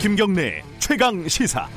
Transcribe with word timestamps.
김경래 0.00 0.62
최강 0.78 1.26
시사. 1.26 1.68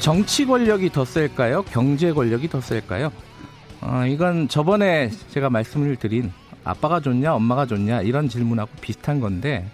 정치 0.00 0.44
권력이 0.44 0.90
더 0.90 1.04
셀까요? 1.04 1.62
경제 1.62 2.12
권력이 2.12 2.48
더 2.48 2.60
셀까요? 2.60 3.12
어, 3.82 4.04
이건 4.08 4.48
저번에 4.48 5.10
제가 5.30 5.48
말씀을 5.48 5.94
드린 5.94 6.32
아빠가 6.64 6.98
좋냐, 6.98 7.32
엄마가 7.34 7.66
좋냐 7.66 8.02
이런 8.02 8.28
질문하고 8.28 8.70
비슷한 8.80 9.20
건데 9.20 9.64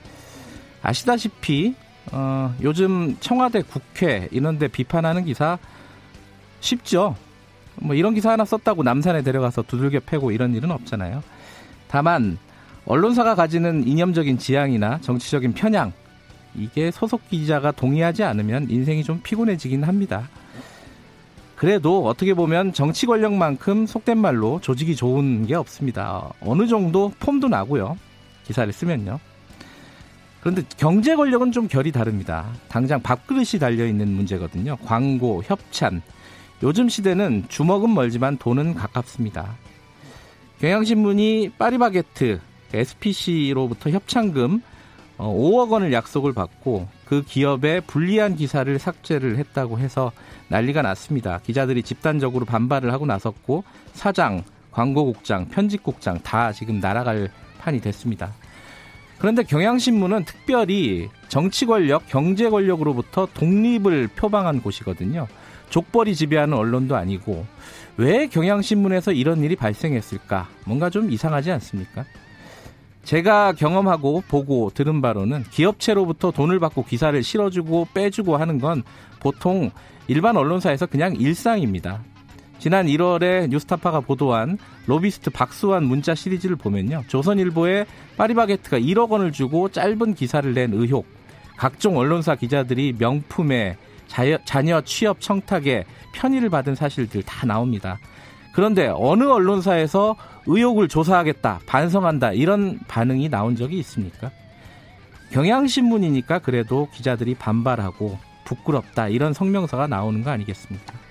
아시다시피 0.86 1.74
어, 2.12 2.54
요즘 2.62 3.16
청와대, 3.18 3.62
국회 3.62 4.28
이런데 4.30 4.68
비판하는 4.68 5.24
기사 5.24 5.58
쉽죠. 6.60 7.16
뭐 7.74 7.96
이런 7.96 8.14
기사 8.14 8.30
하나 8.30 8.44
썼다고 8.44 8.84
남산에 8.84 9.22
데려가서 9.22 9.62
두들겨 9.62 10.00
패고 10.06 10.30
이런 10.30 10.54
일은 10.54 10.70
없잖아요. 10.70 11.24
다만 11.88 12.38
언론사가 12.86 13.34
가지는 13.34 13.86
이념적인 13.86 14.38
지향이나 14.38 15.00
정치적인 15.00 15.54
편향 15.54 15.92
이게 16.54 16.92
소속 16.92 17.28
기자가 17.28 17.72
동의하지 17.72 18.22
않으면 18.22 18.70
인생이 18.70 19.02
좀 19.02 19.20
피곤해지긴 19.24 19.82
합니다. 19.82 20.28
그래도 21.56 22.06
어떻게 22.06 22.32
보면 22.34 22.72
정치 22.72 23.06
권력만큼 23.06 23.86
속된 23.86 24.18
말로 24.18 24.60
조직이 24.62 24.94
좋은 24.94 25.46
게 25.46 25.56
없습니다. 25.56 26.30
어느 26.40 26.68
정도 26.68 27.10
폼도 27.18 27.48
나고요. 27.48 27.98
기사를 28.44 28.72
쓰면요. 28.72 29.18
그런데 30.46 30.62
경제 30.76 31.16
권력은 31.16 31.50
좀 31.50 31.66
결이 31.66 31.90
다릅니다. 31.90 32.46
당장 32.68 33.02
밥그릇이 33.02 33.58
달려 33.58 33.84
있는 33.84 34.12
문제거든요. 34.12 34.76
광고, 34.76 35.42
협찬, 35.44 36.02
요즘 36.62 36.88
시대는 36.88 37.46
주먹은 37.48 37.92
멀지만 37.92 38.36
돈은 38.36 38.74
가깝습니다. 38.74 39.56
경향신문이 40.60 41.50
파리바게트 41.58 42.38
SPC로부터 42.72 43.90
협찬금 43.90 44.62
5억 45.18 45.68
어, 45.68 45.72
원을 45.72 45.92
약속을 45.92 46.32
받고 46.32 46.86
그 47.06 47.24
기업에 47.24 47.80
불리한 47.80 48.36
기사를 48.36 48.78
삭제를 48.78 49.38
했다고 49.38 49.80
해서 49.80 50.12
난리가 50.46 50.82
났습니다. 50.82 51.40
기자들이 51.44 51.82
집단적으로 51.82 52.44
반발을 52.44 52.92
하고 52.92 53.04
나섰고 53.04 53.64
사장, 53.94 54.44
광고국장, 54.70 55.48
편집국장 55.48 56.20
다 56.20 56.52
지금 56.52 56.78
날아갈 56.78 57.32
판이 57.58 57.80
됐습니다. 57.80 58.32
그런데 59.18 59.42
경향신문은 59.42 60.24
특별히 60.24 61.08
정치 61.28 61.66
권력, 61.66 62.06
경제 62.06 62.48
권력으로부터 62.50 63.26
독립을 63.32 64.08
표방한 64.08 64.60
곳이거든요. 64.60 65.26
족벌이 65.70 66.14
지배하는 66.14 66.56
언론도 66.56 66.96
아니고 66.96 67.46
왜 67.96 68.26
경향신문에서 68.26 69.12
이런 69.12 69.42
일이 69.42 69.56
발생했을까? 69.56 70.48
뭔가 70.64 70.90
좀 70.90 71.10
이상하지 71.10 71.50
않습니까? 71.52 72.04
제가 73.04 73.52
경험하고 73.52 74.22
보고 74.28 74.70
들은 74.74 75.00
바로는 75.00 75.44
기업체로부터 75.44 76.32
돈을 76.32 76.58
받고 76.58 76.84
기사를 76.84 77.20
실어주고 77.22 77.88
빼주고 77.94 78.36
하는 78.36 78.58
건 78.58 78.82
보통 79.20 79.70
일반 80.08 80.36
언론사에서 80.36 80.86
그냥 80.86 81.14
일상입니다. 81.14 82.02
지난 82.58 82.86
1월에 82.86 83.48
뉴스타파가 83.48 84.00
보도한 84.00 84.58
로비스트 84.86 85.30
박수환 85.30 85.84
문자 85.84 86.14
시리즈를 86.14 86.56
보면요. 86.56 87.04
조선일보에 87.08 87.86
파리바게트가 88.16 88.78
1억 88.78 89.10
원을 89.10 89.32
주고 89.32 89.68
짧은 89.68 90.14
기사를 90.14 90.52
낸 90.52 90.72
의혹, 90.72 91.06
각종 91.56 91.96
언론사 91.96 92.34
기자들이 92.36 92.94
명품에 92.98 93.76
자여, 94.08 94.38
자녀 94.44 94.80
취업 94.82 95.20
청탁에 95.20 95.84
편의를 96.12 96.48
받은 96.48 96.74
사실들 96.74 97.22
다 97.22 97.46
나옵니다. 97.46 97.98
그런데 98.54 98.90
어느 98.94 99.24
언론사에서 99.24 100.16
의혹을 100.46 100.88
조사하겠다, 100.88 101.60
반성한다 101.66 102.32
이런 102.32 102.78
반응이 102.88 103.28
나온 103.28 103.54
적이 103.56 103.78
있습니까? 103.80 104.30
경향신문이니까 105.32 106.38
그래도 106.38 106.88
기자들이 106.92 107.34
반발하고 107.34 108.18
부끄럽다 108.44 109.08
이런 109.08 109.32
성명서가 109.32 109.88
나오는 109.88 110.22
거 110.22 110.30
아니겠습니까? 110.30 111.05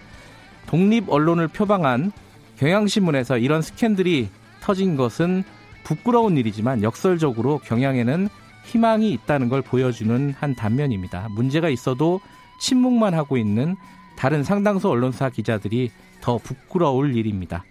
독립 0.68 1.10
언론을 1.10 1.48
표방한 1.48 2.12
경향신문에서 2.58 3.38
이런 3.38 3.62
스캔들이 3.62 4.30
터진 4.62 4.96
것은 4.96 5.44
부끄러운 5.84 6.38
일이지만 6.38 6.84
역설적으로 6.84 7.60
경향에는 7.60 8.30
희망이 8.66 9.12
있다는 9.12 9.50
걸 9.50 9.62
보여주는 9.62 10.34
한 10.38 10.56
단면입니다. 10.56 11.28
문제가 11.32 11.70
있어도 11.70 12.20
침묵만 12.60 13.14
하고 13.14 13.38
있는 13.38 13.76
다른 14.18 14.44
상당수 14.44 14.90
언론사 14.90 15.30
기자들이 15.30 15.92
더 16.22 16.38
부끄러울 16.38 17.16
일입니다. 17.16 17.64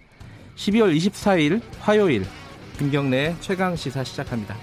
12월 0.55 0.95
24일 0.95 1.61
화요일 1.79 2.25
김경래 2.77 3.35
최강 3.41 3.75
시사 3.75 4.03
시작합니다. 4.03 4.55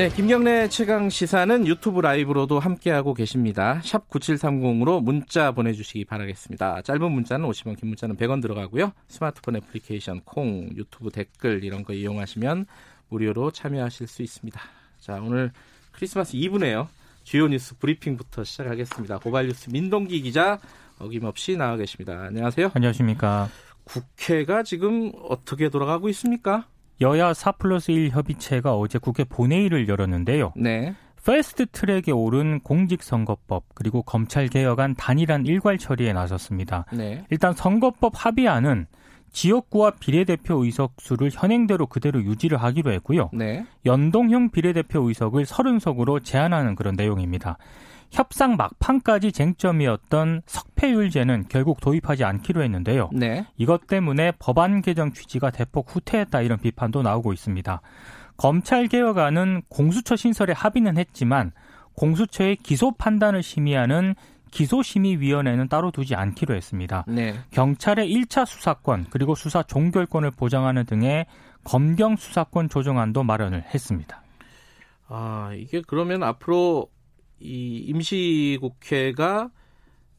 네, 0.00 0.08
김경래 0.08 0.66
최강 0.70 1.10
시사는 1.10 1.66
유튜브 1.66 2.00
라이브로도 2.00 2.58
함께하고 2.58 3.12
계십니다. 3.12 3.82
샵 3.84 4.08
9730으로 4.08 5.02
문자 5.02 5.52
보내주시기 5.52 6.06
바라겠습니다. 6.06 6.80
짧은 6.80 7.12
문자는 7.12 7.46
50원, 7.46 7.78
긴 7.78 7.90
문자는 7.90 8.16
100원 8.16 8.40
들어가고요. 8.40 8.92
스마트폰 9.08 9.56
애플리케이션, 9.56 10.22
콩, 10.24 10.70
유튜브 10.74 11.10
댓글 11.10 11.64
이런 11.64 11.84
거 11.84 11.92
이용하시면 11.92 12.64
무료로 13.10 13.50
참여하실 13.50 14.06
수 14.06 14.22
있습니다. 14.22 14.58
자, 15.00 15.20
오늘 15.20 15.52
크리스마스 15.92 16.34
이브네요. 16.34 16.88
주요 17.22 17.48
뉴스 17.48 17.76
브리핑부터 17.76 18.44
시작하겠습니다. 18.44 19.18
고발 19.18 19.48
뉴스 19.48 19.68
민동기 19.68 20.22
기자 20.22 20.60
어김없이 20.98 21.58
나와 21.58 21.76
계십니다. 21.76 22.22
안녕하세요. 22.22 22.70
안녕하십니까. 22.72 23.50
국회가 23.84 24.62
지금 24.62 25.12
어떻게 25.28 25.68
돌아가고 25.68 26.08
있습니까? 26.08 26.64
여야 27.00 27.32
4 27.32 27.52
플러스 27.52 27.90
1 27.90 28.10
협의체가 28.10 28.76
어제 28.76 28.98
국회 28.98 29.24
본회의를 29.24 29.88
열었는데요. 29.88 30.52
네. 30.56 30.94
패스트 31.24 31.66
트랙에 31.66 32.12
오른 32.12 32.60
공직선거법 32.60 33.64
그리고 33.74 34.02
검찰 34.02 34.48
개혁안 34.48 34.94
단일한 34.94 35.46
일괄 35.46 35.78
처리에 35.78 36.12
나섰습니다. 36.12 36.86
네. 36.92 37.24
일단 37.30 37.52
선거법 37.52 38.12
합의안은 38.14 38.86
지역구와 39.32 39.92
비례대표 40.00 40.64
의석수를 40.64 41.30
현행대로 41.32 41.86
그대로 41.86 42.22
유지를 42.22 42.58
하기로 42.58 42.92
했고요. 42.92 43.30
네. 43.32 43.64
연동형 43.86 44.50
비례대표 44.50 45.08
의석을 45.08 45.44
30석으로 45.44 46.24
제한하는 46.24 46.74
그런 46.74 46.96
내용입니다. 46.96 47.58
협상 48.10 48.56
막판까지 48.56 49.32
쟁점이었던 49.32 50.42
석패율제는 50.46 51.46
결국 51.48 51.80
도입하지 51.80 52.24
않기로 52.24 52.62
했는데요. 52.62 53.10
네. 53.12 53.46
이것 53.56 53.86
때문에 53.86 54.32
법안 54.38 54.82
개정 54.82 55.12
취지가 55.12 55.50
대폭 55.50 55.94
후퇴했다 55.94 56.40
이런 56.42 56.58
비판도 56.58 57.02
나오고 57.02 57.32
있습니다. 57.32 57.80
검찰 58.36 58.88
개혁안은 58.88 59.62
공수처 59.68 60.16
신설에 60.16 60.52
합의는 60.52 60.96
했지만 60.96 61.52
공수처의 61.94 62.56
기소 62.56 62.92
판단을 62.92 63.42
심의하는 63.42 64.14
기소심의위원회는 64.50 65.68
따로 65.68 65.90
두지 65.90 66.14
않기로 66.14 66.54
했습니다. 66.54 67.04
네. 67.06 67.34
경찰의 67.52 68.12
1차 68.12 68.46
수사권 68.46 69.06
그리고 69.10 69.34
수사 69.34 69.62
종결권을 69.62 70.32
보장하는 70.32 70.86
등의 70.86 71.26
검경 71.62 72.16
수사권 72.16 72.68
조정안도 72.68 73.22
마련을 73.22 73.62
했습니다. 73.72 74.22
아 75.08 75.52
이게 75.54 75.82
그러면 75.86 76.22
앞으로 76.22 76.88
이 77.40 77.84
임시국회가 77.88 79.50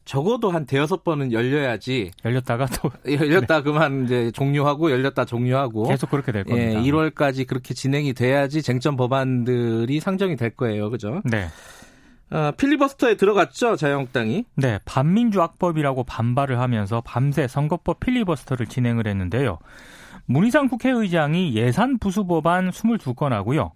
적어도 0.04 0.50
한 0.50 0.66
대여섯 0.66 1.04
번은 1.04 1.32
열려야지 1.32 2.10
열렸다가 2.24 2.66
또 2.66 2.90
열렸다 3.10 3.58
네. 3.58 3.62
그만 3.62 4.04
이제 4.04 4.30
종료하고 4.32 4.90
열렸다 4.90 5.24
종료하고 5.24 5.84
계속 5.84 6.10
그렇게 6.10 6.32
될 6.32 6.44
겁니다. 6.44 6.80
예, 6.80 6.90
1월까지 6.90 7.46
그렇게 7.46 7.72
진행이 7.72 8.12
돼야지 8.12 8.62
쟁점 8.62 8.96
법안들이 8.96 10.00
상정이 10.00 10.36
될 10.36 10.50
거예요. 10.50 10.90
그죠? 10.90 11.22
네. 11.24 11.46
어, 12.30 12.50
필리버스터에 12.56 13.16
들어갔죠 13.16 13.76
자유한국당이. 13.76 14.44
네, 14.56 14.78
반민주 14.86 15.40
악법이라고 15.42 16.04
반발을 16.04 16.58
하면서 16.58 17.02
밤새 17.02 17.46
선거법 17.46 18.00
필리버스터를 18.00 18.66
진행을 18.66 19.06
했는데요. 19.06 19.58
문희상 20.26 20.68
국회의장이 20.68 21.54
예산 21.54 21.98
부수 21.98 22.26
법안 22.26 22.70
22건하고요. 22.70 23.72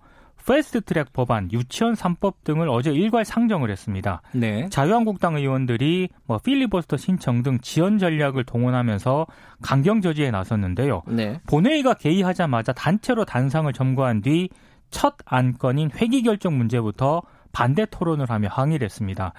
패스트트랙 0.46 1.12
법안, 1.12 1.50
유치원 1.52 1.94
3법 1.94 2.44
등을 2.44 2.68
어제 2.68 2.92
일괄 2.92 3.24
상정을 3.24 3.70
했습니다. 3.70 4.22
네. 4.32 4.68
자유한국당 4.68 5.36
의원들이 5.36 6.08
뭐 6.26 6.38
필리버스터 6.38 6.96
신청 6.96 7.42
등 7.42 7.58
지연 7.60 7.98
전략을 7.98 8.44
동원하면서 8.44 9.26
강경 9.62 10.02
저지에 10.02 10.30
나섰는데요. 10.30 11.02
네. 11.08 11.40
본회의가 11.46 11.94
개의하자마자 11.94 12.72
단체로 12.72 13.24
단상을 13.24 13.72
점거한 13.72 14.22
뒤 14.22 14.48
첫 14.90 15.14
안건인 15.24 15.90
회기 15.96 16.22
결정 16.22 16.56
문제부터 16.56 17.22
반대 17.52 17.86
토론을 17.86 18.30
하며 18.30 18.48
항의를 18.50 18.84
했습니다. 18.84 19.32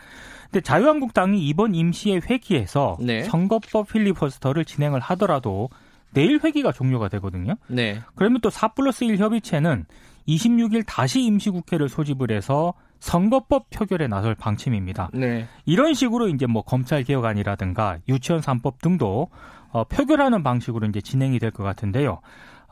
근데 0.45 0.61
자유한국당이 0.61 1.39
이번 1.47 1.75
임시의 1.75 2.21
회기에서 2.29 2.97
네. 2.99 3.23
선거법 3.23 3.89
필리버스터를 3.89 4.65
진행을 4.65 4.99
하더라도 4.99 5.69
내일 6.13 6.39
회기가 6.43 6.71
종료가 6.71 7.09
되거든요. 7.09 7.55
네. 7.67 8.01
그러면 8.15 8.39
또4 8.41 8.75
플러스 8.75 9.03
1 9.03 9.17
협의체는 9.17 9.85
26일 10.27 10.83
다시 10.85 11.21
임시국회를 11.23 11.89
소집을 11.89 12.31
해서 12.31 12.73
선거법 12.99 13.69
표결에 13.69 14.07
나설 14.07 14.35
방침입니다. 14.35 15.09
네. 15.13 15.47
이런 15.65 15.93
식으로 15.93 16.27
이제 16.29 16.45
뭐 16.47 16.63
검찰 16.63 17.03
개혁안이라든가 17.03 17.99
유치원 18.09 18.41
3법 18.41 18.79
등도 18.81 19.29
어, 19.69 19.83
표결하는 19.85 20.43
방식으로 20.43 20.87
이제 20.87 21.01
진행이 21.01 21.39
될 21.39 21.51
것 21.51 21.63
같은데요. 21.63 22.19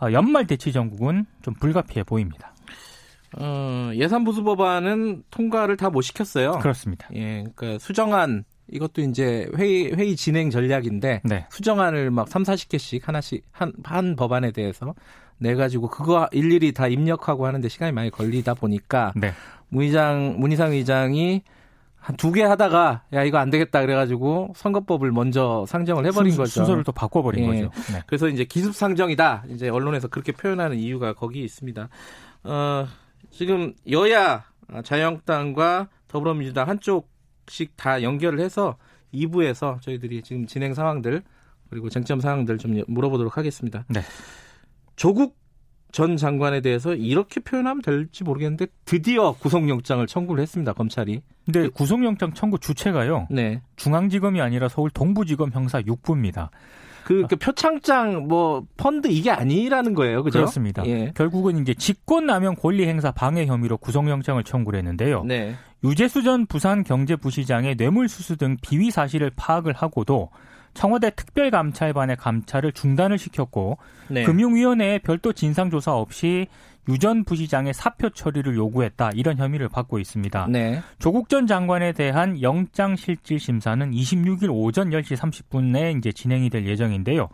어, 0.01 0.11
연말 0.11 0.47
대치 0.47 0.71
전국은 0.73 1.25
좀 1.41 1.53
불가피해 1.53 2.03
보입니다. 2.03 2.53
어, 3.37 3.91
예산 3.95 4.23
보수 4.23 4.43
법안은 4.43 5.23
통과를 5.29 5.77
다 5.77 5.89
못 5.89 6.01
시켰어요. 6.01 6.51
그렇습니다. 6.59 7.07
예, 7.13 7.43
그러니까 7.55 7.79
수정안 7.79 8.43
이것도 8.71 9.01
이제 9.01 9.47
회의 9.57 9.93
회의 9.93 10.15
진행 10.15 10.49
전략인데 10.49 11.21
네. 11.23 11.45
수정안을 11.51 12.09
막 12.11 12.27
3, 12.27 12.43
40개씩 12.43 13.03
하나씩 13.03 13.43
한, 13.51 13.71
한 13.83 14.15
법안에 14.15 14.51
대해서 14.51 14.93
내 15.37 15.55
가지고 15.55 15.89
그거 15.89 16.27
일일이 16.31 16.71
다 16.73 16.87
입력하고 16.87 17.45
하는데 17.45 17.67
시간이 17.67 17.91
많이 17.91 18.09
걸리다 18.09 18.53
보니까 18.53 19.11
네. 19.15 19.33
문의장 19.69 20.35
문희상 20.39 20.71
의장이 20.73 21.43
한 21.97 22.15
두 22.17 22.31
개 22.31 22.43
하다가 22.43 23.01
야 23.13 23.23
이거 23.23 23.39
안 23.39 23.49
되겠다 23.49 23.81
그래가지고 23.81 24.53
선거법을 24.55 25.11
먼저 25.11 25.65
상정을 25.67 26.05
해버린 26.05 26.31
순, 26.33 26.43
거죠. 26.43 26.51
순서를 26.51 26.83
또 26.83 26.91
바꿔버린 26.91 27.43
예. 27.43 27.47
거죠. 27.65 27.71
네. 27.91 28.03
그래서 28.05 28.27
이제 28.29 28.43
기습 28.45 28.75
상정이다. 28.75 29.45
이제 29.49 29.69
언론에서 29.69 30.07
그렇게 30.07 30.31
표현하는 30.31 30.77
이유가 30.77 31.13
거기 31.13 31.43
있습니다. 31.43 31.89
어, 32.43 32.87
지금 33.31 33.73
여야 33.89 34.45
자유한국당과 34.83 35.87
더불어민주당 36.07 36.69
한쪽씩 36.69 37.75
다 37.75 38.03
연결을 38.03 38.39
해서 38.39 38.77
2부에서 39.13 39.81
저희들이 39.81 40.21
지금 40.21 40.45
진행 40.45 40.75
상황들 40.75 41.23
그리고 41.71 41.89
쟁점 41.89 42.19
상황들 42.19 42.59
좀 42.59 42.81
물어보도록 42.87 43.35
하겠습니다. 43.37 43.83
네. 43.89 44.01
조국 44.95 45.37
전 45.91 46.17
장관에 46.17 46.59
대해서 46.59 46.93
이렇게 46.93 47.39
표현하면 47.39 47.81
될지 47.81 48.25
모르겠는데 48.25 48.67
드디어 48.83 49.31
구속영장을 49.31 50.05
청구를 50.05 50.41
했습니다. 50.41 50.73
검찰이. 50.73 51.21
근데 51.45 51.69
구속영장 51.69 52.33
청구 52.33 52.59
주체가요. 52.59 53.27
네. 53.29 53.61
중앙지검이 53.77 54.41
아니라 54.41 54.67
서울 54.67 54.89
동부지검 54.89 55.51
형사 55.53 55.81
6부입니다. 55.81 56.49
그, 57.05 57.25
그 57.29 57.35
표창장 57.37 58.27
뭐 58.27 58.65
펀드 58.75 59.07
이게 59.07 59.29
아니라는 59.31 59.93
거예요. 59.93 60.23
그죠? 60.23 60.39
그렇습니다. 60.39 60.85
예. 60.87 61.13
결국은 61.15 61.61
이제 61.61 61.73
직권남용 61.73 62.55
권리행사 62.55 63.11
방해 63.11 63.45
혐의로 63.45 63.77
구속영장을 63.77 64.43
청구를 64.43 64.79
했는데요. 64.79 65.23
네. 65.23 65.55
유재수 65.83 66.23
전 66.23 66.45
부산 66.47 66.83
경제부시장의 66.83 67.75
뇌물수수 67.75 68.37
등 68.37 68.57
비위 68.61 68.89
사실을 68.89 69.31
파악을 69.35 69.71
하고도 69.73 70.31
청와대 70.75 71.09
특별감찰반의 71.09 72.17
감찰을 72.17 72.73
중단을 72.73 73.17
시켰고 73.17 73.79
네. 74.09 74.23
금융위원회에 74.23 74.99
별도 74.99 75.33
진상조사 75.33 75.93
없이 75.95 76.47
유전 76.87 77.23
부시장의 77.23 77.73
사표 77.73 78.11
처리를 78.11 78.55
요구했다 78.55 79.11
이런 79.15 79.37
혐의를 79.37 79.69
받고 79.69 79.97
있습니다. 79.97 80.47
네. 80.49 80.81
조국 80.99 81.29
전 81.29 81.47
장관에 81.47 81.93
대한 81.93 82.39
영장 82.43 82.95
실질 82.95 83.39
심사는 83.39 83.89
26일 83.89 84.49
오전 84.51 84.91
10시 84.91 85.17
30분에 85.17 85.97
이제 85.97 86.11
진행이 86.11 86.51
될 86.51 86.67
예정인데요. 86.67 87.29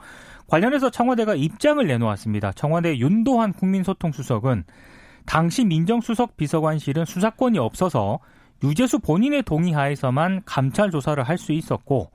관련해서 0.47 0.89
청와대가 0.89 1.35
입장을 1.35 1.85
내놓았습니다. 1.85 2.53
청와대 2.53 2.97
윤도환 2.97 3.53
국민소통수석은 3.53 4.63
당시 5.25 5.65
민정수석 5.65 6.37
비서관실은 6.37 7.05
수사권이 7.05 7.59
없어서 7.59 8.19
유재수 8.63 8.99
본인의 8.99 9.43
동의하에서만 9.43 10.43
감찰 10.45 10.91
조사를 10.91 11.21
할 11.23 11.37
수 11.37 11.51
있었고 11.51 12.11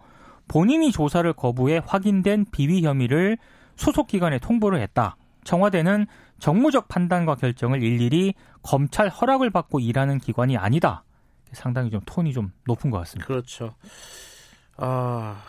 본인이 0.48 0.92
조사를 0.92 1.30
거부해 1.32 1.80
확인된 1.84 2.46
비위 2.52 2.82
혐의를 2.84 3.38
소속 3.76 4.06
기관에 4.06 4.38
통보를 4.38 4.80
했다. 4.80 5.16
청와대는 5.44 6.06
정무적 6.38 6.88
판단과 6.88 7.36
결정을 7.36 7.82
일일이 7.82 8.34
검찰 8.62 9.08
허락을 9.08 9.50
받고 9.50 9.80
일하는 9.80 10.18
기관이 10.18 10.56
아니다. 10.56 11.04
상당히 11.52 11.90
좀 11.90 12.00
톤이 12.04 12.32
좀 12.32 12.52
높은 12.66 12.90
것 12.90 12.98
같습니다. 12.98 13.26
그렇죠. 13.26 13.74
아, 14.76 15.42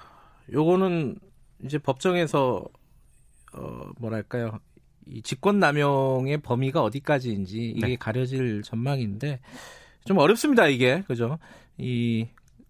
요거는 0.52 1.18
이제 1.64 1.78
법정에서 1.78 2.64
어 3.54 3.82
뭐랄까요? 4.00 4.60
이 5.08 5.22
직권 5.22 5.60
남용의 5.60 6.40
범위가 6.40 6.84
어디까지인지 6.84 7.70
이게 7.70 7.88
네. 7.88 7.96
가려질 7.96 8.62
전망인데 8.62 9.40
좀 10.06 10.18
어렵습니다, 10.18 10.68
이게. 10.68 11.02
그죠? 11.08 11.40
이 11.78 12.28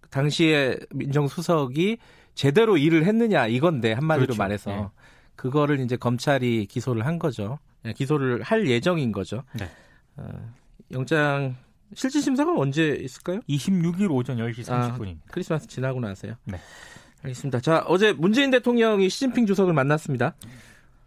당시에 0.09 0.77
민정수석이 0.93 1.97
제대로 2.35 2.77
일을 2.77 3.05
했느냐 3.05 3.47
이건데 3.47 3.93
한마디로 3.93 4.27
그렇죠. 4.27 4.39
말해서 4.39 4.71
네. 4.71 4.87
그거를 5.35 5.79
이제 5.79 5.95
검찰이 5.95 6.65
기소를 6.67 7.05
한 7.05 7.19
거죠. 7.19 7.59
예, 7.85 7.93
기소를 7.93 8.41
할 8.41 8.67
예정인 8.67 9.11
거죠. 9.11 9.43
네. 9.53 9.69
어, 10.17 10.53
영장 10.91 11.55
실질 11.93 12.21
심사가 12.21 12.53
언제 12.55 12.97
있을까요? 13.01 13.39
26일 13.47 14.11
오전 14.11 14.37
10시 14.37 14.71
아, 14.71 14.97
30분입니다. 14.97 15.19
크리스마스 15.31 15.67
지나고 15.67 15.99
나서요. 15.99 16.33
네. 16.45 16.57
알겠습니다. 17.23 17.59
자, 17.61 17.83
어제 17.87 18.13
문재인 18.13 18.51
대통령이 18.51 19.09
시진핑 19.09 19.45
주석을 19.45 19.73
만났습니다. 19.73 20.35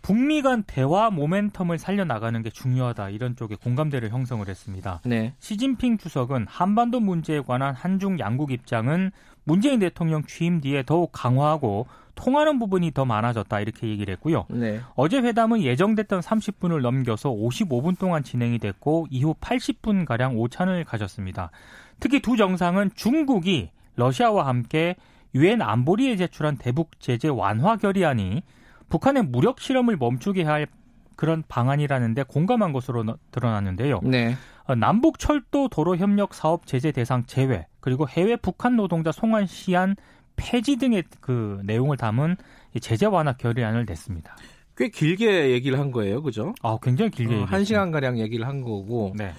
북미 0.03 0.43
간 0.43 0.63
대화 0.67 1.11
모멘텀을 1.11 1.79
살려나가는 1.79 2.43
게 2.43 2.51
중요하다 2.51 3.11
이런 3.11 3.37
쪽에 3.37 3.55
공감대를 3.55 4.11
형성을 4.11 4.47
했습니다. 4.47 5.01
네. 5.05 5.35
시진핑 5.39 5.99
주석은 5.99 6.47
한반도 6.49 7.01
문제에 7.01 7.41
관한 7.41 7.75
한중 7.75 8.19
양국 8.19 8.51
입장은 8.51 9.11
문재인 9.45 9.81
대통령 9.81 10.25
취임 10.25 10.61
뒤에 10.61 10.83
더욱 10.85 11.11
강화하고 11.13 11.87
통하는 12.15 12.59
부분이 12.59 12.93
더 12.93 13.05
많아졌다 13.05 13.61
이렇게 13.61 13.89
얘기를 13.89 14.13
했고요. 14.13 14.47
네. 14.51 14.81
어제 14.95 15.19
회담은 15.19 15.63
예정됐던 15.63 16.21
30분을 16.21 16.81
넘겨서 16.81 17.31
55분 17.31 17.99
동안 17.99 18.23
진행이 18.23 18.59
됐고 18.59 19.07
이후 19.11 19.35
80분 19.41 20.05
가량 20.05 20.37
오찬을 20.37 20.85
가졌습니다. 20.85 21.51
특히 21.99 22.21
두 22.21 22.37
정상은 22.37 22.91
중국이 22.95 23.71
러시아와 23.97 24.47
함께 24.47 24.97
유엔 25.35 25.63
안보리에 25.63 26.17
제출한 26.17 26.57
대북 26.57 27.01
제재 27.01 27.29
완화 27.29 27.77
결의안이 27.77 28.43
북한의 28.91 29.25
무력 29.25 29.61
실험을 29.61 29.97
멈추게 29.97 30.43
할 30.43 30.67
그런 31.17 31.43
방안이라는데 31.49 32.25
공감한 32.25 32.73
것으로 32.73 33.03
너- 33.05 33.17
드러났는데요. 33.31 34.01
네. 34.03 34.35
어, 34.67 34.75
남북 34.75 35.19
철도 35.19 35.69
도로 35.69 35.97
협력 35.97 36.35
사업 36.35 36.67
제재 36.67 36.93
대상 36.93 37.25
제외 37.27 37.67
그리고 37.81 38.07
해외 38.09 38.37
북한 38.37 38.77
노동자 38.77 39.13
송환 39.13 39.47
시한 39.47 39.97
폐지 40.37 40.77
등의 40.77 41.05
그 41.21 41.61
내용을 41.65 41.97
담은 41.97 42.37
이 42.75 42.81
제재 42.81 43.07
완화 43.07 43.33
결의안을 43.35 43.85
냈습니다. 43.87 44.37
꽤 44.77 44.89
길게 44.89 45.51
얘기를 45.51 45.79
한 45.79 45.91
거예요. 45.91 46.23
그죠? 46.23 46.55
아, 46.63 46.79
굉장히 46.83 47.11
길게 47.11 47.35
어, 47.37 47.45
한. 47.45 47.65
시간 47.65 47.91
가량 47.91 48.19
얘기를 48.19 48.47
한 48.47 48.63
거고. 48.63 49.13
네. 49.17 49.33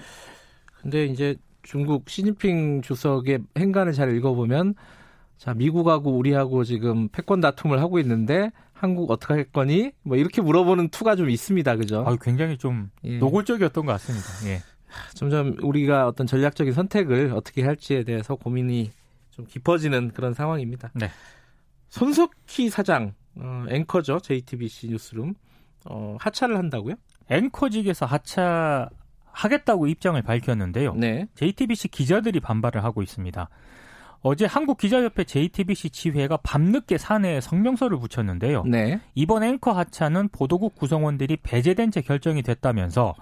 근데 0.80 1.06
이제 1.06 1.34
중국 1.62 2.08
시진핑 2.08 2.82
주석의 2.82 3.40
행간을 3.58 3.92
잘 3.92 4.14
읽어보면 4.16 4.74
자, 5.36 5.54
미국하고 5.54 6.12
우리하고 6.16 6.62
지금 6.62 7.08
패권 7.08 7.40
다툼을 7.40 7.80
하고 7.80 7.98
있는데 7.98 8.52
한국 8.82 9.12
어떻게 9.12 9.34
할 9.34 9.44
거니? 9.44 9.92
뭐 10.02 10.16
이렇게 10.16 10.42
물어보는 10.42 10.88
투가 10.88 11.14
좀 11.14 11.30
있습니다. 11.30 11.76
그죠? 11.76 12.04
아, 12.04 12.16
굉장히 12.20 12.58
좀 12.58 12.90
예. 13.04 13.16
노골적이었던 13.18 13.86
것 13.86 13.92
같습니다. 13.92 14.26
예. 14.48 14.60
점점 15.14 15.56
우리가 15.62 16.08
어떤 16.08 16.26
전략적인 16.26 16.72
선택을 16.72 17.32
어떻게 17.32 17.62
할지에 17.62 18.02
대해서 18.02 18.34
고민이 18.34 18.90
좀 19.30 19.46
깊어지는 19.46 20.10
그런 20.10 20.34
상황입니다. 20.34 20.90
네. 20.94 21.10
손석희 21.90 22.70
사장, 22.70 23.14
어, 23.36 23.64
앵커죠. 23.68 24.18
JTBC 24.18 24.88
뉴스룸. 24.88 25.34
어, 25.88 26.16
하차를 26.18 26.58
한다고요? 26.58 26.96
앵커직에서 27.30 28.04
하차 28.04 28.90
하겠다고 29.26 29.86
입장을 29.86 30.20
밝혔는데요. 30.20 30.94
네. 30.94 31.28
JTBC 31.36 31.86
기자들이 31.86 32.40
반발을 32.40 32.82
하고 32.82 33.00
있습니다. 33.00 33.48
어제 34.22 34.46
한국기자협회 34.46 35.24
JTBC 35.24 35.90
지회가 35.90 36.38
밤늦게 36.38 36.96
사내에 36.96 37.40
성명서를 37.40 37.98
붙였는데요. 37.98 38.64
네. 38.64 39.00
이번 39.14 39.42
앵커 39.42 39.72
하차는 39.72 40.28
보도국 40.28 40.76
구성원들이 40.76 41.38
배제된 41.42 41.90
채 41.90 42.00
결정이 42.00 42.42
됐다면서 42.42 43.14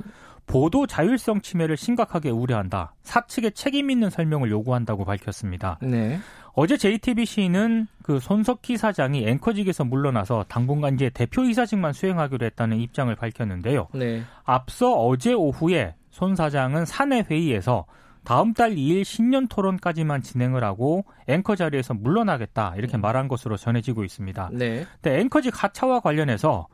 보도 0.47 0.87
자율성 0.87 1.43
침해를 1.43 1.77
심각하게 1.77 2.31
우려한다. 2.31 2.95
사측에 3.03 3.51
책임 3.51 3.91
있는 3.91 4.11
설명을 4.11 4.51
요구한다고 4.51 5.05
밝혔습니다. 5.05 5.79
네. 5.81 6.19
어제 6.53 6.77
JTBC는 6.77 7.87
그 8.03 8.19
손석희 8.19 8.77
사장이 8.77 9.27
앵커직에서 9.29 9.85
물러나서 9.85 10.45
당분간 10.49 10.95
이제 10.95 11.09
대표이사직만 11.09 11.93
수행하기로 11.93 12.45
했다는 12.47 12.79
입장을 12.81 13.15
밝혔는데요. 13.15 13.87
네. 13.95 14.23
앞서 14.45 14.93
어제 14.93 15.33
오후에 15.33 15.95
손 16.11 16.35
사장은 16.35 16.85
사내 16.85 17.25
회의에서 17.31 17.87
다음 18.25 18.53
달 18.53 18.75
2일 18.75 19.05
신년 19.05 19.49
토론까지만 19.49 20.23
진행을 20.23 20.63
하고 20.65 21.05
앵커 21.27 21.57
자리에서 21.57 21.95
물러나겠다 21.95 22.75
이렇게 22.77 22.97
말한 22.97 23.29
것으로 23.29 23.57
전해지고 23.57 24.05
있습니다. 24.05 24.51
네. 24.53 24.87
근데 25.01 25.21
앵커직 25.21 25.63
하차와 25.63 26.01
관련해서 26.01 26.69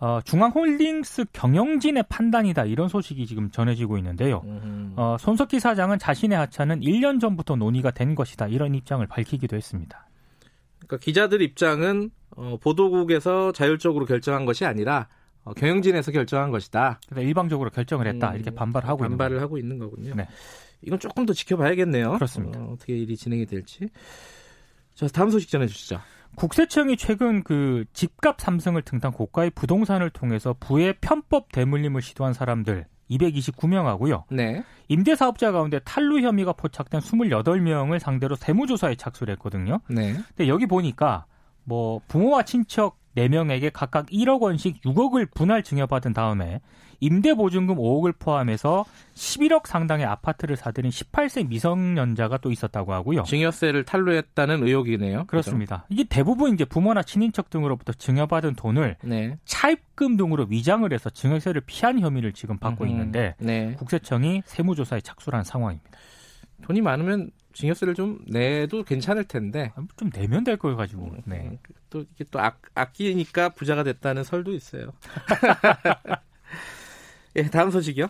어, 0.00 0.20
중앙홀딩스 0.24 1.26
경영진의 1.32 2.04
판단이다 2.08 2.64
이런 2.66 2.88
소식이 2.88 3.26
지금 3.26 3.50
전해지고 3.50 3.98
있는데요. 3.98 4.42
음, 4.44 4.92
어, 4.96 5.16
손석희 5.18 5.58
사장은 5.58 5.98
자신의 5.98 6.38
하차는 6.38 6.80
1년 6.80 7.20
전부터 7.20 7.56
논의가 7.56 7.90
된 7.90 8.14
것이다 8.14 8.46
이런 8.46 8.74
입장을 8.74 9.04
밝히기도 9.06 9.56
했습니다. 9.56 10.08
그러니까 10.78 10.98
기자들 10.98 11.42
입장은 11.42 12.10
어, 12.36 12.56
보도국에서 12.60 13.50
자율적으로 13.52 14.06
결정한 14.06 14.44
것이 14.44 14.64
아니라 14.64 15.08
어, 15.42 15.52
경영진에서 15.54 16.12
결정한 16.12 16.52
것이다. 16.52 17.00
그러니까 17.08 17.28
일방적으로 17.28 17.70
결정을 17.70 18.06
했다. 18.06 18.30
음, 18.30 18.36
이렇게 18.36 18.52
반발하고 18.52 18.98
반발을 18.98 19.36
있는 19.36 19.42
하고 19.42 19.58
있는 19.58 19.78
거군요. 19.78 20.14
네. 20.14 20.28
이건 20.82 20.98
조금 20.98 21.26
더 21.26 21.32
지켜봐야겠네요. 21.32 22.12
그렇습니다. 22.12 22.60
어, 22.60 22.76
떻게 22.78 22.96
일이 22.96 23.16
진행이 23.16 23.46
될지. 23.46 23.88
자, 24.94 25.06
다음 25.08 25.30
소식 25.30 25.48
전해 25.50 25.66
주시죠. 25.66 26.00
국세청이 26.34 26.96
최근 26.96 27.42
그 27.42 27.84
집값 27.92 28.40
상승을 28.40 28.82
등단 28.82 29.12
고가의 29.12 29.50
부동산을 29.50 30.10
통해서 30.10 30.54
부의 30.58 30.94
편법 31.00 31.50
대물림을 31.52 32.02
시도한 32.02 32.32
사람들 32.32 32.86
229명하고요. 33.10 34.24
네. 34.30 34.62
임대 34.88 35.16
사업자 35.16 35.50
가운데 35.50 35.78
탈루 35.80 36.20
혐의가 36.20 36.52
포착된 36.52 37.00
28명을 37.00 37.98
상대로 37.98 38.36
세무조사에 38.36 38.96
착수를 38.96 39.32
했거든요. 39.34 39.80
네. 39.88 40.12
근데 40.12 40.48
여기 40.48 40.66
보니까 40.66 41.24
뭐 41.64 42.00
부모와 42.08 42.44
친척 42.44 42.98
4명에게 43.16 43.70
각각 43.72 44.06
1억 44.06 44.40
원씩 44.40 44.82
6억을 44.82 45.32
분할 45.34 45.62
증여받은 45.62 46.12
다음에 46.12 46.60
임대보증금 47.00 47.76
5억을 47.76 48.14
포함해서 48.18 48.84
11억 49.14 49.66
상당의 49.66 50.06
아파트를 50.06 50.56
사들인 50.56 50.90
18세 50.90 51.48
미성년자가 51.48 52.38
또 52.38 52.50
있었다고 52.50 52.92
하고요. 52.92 53.22
증여세를 53.24 53.84
탈루했다는 53.84 54.66
의혹이네요. 54.66 55.24
그렇습니다. 55.26 55.84
그렇죠? 55.86 55.86
이게 55.90 56.04
대부분 56.08 56.54
이제 56.54 56.64
부모나 56.64 57.02
친인척 57.02 57.50
등으로부터 57.50 57.92
증여받은 57.92 58.54
돈을 58.54 58.96
네. 59.02 59.36
차입금 59.44 60.16
등으로 60.16 60.46
위장을 60.48 60.90
해서 60.92 61.10
증여세를 61.10 61.62
피한 61.66 62.00
혐의를 62.00 62.32
지금 62.32 62.58
받고 62.58 62.84
음, 62.84 62.90
있는데 62.90 63.34
네. 63.38 63.74
국세청이 63.78 64.42
세무조사에 64.44 65.00
착수한 65.00 65.44
상황입니다. 65.44 65.90
돈이 66.62 66.80
많으면 66.80 67.30
증여세를 67.54 67.94
좀 67.94 68.20
내도 68.28 68.82
괜찮을 68.84 69.24
텐데 69.24 69.72
아, 69.74 69.82
좀 69.96 70.10
내면 70.10 70.44
될 70.44 70.56
걸 70.56 70.76
가지고 70.76 71.04
음, 71.06 71.22
네. 71.24 71.58
또 71.90 72.04
이게 72.14 72.24
또 72.30 72.40
아, 72.40 72.52
아끼니까 72.74 73.50
부자가 73.50 73.82
됐다는 73.82 74.22
설도 74.24 74.52
있어요. 74.52 74.92
예, 77.36 77.42
다음 77.44 77.70
소식이요. 77.70 78.08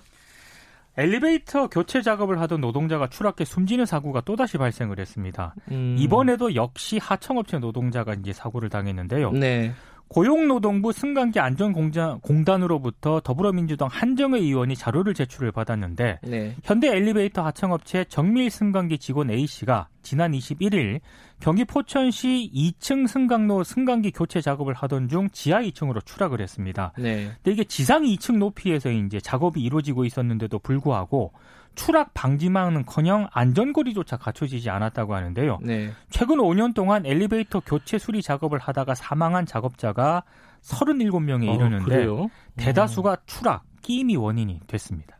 엘리베이터 0.96 1.68
교체 1.68 2.02
작업을 2.02 2.40
하던 2.40 2.60
노동자가 2.60 3.08
추락해 3.08 3.44
숨지는 3.44 3.86
사고가 3.86 4.20
또다시 4.22 4.58
발생을 4.58 4.98
했습니다. 4.98 5.54
음. 5.70 5.94
이번에도 5.96 6.56
역시 6.56 6.98
하청업체 6.98 7.58
노동자가 7.58 8.14
이제 8.14 8.32
사고를 8.32 8.68
당했는데요. 8.68 9.30
네. 9.30 9.72
고용노동부 10.08 10.92
승강기 10.92 11.38
안전공단으로부터 11.38 13.20
더불어민주당 13.20 13.88
한정의 13.90 14.42
의원이 14.42 14.74
자료를 14.74 15.14
제출을 15.14 15.52
받았는데 15.52 16.20
네. 16.22 16.56
현대 16.64 16.88
엘리베이터 16.88 17.44
하청업체 17.44 18.04
정밀 18.04 18.50
승강기 18.50 18.98
직원 18.98 19.30
A 19.30 19.46
씨가 19.46 19.88
지난 20.02 20.32
21일 20.32 21.00
경기 21.40 21.64
포천시 21.64 22.50
2층 22.54 23.06
승강로 23.06 23.64
승강기 23.64 24.12
교체 24.12 24.40
작업을 24.40 24.74
하던 24.74 25.08
중 25.08 25.28
지하 25.30 25.60
2층으로 25.60 26.04
추락을 26.04 26.40
했습니다. 26.40 26.92
네. 26.98 27.30
근데 27.42 27.52
이게 27.52 27.64
지상 27.64 28.02
2층 28.02 28.38
높이에서 28.38 28.90
이제 28.90 29.20
작업이 29.20 29.60
이루어지고 29.60 30.04
있었는데도 30.04 30.58
불구하고 30.58 31.32
추락 31.78 32.12
방지망은커녕 32.12 33.28
안전고리조차 33.30 34.16
갖춰지지 34.16 34.68
않았다고 34.68 35.14
하는데요. 35.14 35.60
네. 35.62 35.92
최근 36.10 36.38
5년 36.38 36.74
동안 36.74 37.06
엘리베이터 37.06 37.60
교체 37.60 37.98
수리 37.98 38.20
작업을 38.20 38.58
하다가 38.58 38.96
사망한 38.96 39.46
작업자가 39.46 40.24
37명에 40.62 41.48
어, 41.48 41.54
이르는데 41.54 42.06
어, 42.06 42.28
대다수가 42.56 43.18
추락, 43.26 43.64
끼임이 43.82 44.16
원인이 44.16 44.60
됐습니다. 44.66 45.18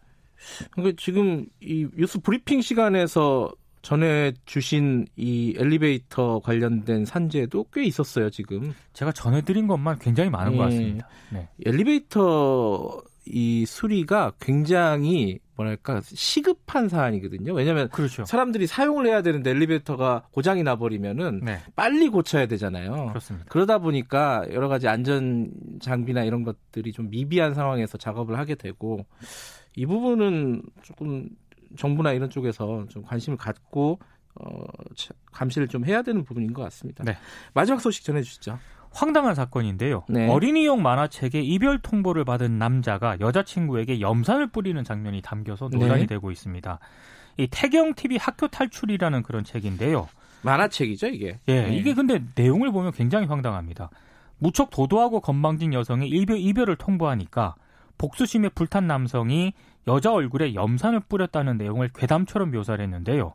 그러니까 0.73 0.97
지금 1.01 1.47
이 1.61 1.87
뉴스 1.97 2.19
브리핑 2.19 2.61
시간에서 2.61 3.53
전해 3.83 4.33
주신 4.45 5.07
이 5.15 5.55
엘리베이터 5.57 6.41
관련된 6.41 7.05
산재도 7.05 7.67
꽤 7.73 7.85
있었어요, 7.85 8.31
지금. 8.31 8.75
제가 8.95 9.13
전해드린 9.13 9.69
것만 9.69 10.01
굉장히 10.01 10.29
많은 10.29 10.53
네. 10.53 10.59
것 10.59 10.65
같습니다. 10.65 11.09
네. 11.31 11.49
엘리베이터 11.65 13.01
이 13.27 13.65
수리가 13.65 14.33
굉장히 14.41 15.39
뭐랄까 15.59 16.01
시급한 16.05 16.89
사안이거든요. 16.89 17.53
왜냐하면 17.53 17.89
그렇죠. 17.89 18.25
사람들이 18.25 18.69
사용을 18.69 19.07
해야 19.07 19.23
되는데 19.23 19.51
엘리베이터가 19.51 20.29
고장이 20.31 20.63
나버리면은 20.63 21.41
네. 21.43 21.59
빨리 21.75 22.09
고쳐야 22.09 22.47
되잖아요. 22.47 23.09
그렇습니다. 23.09 23.47
그러다 23.49 23.79
보니까 23.79 24.47
여러 24.53 24.69
가지 24.69 24.87
안전 24.87 25.51
장비나 25.81 26.23
이런 26.23 26.45
것들이 26.45 26.93
좀 26.93 27.11
미비한 27.11 27.55
상황에서 27.55 27.99
작업을 27.99 28.39
하게 28.39 28.55
되고 28.55 29.05
이 29.75 29.85
부분은 29.85 30.63
조금 30.83 31.29
정부나 31.77 32.13
이런 32.13 32.31
쪽에서 32.31 32.87
좀 32.89 33.03
관심을 33.03 33.37
갖고 33.37 33.99
어, 34.37 34.65
감시를 35.33 35.67
좀 35.67 35.85
해야 35.85 36.03
되는 36.03 36.23
부분인 36.23 36.53
것 36.53 36.63
같습니다. 36.63 37.03
네. 37.03 37.17
마지막 37.53 37.81
소식 37.81 38.05
전해주시죠. 38.05 38.59
황당한 38.91 39.35
사건인데요. 39.35 40.05
네. 40.09 40.29
어린이용 40.29 40.83
만화책에 40.83 41.41
이별 41.41 41.79
통보를 41.79 42.25
받은 42.25 42.59
남자가 42.59 43.19
여자친구에게 43.21 44.01
염산을 44.01 44.49
뿌리는 44.49 44.83
장면이 44.83 45.23
담겨서 45.23 45.69
논란이 45.69 46.03
네. 46.03 46.07
되고 46.07 46.31
있습니다. 46.31 46.79
이 47.37 47.47
태경 47.51 47.95
TV 47.95 48.17
학교 48.17 48.49
탈출이라는 48.49 49.23
그런 49.23 49.45
책인데요. 49.45 50.09
만화책이죠, 50.43 51.09
이게. 51.09 51.39
예, 51.49 51.63
네. 51.63 51.77
이게 51.77 51.95
근데 51.95 52.23
내용을 52.35 52.73
보면 52.73 52.93
굉장히 52.93 53.27
황당합니다. 53.27 53.91
무척 54.39 54.71
도도하고 54.71 55.21
건방진 55.21 55.73
여성이 55.73 56.09
이별, 56.09 56.39
이별을 56.39 56.77
통보하니까 56.77 57.57
복수심에 57.99 58.51
불탄 58.51 58.87
남성이 58.87 59.53
여자 59.89 60.13
얼굴에 60.13 60.55
염산을 60.55 61.01
뿌렸다는 61.01 61.59
내용을 61.59 61.91
괴담처럼 61.95 62.51
묘사를 62.53 62.83
했는데요. 62.83 63.35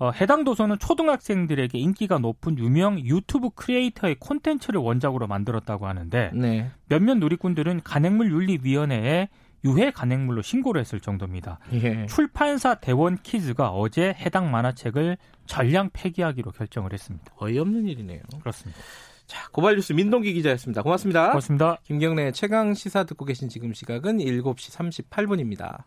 어, 0.00 0.10
해당 0.12 0.44
도서는 0.44 0.78
초등학생들에게 0.78 1.78
인기가 1.78 2.18
높은 2.18 2.58
유명 2.58 2.98
유튜브 2.98 3.50
크리에이터의 3.50 4.16
콘텐츠를 4.18 4.80
원작으로 4.80 5.26
만들었다고 5.26 5.86
하는데 5.86 6.30
네. 6.34 6.70
몇몇 6.88 7.18
누리꾼들은 7.18 7.82
간행물 7.84 8.32
윤리위원회에 8.32 9.28
유해 9.66 9.90
간행물로 9.90 10.40
신고를 10.40 10.80
했을 10.80 11.00
정도입니다. 11.00 11.58
예. 11.74 12.06
출판사 12.06 12.76
대원 12.76 13.18
키즈가 13.18 13.72
어제 13.72 14.14
해당 14.18 14.50
만화책을 14.50 15.18
전량 15.44 15.90
폐기하기로 15.92 16.52
결정을 16.52 16.94
했습니다. 16.94 17.26
어이없는 17.36 17.86
일이네요. 17.86 18.22
그렇습니다. 18.40 18.80
자, 19.26 19.48
고발 19.52 19.76
뉴스 19.76 19.92
민동기 19.92 20.32
기자였습니다. 20.32 20.82
고맙습니다. 20.82 21.28
고맙습니다. 21.28 21.76
김경래 21.84 22.32
최강 22.32 22.72
시사 22.72 23.04
듣고 23.04 23.26
계신 23.26 23.50
지금 23.50 23.74
시각은 23.74 24.16
7시 24.16 25.04
38분입니다. 25.10 25.84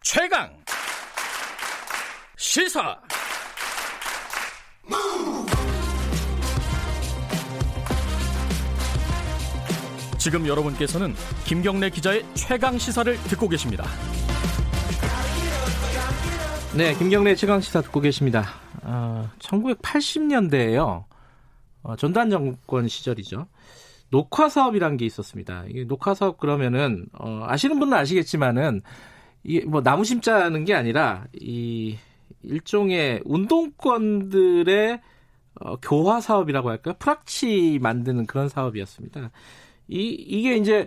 최강 0.00 0.56
시사 2.36 3.00
지금 10.18 10.46
여러분께서는 10.46 11.14
김경래 11.46 11.88
기자의 11.88 12.26
최강 12.34 12.76
시사를 12.76 13.16
듣고 13.22 13.48
계십니다. 13.48 13.84
네, 16.76 16.94
김경래 16.94 17.34
최강 17.36 17.60
시사 17.60 17.80
듣고 17.80 18.00
계십니다. 18.00 18.44
어, 18.82 19.30
1980년대에요. 19.38 21.04
어, 21.84 21.96
전두환 21.96 22.28
정권 22.28 22.86
시절이죠. 22.86 23.46
녹화 24.10 24.50
사업이란 24.50 24.98
게 24.98 25.06
있었습니다. 25.06 25.64
이 25.70 25.86
녹화 25.86 26.12
사업 26.12 26.36
그러면은 26.36 27.06
어, 27.14 27.44
아시는 27.46 27.78
분은 27.78 27.96
아시겠지만은 27.96 28.82
이게 29.42 29.64
뭐 29.64 29.82
나무 29.82 30.04
심자는 30.04 30.64
게 30.64 30.74
아니라 30.74 31.24
이 31.32 31.96
일종의 32.46 33.22
운동권들의 33.24 35.00
어, 35.60 35.76
교화 35.76 36.20
사업이라고 36.20 36.68
할까요? 36.70 36.94
프락치 36.98 37.78
만드는 37.80 38.26
그런 38.26 38.48
사업이었습니다. 38.48 39.30
이, 39.88 40.10
이게 40.10 40.56
이제, 40.56 40.86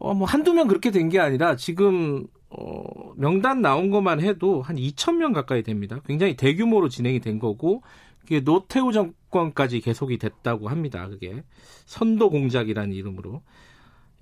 어, 0.00 0.14
뭐, 0.14 0.26
한두 0.26 0.54
명 0.54 0.68
그렇게 0.68 0.90
된 0.90 1.08
게 1.10 1.18
아니라 1.20 1.56
지금, 1.56 2.26
어, 2.50 3.12
명단 3.16 3.60
나온 3.62 3.90
것만 3.90 4.20
해도 4.20 4.62
한 4.62 4.76
2,000명 4.76 5.34
가까이 5.34 5.62
됩니다. 5.62 6.00
굉장히 6.06 6.36
대규모로 6.36 6.88
진행이 6.88 7.20
된 7.20 7.38
거고, 7.38 7.82
그게 8.20 8.40
노태우 8.40 8.92
정권까지 8.92 9.80
계속이 9.80 10.18
됐다고 10.18 10.68
합니다. 10.68 11.08
그게. 11.08 11.42
선도 11.86 12.30
공작이라는 12.30 12.92
이름으로. 12.94 13.42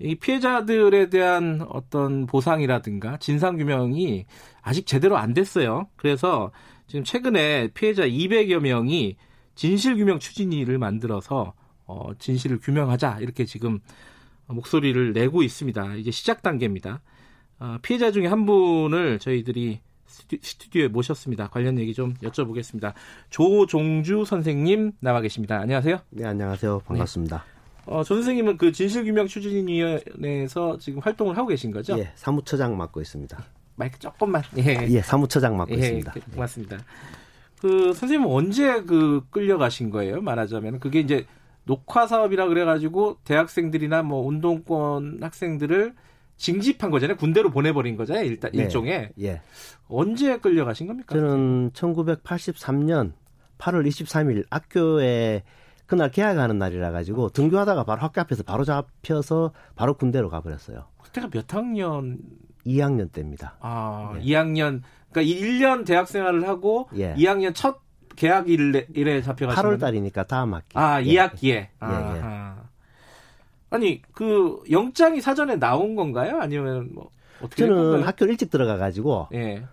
이 0.00 0.14
피해자들에 0.14 1.10
대한 1.10 1.64
어떤 1.68 2.26
보상이라든가 2.26 3.18
진상 3.18 3.56
규명이 3.56 4.26
아직 4.62 4.86
제대로 4.86 5.16
안 5.18 5.34
됐어요. 5.34 5.88
그래서 5.96 6.50
지금 6.86 7.04
최근에 7.04 7.68
피해자 7.74 8.06
200여 8.06 8.60
명이 8.60 9.16
진실 9.54 9.96
규명 9.96 10.18
추진위를 10.18 10.78
만들어서 10.78 11.52
어, 11.86 12.10
진실을 12.18 12.60
규명하자 12.60 13.18
이렇게 13.20 13.44
지금 13.44 13.80
목소리를 14.46 15.12
내고 15.12 15.42
있습니다. 15.42 15.96
이제 15.96 16.10
시작 16.10 16.42
단계입니다. 16.42 17.02
어, 17.58 17.76
피해자 17.82 18.10
중에 18.10 18.26
한 18.26 18.46
분을 18.46 19.18
저희들이 19.18 19.80
스튜디오에 20.06 20.88
모셨습니다. 20.88 21.48
관련 21.48 21.78
얘기 21.78 21.94
좀 21.94 22.14
여쭤보겠습니다. 22.14 22.94
조종주 23.28 24.24
선생님 24.24 24.92
나와 25.00 25.20
계십니다. 25.20 25.58
안녕하세요. 25.60 25.98
네, 26.10 26.24
안녕하세요. 26.24 26.80
반갑습니다. 26.80 27.44
네. 27.46 27.59
어, 27.86 28.04
조 28.04 28.14
선생님은 28.14 28.56
그 28.56 28.72
진실규명 28.72 29.26
추진위원회에서 29.26 30.78
지금 30.78 31.00
활동을 31.00 31.36
하고 31.36 31.48
계신 31.48 31.70
거죠? 31.70 31.98
예, 31.98 32.10
사무처장 32.14 32.76
맡고 32.76 33.00
있습니다. 33.00 33.38
마이크 33.76 33.98
조금만. 33.98 34.42
예, 34.58 34.86
예 34.88 35.00
사무처장 35.00 35.56
맡고 35.56 35.74
예, 35.74 35.78
있습니다. 35.78 36.12
그, 36.12 36.20
고맙습니다. 36.32 36.78
그 37.60 37.92
선생님은 37.92 38.26
언제 38.32 38.82
그 38.82 39.22
끌려가신 39.30 39.90
거예요? 39.90 40.20
말하자면 40.20 40.80
그게 40.80 41.00
이제 41.00 41.26
녹화 41.64 42.06
사업이라 42.06 42.48
그래가지고 42.48 43.18
대학생들이나 43.24 44.02
뭐 44.02 44.26
운동권 44.26 45.18
학생들을 45.22 45.94
징집한 46.36 46.90
거잖아요. 46.90 47.16
군대로 47.18 47.50
보내버린 47.50 47.96
거잖아요. 47.96 48.24
일단 48.24 48.50
네. 48.52 48.62
일종의. 48.62 49.10
예. 49.20 49.42
언제 49.88 50.38
끌려가신 50.38 50.86
겁니까? 50.86 51.14
저는 51.14 51.70
1983년 51.72 53.12
8월 53.58 53.86
23일 53.86 54.46
학교에 54.50 55.42
그날 55.90 56.08
개학하는 56.12 56.56
날이라 56.56 56.92
가지고 56.92 57.30
등교하다가 57.30 57.82
바로 57.82 58.00
학교 58.00 58.20
앞에서 58.20 58.44
바로 58.44 58.62
잡혀서 58.62 59.50
바로 59.74 59.94
군대로 59.94 60.30
가버렸어요. 60.30 60.84
그때가 61.02 61.30
몇 61.30 61.52
학년? 61.52 62.18
2학년 62.64 63.10
때입니다. 63.10 63.56
아, 63.58 64.12
예. 64.14 64.20
2학년. 64.20 64.82
그러니까 65.10 65.22
1년 65.22 65.84
대학 65.84 66.06
생활을 66.06 66.46
하고 66.46 66.88
예. 66.94 67.12
2학년 67.14 67.56
첫 67.56 67.80
개학 68.14 68.48
일에, 68.48 68.86
일에 68.94 69.20
잡혀가신 69.20 69.64
8월 69.64 69.80
달이니까 69.80 70.28
다음 70.28 70.54
학기. 70.54 70.78
아, 70.78 71.02
예. 71.02 71.06
2학기에. 71.06 71.66
아, 71.80 72.14
예, 72.14 72.18
예. 72.18 72.22
아니 73.70 74.00
그 74.12 74.62
영장이 74.70 75.20
사전에 75.20 75.56
나온 75.56 75.96
건가요? 75.96 76.38
아니면 76.40 76.90
뭐 76.94 77.10
어떻게 77.42 77.66
저는 77.66 78.04
학교 78.04 78.26
일찍 78.26 78.50
들어가 78.50 78.76
가지고 78.76 79.26
예. 79.34 79.64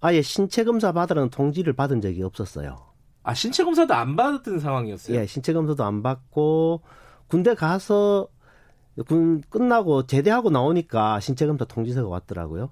아예 0.00 0.22
신체 0.22 0.64
검사 0.64 0.90
받으라는 0.90 1.30
통지를 1.30 1.72
받은 1.74 2.00
적이 2.00 2.24
없었어요. 2.24 2.91
아 3.22 3.34
신체 3.34 3.64
검사도 3.64 3.94
안 3.94 4.16
받았던 4.16 4.58
상황이었어요? 4.58 5.16
예, 5.16 5.26
신체 5.26 5.52
검사도 5.52 5.84
안 5.84 6.02
받고 6.02 6.82
군대 7.28 7.54
가서 7.54 8.28
군 9.06 9.42
끝나고 9.48 10.06
제대하고 10.06 10.50
나오니까 10.50 11.20
신체 11.20 11.46
검사 11.46 11.64
통지서가 11.64 12.08
왔더라고요. 12.08 12.70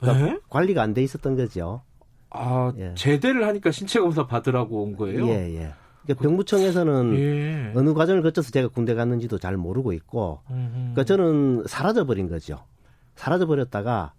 그러니까 0.00 0.26
네? 0.26 0.40
관리가 0.48 0.82
안 0.82 0.94
돼 0.94 1.02
있었던 1.02 1.36
거죠. 1.36 1.82
아 2.30 2.72
예. 2.78 2.94
제대를 2.94 3.46
하니까 3.46 3.70
신체 3.70 4.00
검사 4.00 4.26
받으라고 4.26 4.82
온 4.82 4.96
거예요? 4.96 5.26
예, 5.28 5.54
예. 5.54 5.72
그러니까 6.02 6.22
병무청에서는 6.22 7.14
예. 7.14 7.72
어느 7.76 7.94
과정을 7.94 8.22
거쳐서 8.22 8.50
제가 8.50 8.68
군대 8.68 8.94
갔는지도 8.94 9.38
잘 9.38 9.56
모르고 9.56 9.92
있고, 9.92 10.40
그러니까 10.48 11.04
저는 11.04 11.64
사라져 11.68 12.04
버린 12.04 12.28
거죠. 12.28 12.64
사라져 13.14 13.46
버렸다가 13.46 14.12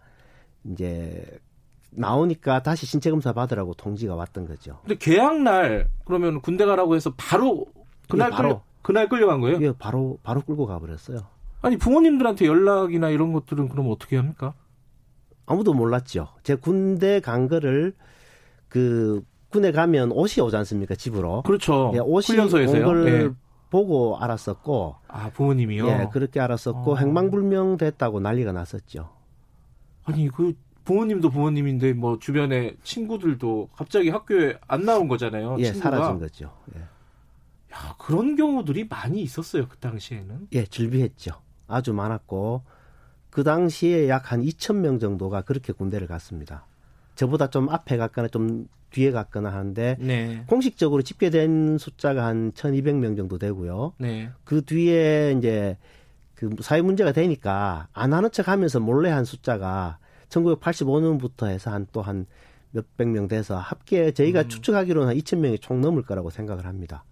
이제 0.64 1.26
나오니까 1.96 2.64
다시 2.64 2.86
신체 2.86 3.10
검사 3.12 3.34
받으라고 3.34 3.74
통지가 3.74 4.16
왔던 4.16 4.48
거죠. 4.48 4.80
근데 4.82 4.96
개학 4.96 5.42
날 5.42 5.90
그러면 6.06 6.42
군대 6.42 6.66
가라고 6.66 6.96
해서 6.96 7.14
바로 7.18 7.66
그날 8.10 8.32
예, 8.32 8.36
바로 8.36 8.50
끌려, 8.50 8.62
그날 8.82 9.10
끌려간 9.10 9.42
거예요? 9.42 9.60
예, 9.62 9.72
바로 9.78 10.18
바로 10.24 10.42
끌고 10.42 10.66
가버렸어요. 10.66 11.20
아니 11.62 11.78
부모님들한테 11.78 12.46
연락이나 12.46 13.10
이런 13.10 13.32
것들은 13.34 13.70
그럼 13.70 13.90
어떻게 13.90 14.18
합니까? 14.18 14.54
아무도 15.46 15.74
몰랐죠. 15.74 16.30
제 16.44 16.56
군대 16.56 17.20
간 17.20 17.48
거를 17.48 17.94
그 18.70 19.24
군에 19.50 19.72
가면 19.72 20.12
옷이 20.12 20.44
오지 20.44 20.56
않습니까 20.58 20.96
집으로. 20.96 21.44
그렇죠. 21.44 21.92
예, 21.94 22.00
옷이 22.00 22.36
훈련소에서요. 22.38 22.88
온 22.88 23.08
예. 23.08 23.30
보고 23.70 24.18
알았었고. 24.18 24.96
아 25.08 25.30
부모님이요. 25.30 25.88
예, 25.88 26.10
그렇게 26.12 26.40
알았었고 26.40 26.94
어. 26.94 26.96
행방불명 26.98 27.78
됐다고 27.78 28.20
난리가 28.20 28.52
났었죠. 28.52 29.10
아니 30.06 30.28
그 30.28 30.54
부모님도 30.86 31.30
부모님인데 31.30 31.94
뭐 31.94 32.20
주변에 32.20 32.76
친구들도 32.84 33.70
갑자기 33.76 34.10
학교에 34.10 34.58
안 34.68 34.84
나온 34.86 35.08
거잖아요. 35.08 35.58
예, 35.60 35.66
친구가. 35.66 35.92
사라진 35.92 36.20
거죠. 36.20 36.54
예. 36.76 36.82
야, 36.82 37.96
그런 37.98 38.36
경우들이 38.36 38.88
많이 38.88 39.22
있었어요 39.22 39.68
그 39.68 39.78
당시에는. 39.78 40.48
예, 40.54 40.66
즐비했죠. 40.66 41.32
아주 41.68 41.94
많았고 41.94 42.64
그 43.30 43.44
당시에 43.44 44.08
약 44.10 44.32
한 44.32 44.42
2천 44.44 44.76
명 44.78 45.00
정도가 45.00 45.42
그렇게 45.42 45.74
군대를 45.74 46.08
갔습니다. 46.08 46.66
저보다 47.16 47.50
좀 47.50 47.70
앞에 47.70 47.98
갔거나 47.98 48.28
좀 48.28 48.68
뒤에 48.92 49.12
갔거나 49.12 49.52
하는데 49.52 49.96
네. 50.00 50.44
공식적으로 50.48 51.02
집계된 51.02 51.78
숫자가 51.80 52.26
한 52.26 52.52
1,200명 52.52 53.18
정도 53.18 53.40
되고요. 53.40 53.94
네. 53.98 54.30
그 54.44 54.64
뒤에 54.64 55.34
이제 55.38 55.78
그 56.36 56.50
사회 56.62 56.82
문제가 56.82 57.12
되니까 57.12 57.88
안 57.94 58.14
하는 58.14 58.30
척 58.32 58.48
하면서 58.50 58.80
몰래 58.80 59.10
한 59.10 59.26
숫자가 59.26 59.98
1985년부터 60.42 61.48
해서 61.48 61.72
한 61.72 61.86
또 61.92 62.02
한 62.02 62.26
몇백 62.72 63.08
명 63.10 63.28
돼서 63.28 63.58
합계 63.58 64.12
저희가 64.12 64.42
음. 64.42 64.50
추측하기로는 64.50 65.10
한 65.10 65.18
2천 65.18 65.38
명이 65.40 65.60
총 65.60 65.80
넘을 65.80 66.02
거라고 66.02 66.30
생각을 66.32 66.66
합니다. 66.66 67.04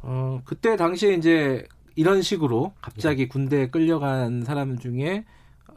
어, 0.00 0.40
그때 0.44 0.76
당시에 0.76 1.14
이제 1.14 1.66
이런 1.96 2.22
식으로 2.22 2.72
갑자기 2.80 3.22
예. 3.22 3.28
군대에 3.28 3.68
끌려간 3.68 4.44
사람 4.44 4.78
중에 4.78 5.24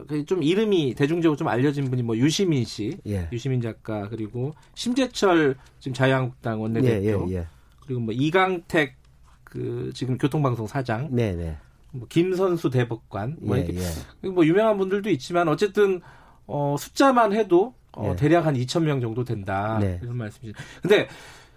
그좀 0.08 0.42
이름이 0.42 0.94
대중적으로 0.94 1.36
좀 1.36 1.48
알려진 1.48 1.90
분이 1.90 2.02
뭐 2.02 2.16
유시민 2.16 2.64
씨, 2.64 2.96
예. 3.06 3.28
유시민 3.30 3.60
작가 3.60 4.08
그리고 4.08 4.54
심재철 4.74 5.56
지금 5.80 5.94
자유한국당 5.94 6.62
원내대표, 6.62 7.26
예, 7.28 7.34
예, 7.34 7.38
예. 7.40 7.46
그리고 7.84 8.00
뭐 8.00 8.14
이강택 8.14 8.94
그 9.44 9.90
지금 9.94 10.16
교통방송 10.16 10.66
사장, 10.66 11.08
네, 11.10 11.34
네. 11.34 11.58
뭐 11.90 12.06
김선수 12.08 12.70
대법관, 12.70 13.36
뭐 13.42 13.58
예, 13.58 13.64
이렇게 13.64 13.80
예. 14.24 14.28
뭐 14.28 14.46
유명한 14.46 14.78
분들도 14.78 15.10
있지만 15.10 15.48
어쨌든 15.48 16.00
어 16.46 16.76
숫자만 16.78 17.32
해도 17.32 17.74
어 17.92 18.14
대략 18.16 18.46
한 18.46 18.54
2천 18.54 18.82
명 18.82 19.00
정도 19.00 19.24
된다 19.24 19.78
네. 19.80 19.98
이런 20.02 20.16
말씀이죠. 20.16 20.58
근데 20.80 21.08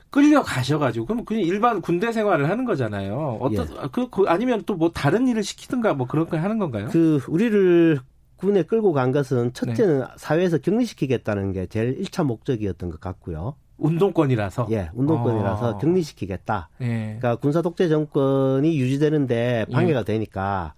끌려 0.10 0.42
가셔가지고 0.44 1.06
그럼 1.06 1.26
그냥 1.26 1.44
일반 1.44 1.82
군대 1.82 2.12
생활을 2.12 2.50
하는 2.50 2.64
거잖아요. 2.66 3.38
어떤 3.42 3.68
예. 3.70 3.88
그, 3.92 4.10
그 4.10 4.24
아니면 4.28 4.64
또 4.66 4.76
뭐 4.76 4.92
다른 4.92 5.28
일을 5.28 5.44
시키든가 5.44 5.94
뭐 5.94 6.08
그런 6.08 6.28
걸 6.30 6.42
하는 6.42 6.58
건가요? 6.58 6.88
그 6.92 7.20
우리를 7.28 8.00
군에 8.38 8.64
끌고 8.64 8.92
간 8.94 9.12
것은 9.12 9.54
첫째는 9.54 10.00
네. 10.00 10.06
사회에서 10.18 10.58
격리시키겠다는 10.60 11.54
게 11.54 11.66
제일 11.68 11.98
1차 12.02 12.26
목적이었던 12.26 12.90
것 12.90 13.00
같고요. 13.00 13.56
운동권이라서? 13.78 14.68
예, 14.72 14.90
운동권이라서 14.94 15.74
아. 15.74 15.78
격리시키겠다. 15.78 16.70
예. 16.82 17.18
그러니까 17.20 17.36
군사 17.38 17.62
독재 17.62 17.88
정권이 17.90 18.78
유지되는데 18.80 19.66
방해가 19.72 20.00
예. 20.00 20.04
되니까 20.04 20.74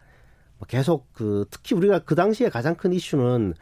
계속 0.67 1.13
그 1.13 1.45
특히 1.51 1.75
우리가 1.75 1.99
그 1.99 2.15
당시에 2.15 2.49
가장 2.49 2.75
큰 2.75 2.91
이슈는 2.93 3.53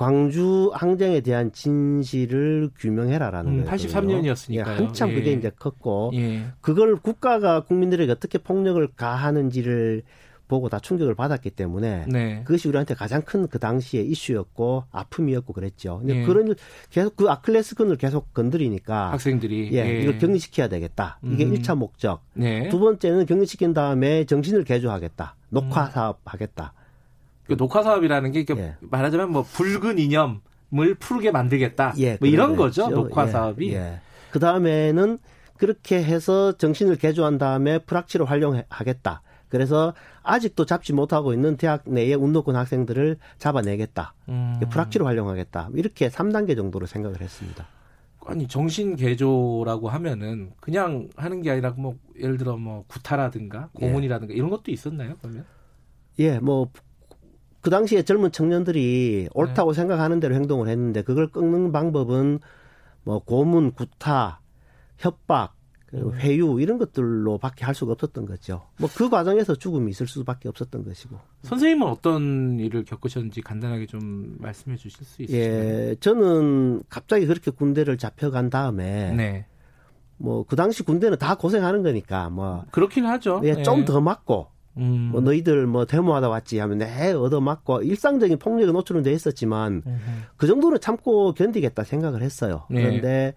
광주 0.00 0.70
항쟁에 0.72 1.20
대한 1.20 1.52
진실을 1.52 2.70
규명해라라는 2.78 3.52
음, 3.52 3.64
거예요. 3.64 3.70
83년이었으니까 3.70 4.54
예, 4.54 4.60
한참 4.62 5.10
예. 5.10 5.14
그게 5.14 5.32
이제 5.32 5.50
컸고 5.50 6.12
예. 6.14 6.46
그걸 6.62 6.96
국가가 6.96 7.60
국민들에게 7.64 8.10
어떻게 8.10 8.38
폭력을 8.38 8.88
가하는지를 8.96 10.02
보고 10.48 10.70
다 10.70 10.78
충격을 10.80 11.14
받았기 11.14 11.50
때문에 11.50 12.06
네. 12.08 12.40
그것이 12.44 12.66
우리한테 12.68 12.94
가장 12.94 13.20
큰 13.20 13.46
그 13.46 13.58
당시의 13.58 14.06
이슈였고 14.06 14.84
아픔이었고 14.90 15.52
그랬죠. 15.52 15.98
근데 15.98 16.22
예. 16.22 16.24
그런 16.24 16.54
계속 16.88 17.14
그 17.16 17.28
아클레스건을 17.28 17.96
계속 17.96 18.32
건드리니까 18.32 19.12
학생들이 19.12 19.68
예, 19.74 19.84
예. 19.86 20.00
이걸 20.00 20.16
격리시켜야 20.16 20.68
되겠다. 20.68 21.18
이게 21.22 21.44
음. 21.44 21.52
1차 21.52 21.76
목적. 21.76 22.22
네. 22.32 22.70
두 22.70 22.78
번째는 22.78 23.26
격리시킨 23.26 23.74
다음에 23.74 24.24
정신을 24.24 24.64
개조하겠다. 24.64 25.36
녹화 25.50 25.84
음. 25.84 25.90
사업 25.90 26.20
하겠다. 26.24 26.72
그 27.50 27.56
녹화 27.56 27.82
사업이라는 27.82 28.30
게 28.30 28.46
예. 28.56 28.76
말하자면 28.78 29.32
뭐 29.32 29.42
붉은 29.42 29.98
이념을 29.98 30.94
푸르게 31.00 31.32
만들겠다. 31.32 31.94
예, 31.98 32.16
뭐 32.20 32.28
이런 32.28 32.54
거죠. 32.54 32.88
녹화 32.88 33.26
예, 33.26 33.30
사업이. 33.30 33.74
예. 33.74 34.00
그 34.30 34.38
다음에는 34.38 35.18
그렇게 35.56 36.00
해서 36.00 36.52
정신을 36.52 36.94
개조한 36.94 37.38
다음에 37.38 37.80
프락치로 37.80 38.24
활용하겠다. 38.24 39.22
그래서 39.48 39.94
아직도 40.22 40.64
잡지 40.64 40.92
못하고 40.92 41.32
있는 41.32 41.56
대학 41.56 41.82
내의 41.86 42.14
운동권 42.14 42.54
학생들을 42.54 43.16
잡아내겠다. 43.38 44.14
음. 44.28 44.60
프락치로 44.70 45.04
활용하겠다. 45.04 45.70
이렇게 45.74 46.08
3단계 46.08 46.54
정도로 46.54 46.86
생각을 46.86 47.20
했습니다. 47.20 47.66
아니 48.26 48.46
정신 48.46 48.94
개조라고 48.94 49.88
하면은 49.88 50.52
그냥 50.60 51.08
하는 51.16 51.42
게 51.42 51.50
아니라 51.50 51.70
뭐 51.70 51.96
예를 52.16 52.36
들어 52.36 52.56
뭐 52.56 52.84
구타라든가 52.86 53.70
예. 53.80 53.86
고문이라든가 53.86 54.34
예. 54.34 54.36
이런 54.36 54.50
것도 54.50 54.70
있었나요 54.70 55.16
그러면? 55.20 55.44
예, 56.20 56.38
뭐 56.38 56.70
그 57.60 57.70
당시에 57.70 58.02
젊은 58.02 58.32
청년들이 58.32 59.28
옳다고 59.34 59.72
네. 59.72 59.76
생각하는 59.76 60.20
대로 60.20 60.34
행동을 60.34 60.68
했는데 60.68 61.02
그걸 61.02 61.28
끊는 61.28 61.72
방법은 61.72 62.40
뭐 63.04 63.18
고문, 63.18 63.72
구타, 63.72 64.40
협박 64.98 65.56
음. 65.94 66.12
회유 66.14 66.60
이런 66.60 66.78
것들로밖에 66.78 67.64
할 67.64 67.74
수가 67.74 67.92
없었던 67.92 68.24
거죠. 68.26 68.62
뭐 68.78 68.88
그 68.94 69.08
과정에서 69.10 69.56
죽음이 69.56 69.90
있을 69.90 70.06
수밖에 70.06 70.48
없었던 70.48 70.84
것이고. 70.84 71.18
선생님은 71.42 71.86
어떤 71.86 72.58
일을 72.60 72.84
겪으셨는지 72.84 73.40
간단하게 73.42 73.86
좀 73.86 74.36
말씀해 74.38 74.76
주실 74.76 75.04
수 75.04 75.22
있으신가요? 75.22 75.50
예, 75.50 75.96
저는 76.00 76.82
갑자기 76.88 77.26
그렇게 77.26 77.50
군대를 77.50 77.98
잡혀간 77.98 78.50
다음에 78.50 79.12
네. 79.14 79.46
뭐그 80.18 80.54
당시 80.54 80.82
군대는 80.82 81.18
다 81.18 81.34
고생하는 81.34 81.82
거니까 81.82 82.30
뭐 82.30 82.64
그렇긴 82.70 83.06
하죠. 83.06 83.40
예, 83.44 83.62
좀더 83.62 83.94
네. 83.94 84.00
맞고 84.00 84.48
음. 84.80 85.10
뭐 85.12 85.20
너희들 85.20 85.66
뭐 85.66 85.84
데모하다 85.84 86.28
왔지 86.28 86.58
하면 86.58 86.78
네 86.78 87.12
얻어 87.12 87.40
맞고 87.40 87.82
일상적인 87.82 88.38
폭력에 88.38 88.72
노출은 88.72 89.02
돼 89.02 89.12
있었지만 89.12 89.82
음흠. 89.86 90.00
그 90.36 90.46
정도는 90.46 90.80
참고 90.80 91.32
견디겠다 91.34 91.84
생각을 91.84 92.22
했어요. 92.22 92.66
네. 92.70 92.82
그런데 92.82 93.34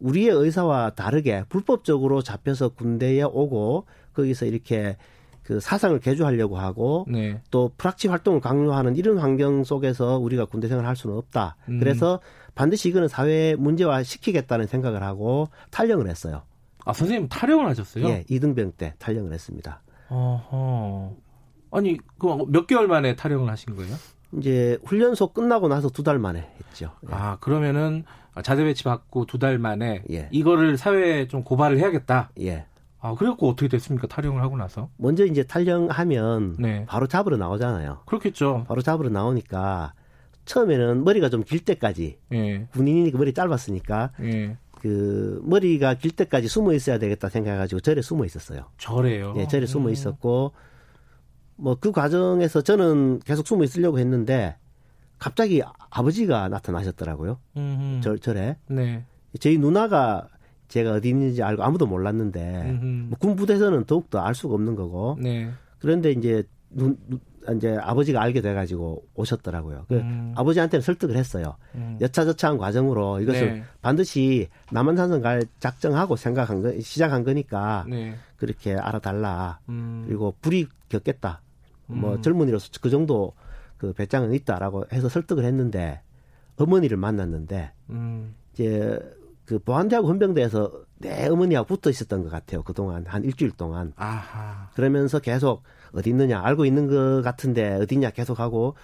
우리의 0.00 0.30
의사와 0.30 0.90
다르게 0.90 1.44
불법적으로 1.48 2.22
잡혀서 2.22 2.70
군대에 2.70 3.22
오고 3.22 3.86
거기서 4.14 4.46
이렇게 4.46 4.96
그 5.42 5.60
사상을 5.60 5.98
개조하려고 6.00 6.58
하고 6.58 7.06
네. 7.08 7.40
또 7.50 7.72
프락치 7.76 8.08
활동을 8.08 8.40
강요하는 8.40 8.96
이런 8.96 9.18
환경 9.18 9.64
속에서 9.64 10.18
우리가 10.18 10.44
군대 10.44 10.68
생활을 10.68 10.88
할 10.88 10.96
수는 10.96 11.16
없다. 11.16 11.56
음. 11.68 11.78
그래서 11.78 12.20
반드시 12.54 12.88
이거는 12.88 13.08
사회 13.08 13.54
문제화 13.56 14.02
시키겠다는 14.02 14.66
생각을 14.66 15.02
하고 15.02 15.48
탈영을 15.70 16.08
했어요. 16.08 16.42
아 16.84 16.92
선생님 16.92 17.28
탈영을 17.28 17.66
하셨어요? 17.66 18.06
예, 18.06 18.24
이등병 18.28 18.72
때 18.72 18.94
탈영을 18.98 19.32
했습니다. 19.32 19.82
어허. 20.10 21.16
아니 21.72 21.96
그 22.18 22.26
몇 22.48 22.66
개월 22.66 22.88
만에 22.88 23.14
탈영을 23.16 23.48
하신 23.50 23.76
거예요? 23.76 23.94
이제 24.38 24.78
훈련소 24.84 25.32
끝나고 25.32 25.68
나서 25.68 25.88
두 25.88 26.02
달 26.02 26.18
만에 26.18 26.50
했죠. 26.58 26.92
예. 27.08 27.12
아 27.14 27.36
그러면은 27.40 28.04
자대 28.42 28.64
배치 28.64 28.84
받고 28.84 29.26
두 29.26 29.38
달 29.38 29.58
만에 29.58 30.02
예. 30.10 30.28
이거를 30.30 30.76
사회에 30.76 31.28
좀 31.28 31.42
고발을 31.44 31.78
해야겠다. 31.78 32.30
예. 32.40 32.66
아, 33.02 33.14
그래갖고 33.14 33.48
어떻게 33.48 33.66
됐습니까? 33.68 34.06
탈영을 34.08 34.42
하고 34.42 34.58
나서? 34.58 34.90
먼저 34.98 35.24
이제 35.24 35.42
탈영하면 35.42 36.56
네. 36.58 36.84
바로 36.86 37.06
잡으러 37.06 37.38
나오잖아요. 37.38 38.02
그렇겠죠. 38.04 38.66
바로 38.68 38.82
잡으러 38.82 39.08
나오니까 39.08 39.94
처음에는 40.44 41.02
머리가 41.04 41.30
좀 41.30 41.42
길 41.44 41.64
때까지 41.64 42.18
예. 42.32 42.66
군인이니까 42.72 43.16
머리 43.18 43.32
짧았으니까 43.32 44.10
예. 44.22 44.56
그 44.80 45.40
머리가 45.44 45.94
길 45.94 46.10
때까지 46.10 46.48
숨어 46.48 46.72
있어야 46.72 46.98
되겠다 46.98 47.28
생각해가지고 47.28 47.80
절에 47.80 48.02
숨어 48.02 48.24
있었어요. 48.24 48.66
절에요? 48.78 49.34
예, 49.36 49.46
절에 49.46 49.62
음. 49.62 49.66
숨어 49.66 49.90
있었고 49.90 50.52
뭐 51.56 51.76
그 51.78 51.92
과정에서 51.92 52.62
저는 52.62 53.20
계속 53.20 53.46
숨어 53.46 53.64
있으려고 53.64 53.98
했는데 53.98 54.56
갑자기 55.18 55.62
아버지가 55.90 56.48
나타나셨더라고요. 56.48 57.38
음흠. 57.56 58.00
절, 58.00 58.18
절에. 58.18 58.56
네. 58.68 59.04
저희 59.38 59.58
누나가 59.58 60.28
제가 60.68 60.92
어디 60.92 61.10
있는지 61.10 61.42
알고 61.42 61.62
아무도 61.62 61.86
몰랐는데 61.86 62.78
뭐 63.08 63.18
군부대에서는 63.18 63.84
더욱더 63.84 64.20
알 64.20 64.34
수가 64.34 64.54
없는 64.54 64.76
거고. 64.76 65.18
네. 65.20 65.50
그런데 65.78 66.12
이제 66.12 66.42
눈, 66.70 66.96
이제 67.56 67.76
아버지가 67.80 68.20
알게 68.20 68.40
돼가지고 68.42 69.02
오셨더라고요. 69.14 69.86
그 69.88 69.96
음. 69.96 70.32
아버지한테는 70.36 70.82
설득을 70.82 71.16
했어요. 71.16 71.56
음. 71.74 71.98
여차저차한 72.00 72.58
과정으로 72.58 73.20
이것을 73.20 73.54
네. 73.54 73.64
반드시 73.80 74.48
남한산성 74.70 75.22
갈 75.22 75.44
작정하고 75.58 76.16
생각한 76.16 76.62
거 76.62 76.78
시작한 76.80 77.24
거니까 77.24 77.86
네. 77.88 78.14
그렇게 78.36 78.74
알아달라. 78.74 79.60
음. 79.68 80.04
그리고 80.06 80.34
불이 80.42 80.68
겪겠다. 80.88 81.40
뭐 81.86 82.14
음. 82.14 82.22
젊은이로서 82.22 82.68
그 82.80 82.90
정도 82.90 83.32
그 83.78 83.92
배짱은 83.94 84.34
있다라고 84.34 84.84
해서 84.92 85.08
설득을 85.08 85.44
했는데 85.44 86.02
어머니를 86.56 86.98
만났는데 86.98 87.72
음. 87.88 88.34
이제 88.52 88.98
그 89.46 89.58
보안대하고 89.58 90.06
헌병대에서 90.06 90.70
내 90.98 91.26
어머니하고 91.26 91.66
붙어 91.66 91.90
있었던 91.90 92.22
것 92.22 92.30
같아요. 92.30 92.62
그 92.62 92.72
동안 92.72 93.04
한 93.06 93.24
일주일 93.24 93.50
동안. 93.52 93.92
아하. 93.96 94.68
그러면서 94.74 95.18
계속 95.18 95.62
어디 95.94 96.10
있느냐 96.10 96.40
알고 96.42 96.64
있는 96.64 96.86
것 96.86 97.22
같은데 97.22 97.74
어디냐 97.74 98.10
계속 98.10 98.40
하고 98.40 98.74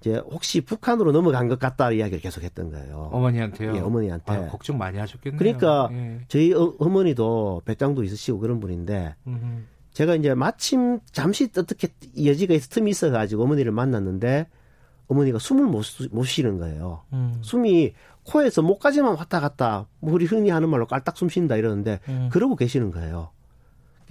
이제 0.00 0.16
혹시 0.30 0.60
북한으로 0.60 1.12
넘어간 1.12 1.48
것 1.48 1.58
같다 1.58 1.90
이야기를 1.90 2.20
계속 2.20 2.42
했던 2.42 2.70
거예요. 2.70 3.10
어머니한테요? 3.12 3.76
예, 3.76 3.80
어머니한테. 3.80 4.32
아, 4.32 4.46
걱정 4.48 4.78
많이 4.78 4.98
하셨겠네요. 4.98 5.38
그러니까 5.38 5.88
예. 5.92 6.20
저희 6.28 6.52
어, 6.52 6.74
머니도 6.78 7.62
배짱도 7.64 8.04
있으시고 8.04 8.38
그런 8.38 8.60
분인데 8.60 9.14
음흠. 9.26 9.62
제가 9.92 10.14
이제 10.14 10.34
마침 10.34 11.00
잠시 11.12 11.48
어떻게 11.56 11.88
여지가 12.22 12.52
있어 12.54 12.68
틈이 12.68 12.90
있어가지고 12.90 13.42
어머니를 13.44 13.72
만났는데 13.72 14.46
어머니가 15.08 15.38
숨을 15.38 15.64
못, 15.66 15.84
못 16.10 16.24
쉬는 16.24 16.58
거예요. 16.58 17.02
음. 17.12 17.38
숨이 17.40 17.94
코에서 18.24 18.60
목까지만 18.62 19.14
왔다 19.16 19.40
갔다, 19.40 19.86
뭐 20.00 20.12
우리 20.12 20.24
흔히 20.24 20.50
하는 20.50 20.68
말로 20.68 20.86
깔딱 20.86 21.16
숨 21.16 21.28
쉰다 21.28 21.56
이러는데, 21.56 22.00
음. 22.08 22.28
그러고 22.32 22.56
계시는 22.56 22.90
거예요. 22.90 23.30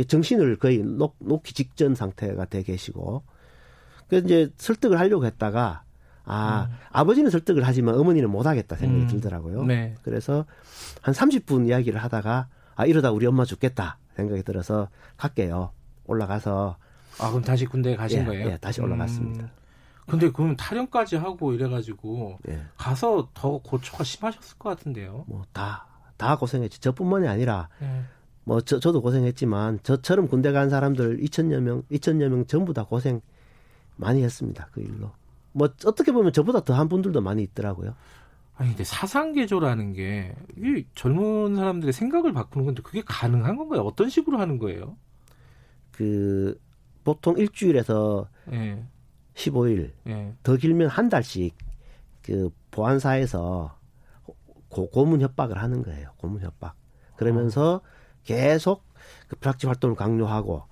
정신을 0.03 0.58
거의 0.58 0.79
놓, 0.79 1.15
놓기 1.19 1.53
직전 1.53 1.95
상태가 1.95 2.45
돼 2.45 2.63
계시고. 2.63 3.23
그래서 4.08 4.25
이제 4.25 4.49
설득을 4.58 4.99
하려고 4.99 5.25
했다가, 5.25 5.84
아, 6.25 6.67
음. 6.69 6.75
아버지는 6.91 7.29
설득을 7.29 7.63
하지만 7.65 7.95
어머니는 7.95 8.29
못 8.29 8.45
하겠다 8.45 8.75
생각이 8.75 9.03
음. 9.03 9.08
들더라고요. 9.08 9.63
네. 9.63 9.95
그래서 10.03 10.45
한 11.01 11.13
30분 11.13 11.67
이야기를 11.67 12.03
하다가, 12.03 12.47
아, 12.75 12.86
이러다 12.86 13.12
우리 13.12 13.25
엄마 13.25 13.45
죽겠다 13.45 13.97
생각이 14.15 14.43
들어서 14.43 14.89
갈게요. 15.17 15.71
올라가서. 16.05 16.77
아, 17.19 17.29
그럼 17.29 17.43
다시 17.43 17.65
군대에 17.65 17.95
가신 17.95 18.21
예, 18.21 18.25
거예요? 18.25 18.49
예, 18.51 18.58
다시 18.58 18.81
올라갔습니다. 18.81 19.45
음. 19.45 19.49
근데 20.08 20.31
그럼 20.31 20.55
탈영까지 20.55 21.15
하고 21.15 21.53
이래가지고 21.53 22.38
예. 22.49 22.62
가서 22.77 23.29
더 23.34 23.58
고초가 23.58 24.03
심하셨을 24.03 24.58
것 24.60 24.69
같은데요. 24.69 25.23
뭐 25.27 25.43
다 25.51 25.88
다 26.17 26.38
고생했지. 26.38 26.79
저뿐만이 26.79 27.27
아니라 27.27 27.67
예. 27.81 28.03
뭐 28.45 28.62
저, 28.62 28.79
저도 28.79 29.01
고생했지만 29.01 29.79
저처럼 29.84 30.27
군대 30.27 30.51
간 30.51 30.69
사람들 30.69 31.17
2천여 31.19 31.60
명, 31.62 31.84
2천여 31.91 32.29
명 32.29 32.45
전부 32.45 32.73
다 32.73 32.86
고생 32.86 33.19
많이 33.97 34.23
했습니다. 34.23 34.69
그 34.71 34.81
일로. 34.81 35.12
뭐 35.51 35.67
어떻게 35.86 36.12
보면 36.12 36.31
저보다 36.31 36.62
더 36.63 36.73
한 36.75 36.88
분들도 36.88 37.21
많이 37.21 37.43
있더라고요. 37.43 37.95
아니 38.58 38.69
근데 38.69 38.84
사상 38.86 39.34
개조라는 39.34 39.93
게 39.93 40.34
이게 40.58 40.86
젊은 40.95 41.55
사람들의 41.55 41.91
생각을 41.91 42.31
바꾸는 42.34 42.65
건데 42.65 42.81
그게 42.84 43.01
가능한 43.05 43.58
건가요? 43.58 43.81
어떤 43.81 44.10
식으로 44.10 44.39
하는 44.39 44.60
거예요? 44.60 44.95
그 45.91 46.60
보통 47.03 47.38
일주일에서 47.38 48.27
예. 48.51 48.84
15일 49.34 49.91
예. 50.08 50.34
더 50.43 50.55
길면 50.55 50.88
한 50.88 51.10
달씩 51.10 51.55
그 52.21 52.49
보안사에서 52.71 53.77
고, 54.69 54.89
고문 54.89 55.21
협박을 55.21 55.58
하는 55.58 55.84
거예요. 55.84 56.10
고문 56.17 56.41
협박. 56.41 56.75
그러면서 57.15 57.75
어. 57.84 57.94
계속 58.25 58.83
그 59.27 59.35
불확지 59.38 59.67
활동을 59.67 59.95
강요하고 59.95 60.63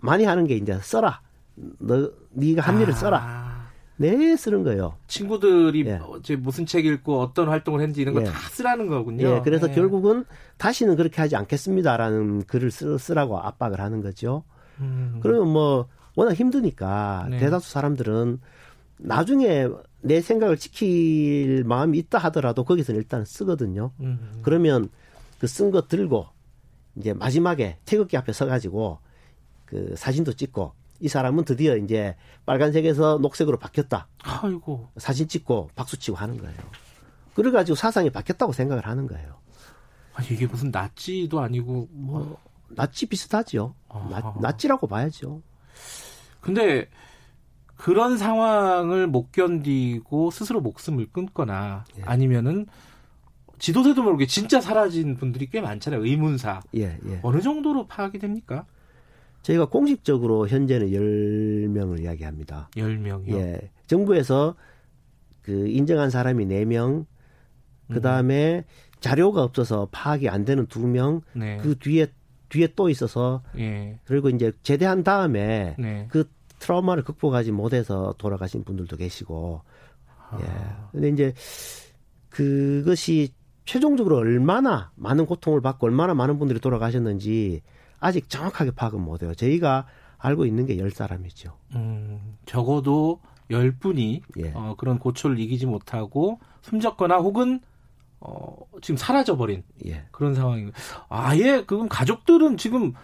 많이 0.00 0.24
하는 0.24 0.46
게 0.46 0.56
이제 0.56 0.78
써라. 0.82 1.20
너 1.56 2.10
네가 2.30 2.62
한 2.62 2.80
일을 2.80 2.94
아. 2.94 2.96
써라. 2.96 3.58
네, 4.00 4.36
쓰는 4.36 4.62
거예요. 4.62 4.94
친구들이 5.08 5.84
예. 5.88 6.00
이제 6.20 6.36
무슨 6.36 6.66
책 6.66 6.86
읽고 6.86 7.20
어떤 7.20 7.48
활동을 7.48 7.80
했는지 7.80 8.00
이런 8.00 8.14
거다 8.14 8.30
예. 8.30 8.32
쓰라는 8.50 8.86
거군요. 8.86 9.26
예, 9.26 9.40
그래서 9.42 9.68
예. 9.68 9.74
결국은 9.74 10.24
다시는 10.56 10.94
그렇게 10.94 11.20
하지 11.20 11.34
않겠습니다라는 11.34 12.44
글을 12.44 12.70
쓰, 12.70 12.96
쓰라고 12.96 13.40
압박을 13.40 13.80
하는 13.80 14.00
거죠. 14.00 14.44
음. 14.78 15.18
그러면 15.20 15.52
뭐 15.52 15.88
워낙 16.14 16.34
힘드니까 16.34 17.26
네. 17.28 17.38
대다수 17.38 17.70
사람들은 17.72 18.38
나중에 18.98 19.66
내 20.00 20.20
생각을 20.20 20.56
지킬 20.58 21.64
마음이 21.64 21.98
있다 21.98 22.18
하더라도 22.18 22.62
거기서는 22.62 23.00
일단 23.00 23.24
쓰거든요. 23.24 23.90
음. 23.98 24.40
그러면 24.42 24.90
그 25.40 25.46
쓴 25.46 25.70
거 25.72 25.82
들고 25.88 26.26
이제 26.98 27.12
마지막에 27.12 27.78
태극기 27.84 28.16
앞에 28.16 28.32
서가지고 28.32 28.98
그 29.64 29.94
사진도 29.96 30.32
찍고 30.32 30.72
이 31.00 31.08
사람은 31.08 31.44
드디어 31.44 31.76
이제 31.76 32.16
빨간색에서 32.44 33.18
녹색으로 33.18 33.58
바뀌었다. 33.58 34.08
아이고. 34.22 34.88
사진 34.96 35.28
찍고 35.28 35.70
박수 35.76 35.96
치고 35.96 36.16
하는 36.16 36.38
거예요. 36.38 36.56
그래가지고 37.34 37.76
사상이 37.76 38.10
바뀌었다고 38.10 38.52
생각을 38.52 38.86
하는 38.86 39.06
거예요. 39.06 39.38
아니, 40.14 40.28
이게 40.32 40.46
무슨 40.46 40.70
나치도 40.70 41.38
아니고 41.38 41.88
뭐. 41.92 42.20
어, 42.20 42.48
나치 42.70 43.06
비슷하죠. 43.06 43.74
나, 44.10 44.34
나치라고 44.40 44.88
봐야죠. 44.88 45.40
근데 46.40 46.88
그런 47.76 48.18
상황을 48.18 49.06
못 49.06 49.30
견디고 49.30 50.30
스스로 50.32 50.60
목숨을 50.60 51.08
끊거나 51.12 51.84
예. 51.96 52.02
아니면은 52.02 52.66
지도세도 53.58 54.02
모르게 54.02 54.26
진짜 54.26 54.60
사라진 54.60 55.16
분들이 55.16 55.46
꽤 55.46 55.60
많잖아요. 55.60 56.04
의문사. 56.04 56.60
예, 56.76 56.98
예. 57.06 57.20
어느 57.22 57.40
정도로 57.40 57.86
파악이 57.86 58.18
됩니까? 58.18 58.66
저희가 59.42 59.66
공식적으로 59.66 60.48
현재는 60.48 60.88
10명을 60.88 62.02
이야기합니다. 62.02 62.70
10명이요? 62.74 63.32
예. 63.32 63.70
정부에서 63.86 64.54
그 65.42 65.68
인정한 65.68 66.10
사람이 66.10 66.46
4명, 66.46 67.06
그 67.90 68.00
다음에 68.00 68.58
음. 68.58 68.62
자료가 69.00 69.42
없어서 69.42 69.88
파악이 69.90 70.28
안 70.28 70.44
되는 70.44 70.66
2명, 70.66 71.22
네. 71.34 71.56
그 71.58 71.78
뒤에 71.78 72.08
뒤에 72.48 72.68
또 72.76 72.88
있어서 72.88 73.42
예. 73.58 73.98
그리고 74.04 74.28
이제 74.30 74.52
제대한 74.62 75.04
다음에 75.04 75.74
네. 75.78 76.06
그 76.10 76.28
트라우마를 76.58 77.04
극복하지 77.04 77.52
못해서 77.52 78.14
돌아가신 78.18 78.64
분들도 78.64 78.96
계시고 78.96 79.62
아. 80.30 80.38
예. 80.40 80.46
근데 80.92 81.08
이제 81.10 81.34
그것이 82.30 83.30
최종적으로 83.68 84.16
얼마나 84.16 84.90
많은 84.94 85.26
고통을 85.26 85.60
받고 85.60 85.86
얼마나 85.86 86.14
많은 86.14 86.38
분들이 86.38 86.58
돌아가셨는지 86.58 87.60
아직 88.00 88.30
정확하게 88.30 88.70
파악은 88.70 88.98
못해요. 88.98 89.34
저희가 89.34 89.84
알고 90.16 90.46
있는 90.46 90.64
게 90.64 90.78
열사람이죠 90.78 91.52
음, 91.74 92.38
적어도 92.46 93.20
열분이 93.50 94.22
예. 94.38 94.52
어, 94.54 94.74
그런 94.78 94.98
고초를 94.98 95.38
이기지 95.38 95.66
못하고 95.66 96.40
숨졌거나 96.62 97.18
혹은 97.18 97.60
어, 98.20 98.56
지금 98.80 98.96
사라져버린 98.96 99.64
예. 99.84 100.06
그런 100.12 100.34
상황이고 100.34 100.72
아예 101.10 101.62
그럼 101.66 101.90
가족들은 101.90 102.56
지금 102.56 102.94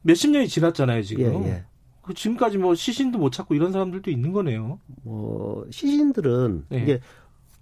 몇십 0.00 0.30
년이 0.30 0.48
지났잖아요 0.48 1.02
지금 1.02 1.44
예, 1.44 1.48
예. 1.48 1.64
그 2.00 2.14
지금까지 2.14 2.56
뭐 2.56 2.74
시신도 2.74 3.18
못 3.18 3.30
찾고 3.30 3.54
이런 3.54 3.72
사람들도 3.72 4.10
있는 4.10 4.32
거네요. 4.32 4.78
뭐 5.02 5.66
시신들은 5.70 6.66
네. 6.68 6.82
이게 6.82 7.00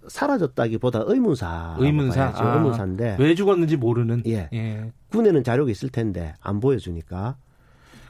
사라졌다기보다 0.07 1.03
의문사 1.05 1.77
의문사 1.79 2.33
아, 2.35 2.55
의문사인데 2.55 3.17
왜 3.19 3.35
죽었는지 3.35 3.77
모르는 3.77 4.23
예. 4.27 4.49
예. 4.53 4.91
군에는 5.11 5.43
자료가 5.43 5.71
있을 5.71 5.89
텐데 5.89 6.33
안 6.41 6.59
보여주니까 6.59 7.37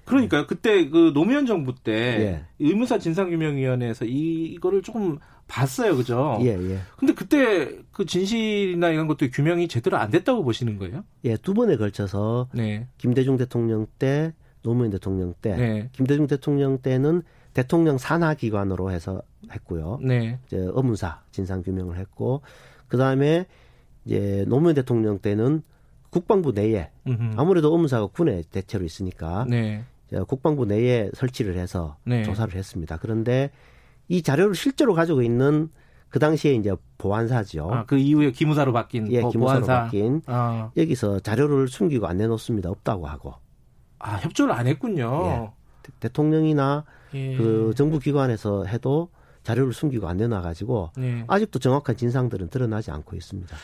그러니까요. 0.06 0.48
그때 0.48 0.90
그 0.90 1.12
노무현 1.14 1.46
정부 1.46 1.74
때 1.76 1.94
예. 1.94 2.46
의무사 2.60 3.00
진상규명위원회에서 3.00 4.06
이거를 4.06 4.82
조금 4.82 5.18
봤어요, 5.48 5.96
그죠? 5.96 6.38
예, 6.42 6.48
예. 6.48 6.80
근데 6.98 7.14
그때 7.14 7.70
그 7.92 8.06
진실이나 8.06 8.90
이런 8.90 9.08
것도 9.08 9.30
규명이 9.32 9.68
제대로 9.68 9.98
안 9.98 10.10
됐다고 10.10 10.44
보시는 10.44 10.78
거예요? 10.78 11.04
예, 11.26 11.38
두 11.38 11.54
번에 11.54 11.78
걸쳐서 11.78 12.50
네. 12.54 12.88
김대중 12.98 13.38
대통령 13.38 13.88
때, 14.00 14.34
노무현 14.62 14.92
대통령 14.92 15.34
때, 15.42 15.56
네. 15.56 15.90
김대중 15.92 16.28
대통령 16.28 16.80
때는 16.80 17.24
대통령 17.54 17.98
산하 17.98 18.34
기관으로 18.34 18.92
해서 18.92 19.22
했고요. 19.52 20.00
네. 20.02 20.39
이제 20.46 20.58
의문사 20.58 21.22
진상 21.32 21.62
규명을 21.62 21.98
했고 21.98 22.42
그 22.88 22.98
다음에 22.98 23.46
이제 24.06 24.46
노무현 24.48 24.76
대통령 24.76 25.20
때는 25.20 25.62
국방부 26.10 26.52
내에 26.52 26.89
음흠. 27.08 27.34
아무래도 27.38 27.72
의문사가 27.72 28.08
군에 28.08 28.44
대체로 28.52 28.86
있으니까 28.86 29.46
네. 29.50 29.84
국방부 30.28 30.66
내에 30.66 31.10
설치를 31.13 31.58
해서 31.58 31.98
네. 32.06 32.24
조사를 32.24 32.54
했습니다. 32.54 32.98
그런데 32.98 33.52
이 34.08 34.22
자료를 34.22 34.54
실제로 34.54 34.94
가지고 34.94 35.22
있는 35.22 35.70
그 36.10 36.20
당시에 36.20 36.54
이제 36.54 36.76
보안사죠. 37.00 37.70
아, 37.72 37.86
그 37.86 37.98
이후에 37.98 38.32
기무사로 38.32 38.72
바뀐 38.72 39.12
예, 39.12 39.22
기무사로 39.22 39.62
보안사. 39.62 39.84
바뀐 39.86 40.22
아. 40.28 40.70
여기서 40.78 41.20
자료를 41.22 41.68
숨기고 41.68 42.06
안 42.06 42.18
내놓습니다. 42.18 42.70
없다고 42.70 43.08
하고. 43.08 43.34
아, 43.98 44.18
협조를 44.18 44.54
안 44.54 44.68
했군요. 44.68 45.24
예. 45.26 45.89
대통령이나 46.00 46.86
예. 47.13 47.38
그 47.38 47.73
정부 47.76 47.99
기관에서 47.99 48.65
해도 48.65 49.10
자료를 49.43 49.73
숨기고 49.73 50.08
안 50.08 50.17
내놔 50.17 50.41
가지고 50.41 50.91
예. 50.99 51.23
아직도 51.28 51.60
정확한 51.60 51.97
진상들은 51.97 52.49
드러나지 52.49 52.91
않고 52.91 53.15
있습니다. 53.15 53.56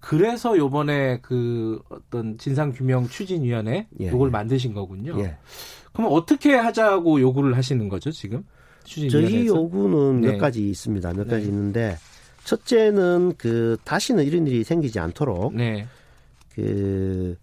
그래서 0.00 0.56
요번에 0.56 1.18
그 1.22 1.80
어떤 1.88 2.38
진상규명 2.38 3.08
추진위원회 3.08 3.88
예. 4.00 4.08
요걸 4.08 4.30
만드신 4.30 4.74
거군요. 4.74 5.20
예. 5.20 5.36
그럼 5.92 6.12
어떻게 6.12 6.54
하자고 6.54 7.20
요구를 7.20 7.56
하시는 7.56 7.88
거죠, 7.88 8.10
지금? 8.10 8.44
저희 9.10 9.46
요구는 9.46 10.20
네. 10.20 10.32
몇 10.32 10.38
가지 10.38 10.68
있습니다. 10.68 11.12
몇 11.12 11.24
네. 11.24 11.30
가지 11.30 11.46
있는데 11.46 11.96
첫째는 12.44 13.34
그 13.36 13.76
다시는 13.84 14.24
이런 14.24 14.46
일이 14.46 14.64
생기지 14.64 14.98
않도록 14.98 15.54
네. 15.54 15.86
그, 16.54 17.36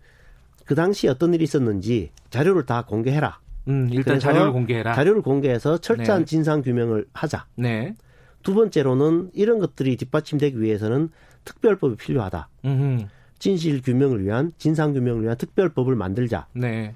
그 0.65 0.73
당시 0.73 1.07
어떤 1.07 1.33
일이 1.33 1.43
있었는지 1.43 2.11
자료를 2.31 2.65
다 2.65 2.83
공개해라. 2.83 3.39
음, 3.67 3.89
일단 3.91 4.19
자료를 4.19 4.51
공개해라. 4.51 4.93
자료를 4.93 5.21
공개해서 5.21 5.77
철저한 5.77 6.21
네. 6.21 6.25
진상 6.25 6.61
규명을 6.61 7.07
하자. 7.13 7.45
네. 7.55 7.95
두 8.43 8.53
번째로는 8.53 9.31
이런 9.33 9.59
것들이 9.59 9.97
뒷받침되기 9.97 10.61
위해서는 10.61 11.09
특별법이 11.45 11.95
필요하다. 11.95 12.49
음흠. 12.65 13.05
진실 13.39 13.81
규명을 13.81 14.23
위한 14.23 14.53
진상 14.57 14.93
규명을 14.93 15.23
위한 15.23 15.37
특별법을 15.37 15.95
만들자. 15.95 16.47
네. 16.53 16.93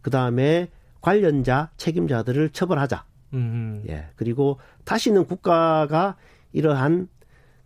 그 0.00 0.10
다음에 0.10 0.68
관련자 1.00 1.70
책임자들을 1.76 2.50
처벌하자. 2.50 3.04
음. 3.34 3.82
예. 3.88 4.06
그리고 4.16 4.58
다시는 4.84 5.24
국가가 5.26 6.16
이러한 6.52 7.08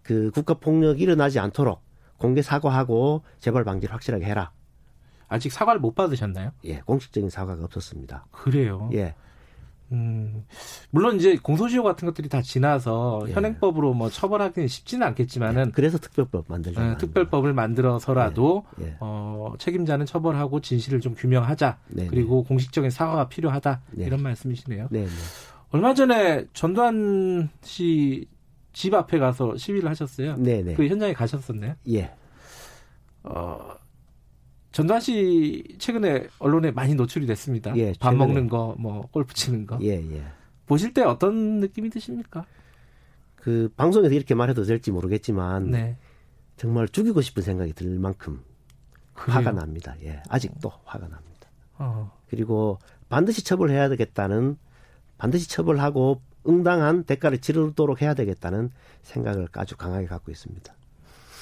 그 0.02 0.30
국가 0.30 0.54
폭력이 0.54 1.02
일어나지 1.02 1.38
않도록 1.38 1.82
공개 2.16 2.40
사과하고 2.42 3.22
재발 3.38 3.64
방지를 3.64 3.92
확실하게 3.92 4.24
해라. 4.24 4.52
아직 5.29 5.53
사과를 5.53 5.81
못 5.81 5.95
받으셨나요? 5.95 6.51
예, 6.65 6.81
공식적인 6.81 7.31
사과가 7.31 7.65
없었습니다. 7.65 8.27
그래요. 8.31 8.91
예. 8.93 9.15
음, 9.93 10.45
물론 10.91 11.15
이제 11.17 11.37
공소시효 11.37 11.85
같은 11.85 12.07
것들이 12.07 12.29
다 12.29 12.43
지나서 12.43 13.25
예. 13.29 13.33
현행법으로 13.33 13.95
뭐 13.95 14.11
처벌하기는 14.11 14.67
쉽지는 14.67 15.07
않겠지만은 15.09 15.67
예. 15.69 15.71
그래서 15.71 15.99
특별법 15.99 16.47
만들자. 16.49 16.91
예, 16.91 16.97
특별법을 16.97 17.53
만들어서라도 17.53 18.65
예. 18.81 18.87
예. 18.87 18.97
어, 19.01 19.55
책임자는 19.59 20.07
처벌하고 20.07 20.61
진실을 20.61 21.01
좀 21.01 21.15
규명하자. 21.15 21.79
네네. 21.89 22.09
그리고 22.09 22.43
공식적인 22.43 22.91
사과가 22.91 23.29
필요하다. 23.29 23.83
네. 23.93 24.07
이런 24.07 24.23
말씀이시네요. 24.23 24.89
네. 24.91 25.07
얼마 25.71 25.95
전에 25.95 26.47
전두환 26.53 27.49
씨 27.62 28.27
집 28.77 28.93
앞에 28.93 29.19
가서 29.19 29.57
시위를 29.57 29.89
하셨어요. 29.89 30.37
네네. 30.37 30.75
그 30.75 30.87
현장에 30.87 31.15
가셨었네요. 31.15 31.77
예. 31.93 32.12
어, 33.23 33.71
전두환 34.77 35.01
씨 35.01 35.65
최근에 35.79 36.29
언론에 36.39 36.71
많이 36.71 36.95
노출이 36.95 37.25
됐습니다. 37.25 37.75
예, 37.79 37.95
밥 37.99 38.15
먹는 38.15 38.51
거, 38.51 38.77
뭐 38.79 39.09
골프 39.11 39.33
치는 39.33 39.67
거. 39.67 39.79
예, 39.81 39.93
예. 39.93 40.23
보실 40.67 40.93
때 40.93 41.01
어떤 41.01 41.61
느낌이 41.61 41.89
드십니까? 41.89 42.45
그 43.37 43.73
방송에서 43.75 44.15
이렇게 44.15 44.35
말해도 44.35 44.65
될지 44.65 44.91
모르겠지만 44.91 45.71
네. 45.71 45.97
정말 46.59 46.89
죽이고 46.89 47.23
싶은 47.23 47.43
생각이 47.43 47.73
들 47.73 47.99
만큼 47.99 48.43
그래요? 49.15 49.39
화가 49.39 49.53
납니다. 49.53 49.97
예, 50.03 50.21
아직도 50.29 50.69
어. 50.69 50.83
화가 50.85 51.09
납니다. 51.09 51.49
어. 51.79 52.12
그리고 52.29 52.79
반드시 53.09 53.45
처벌해야 53.45 53.89
되겠다는 53.89 54.59
반드시 55.17 55.49
처벌하고 55.49 56.21
응당한 56.47 57.05
대가를 57.05 57.39
치르도록 57.39 58.03
해야 58.03 58.12
되겠다는 58.12 58.71
생각을 59.05 59.49
아주 59.55 59.75
강하게 59.79 60.05
갖고 60.05 60.31
있습니다. 60.31 60.76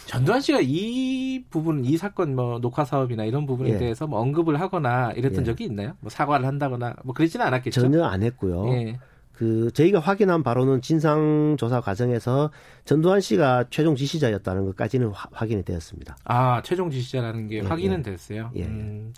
전두환 0.06 0.40
씨가 0.40 0.60
이 0.62 1.44
부분, 1.50 1.84
이 1.84 1.96
사건 1.96 2.34
뭐 2.36 2.58
녹화 2.60 2.84
사업이나 2.84 3.24
이런 3.24 3.46
부분에 3.46 3.70
예. 3.70 3.78
대해서 3.78 4.06
뭐 4.06 4.20
언급을 4.20 4.60
하거나 4.60 5.12
이랬던 5.12 5.40
예. 5.40 5.44
적이 5.44 5.64
있나요? 5.64 5.94
뭐 6.00 6.10
사과를 6.10 6.46
한다거나 6.46 6.94
뭐 7.04 7.14
그러지는 7.14 7.46
않았겠죠. 7.46 7.80
전혀 7.80 8.04
안 8.04 8.22
했고요. 8.22 8.68
예. 8.72 8.98
그 9.32 9.70
저희가 9.72 9.98
확인한 9.98 10.42
바로는 10.42 10.80
진상 10.80 11.56
조사 11.58 11.80
과정에서 11.80 12.50
전두환 12.84 13.20
씨가 13.20 13.64
최종 13.70 13.96
지시자였다는 13.96 14.64
것까지는 14.66 15.08
화, 15.08 15.28
확인이 15.32 15.64
되었습니다. 15.64 16.16
아 16.24 16.62
최종 16.62 16.90
지시자라는 16.90 17.48
게 17.48 17.56
예, 17.56 17.60
확인은 17.60 17.98
예. 17.98 18.02
됐어요. 18.02 18.50
예. 18.54 18.64
음. 18.64 19.12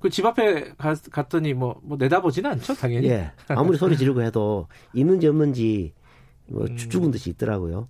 그집 0.00 0.24
앞에 0.24 0.72
가, 0.78 0.94
갔더니 1.12 1.52
뭐, 1.52 1.78
뭐 1.82 1.96
내다보지는 1.98 2.50
않죠, 2.52 2.74
당연히. 2.74 3.08
예. 3.08 3.30
아무리 3.48 3.76
소리 3.76 3.96
지르고 3.96 4.22
해도 4.22 4.66
있는지 4.94 5.28
없는지 5.28 5.92
뭐 6.46 6.64
음. 6.66 6.76
죽은 6.76 7.10
듯이 7.10 7.30
있더라고요. 7.30 7.88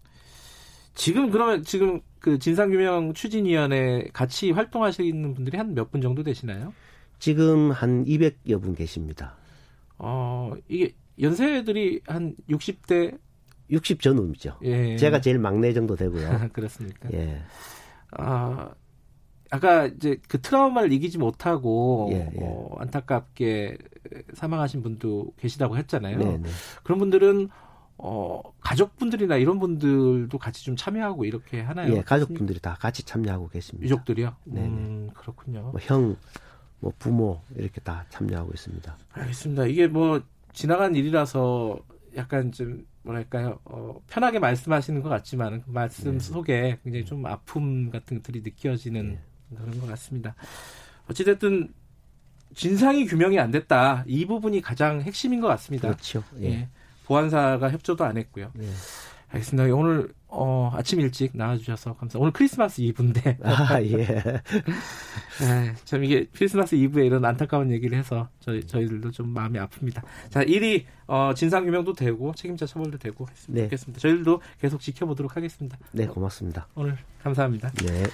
지금 1.01 1.31
그러면 1.31 1.63
지금 1.65 2.03
그 2.19 2.39
진상규명 2.39 3.15
추진위원회 3.15 4.09
같이 4.13 4.51
활동하시는 4.51 5.33
분들이 5.35 5.57
한 5.57 5.73
몇 5.75 5.91
분 5.91 6.03
정도 6.03 6.23
되시나요? 6.23 6.75
지금 7.19 7.71
한 7.71 8.05
200여 8.05 8.61
분 8.61 8.75
계십니다. 8.75 9.35
어, 9.97 10.53
이게 10.69 10.93
연세들이 11.19 12.03
한 12.07 12.35
60대 12.51 13.19
60 13.71 14.03
전후이죠. 14.03 14.59
예. 14.65 14.97
제가 14.97 15.23
제일 15.23 15.39
막내 15.39 15.73
정도 15.73 15.97
되고요. 15.97 16.49
그렇습니까? 16.53 17.09
예. 17.15 17.41
아, 18.11 18.71
아까 19.51 19.87
이제 19.87 20.19
그 20.29 20.39
트라우마를 20.43 20.93
이기지 20.93 21.17
못하고 21.17 22.11
예, 22.13 22.31
예. 22.35 22.39
어, 22.43 22.75
안타깝게 22.79 23.79
사망하신 24.35 24.83
분도 24.83 25.33
계시다고 25.39 25.79
했잖아요. 25.79 26.19
네, 26.19 26.37
네. 26.37 26.49
그런 26.83 26.99
분들은 26.99 27.49
어, 28.03 28.43
가족분들이나 28.61 29.37
이런 29.37 29.59
분들도 29.59 30.37
같이 30.39 30.65
좀 30.65 30.75
참여하고 30.75 31.25
이렇게 31.25 31.61
하나요? 31.61 31.95
예, 31.95 32.03
가족분들이 32.03 32.59
다 32.59 32.77
같이 32.81 33.05
참여하고 33.05 33.49
계십니다. 33.49 33.85
유족들이요? 33.85 34.37
네. 34.45 34.63
음, 34.63 35.11
그렇군요. 35.15 35.63
뭐 35.71 35.81
형, 35.81 36.17
뭐 36.81 36.93
부모 36.99 37.41
이렇게 37.57 37.81
다 37.81 38.07
참여하고 38.09 38.51
있습니다. 38.55 38.97
알겠습니다. 39.13 39.67
이게 39.67 39.87
뭐 39.87 40.23
지나간 40.53 40.95
일이라서 40.95 41.79
약간 42.17 42.51
좀 42.53 42.87
뭐랄까요 43.03 43.61
어, 43.65 44.01
편하게 44.09 44.39
말씀하시는 44.39 45.03
것 45.03 45.09
같지만 45.09 45.63
그 45.63 45.71
말씀 45.71 46.13
네. 46.13 46.19
속에 46.19 46.79
굉장히 46.83 47.05
좀 47.05 47.25
아픔 47.27 47.91
같은 47.91 48.19
것들이 48.19 48.41
느껴지는 48.43 49.19
네. 49.49 49.57
그런 49.57 49.79
것 49.79 49.87
같습니다. 49.89 50.35
어찌됐든 51.09 51.73
진상이 52.55 53.07
규명이 53.07 53.39
안 53.39 53.51
됐다 53.51 54.05
이 54.07 54.27
부분이 54.27 54.61
가장 54.61 55.03
핵심인 55.03 55.41
것 55.41 55.49
같습니다. 55.49 55.89
그렇죠. 55.89 56.25
예. 56.41 56.47
예. 56.47 56.69
보안사가 57.11 57.73
협조도 57.73 58.05
안 58.05 58.17
했고요. 58.17 58.53
네. 58.55 58.67
알겠습니다. 59.33 59.75
오늘 59.75 60.13
어, 60.29 60.71
아침 60.75 61.01
일찍 61.01 61.37
나와주셔서 61.37 61.95
감사합니다. 61.95 62.19
오늘 62.21 62.33
크리스마스 62.33 62.81
이브인데. 62.83 63.39
아, 63.43 63.83
예. 63.83 63.97
네, 65.41 65.75
참 65.85 66.05
이게 66.05 66.27
크리스마스 66.33 66.77
이브에 66.77 67.07
이런 67.07 67.25
안타까운 67.25 67.73
얘기를 67.73 67.99
해서 67.99 68.29
저희, 68.39 68.65
저희들도 68.65 69.11
좀 69.11 69.29
마음이 69.31 69.59
아픕니다. 69.59 70.03
자, 70.31 70.43
일이 70.43 70.87
어, 71.09 71.33
진상 71.35 71.65
규명도 71.65 71.95
되고 71.95 72.33
책임자 72.35 72.67
처벌도 72.67 72.99
되고 72.99 73.27
했으면 73.29 73.57
네. 73.57 73.63
좋겠습니다. 73.65 74.01
저희들도 74.01 74.41
계속 74.61 74.81
지켜보도록 74.81 75.37
하겠습니다. 75.37 75.79
네, 75.93 76.07
고맙습니다. 76.07 76.69
오늘 76.77 76.97
감사합니다. 77.23 77.71
네. 77.71 78.05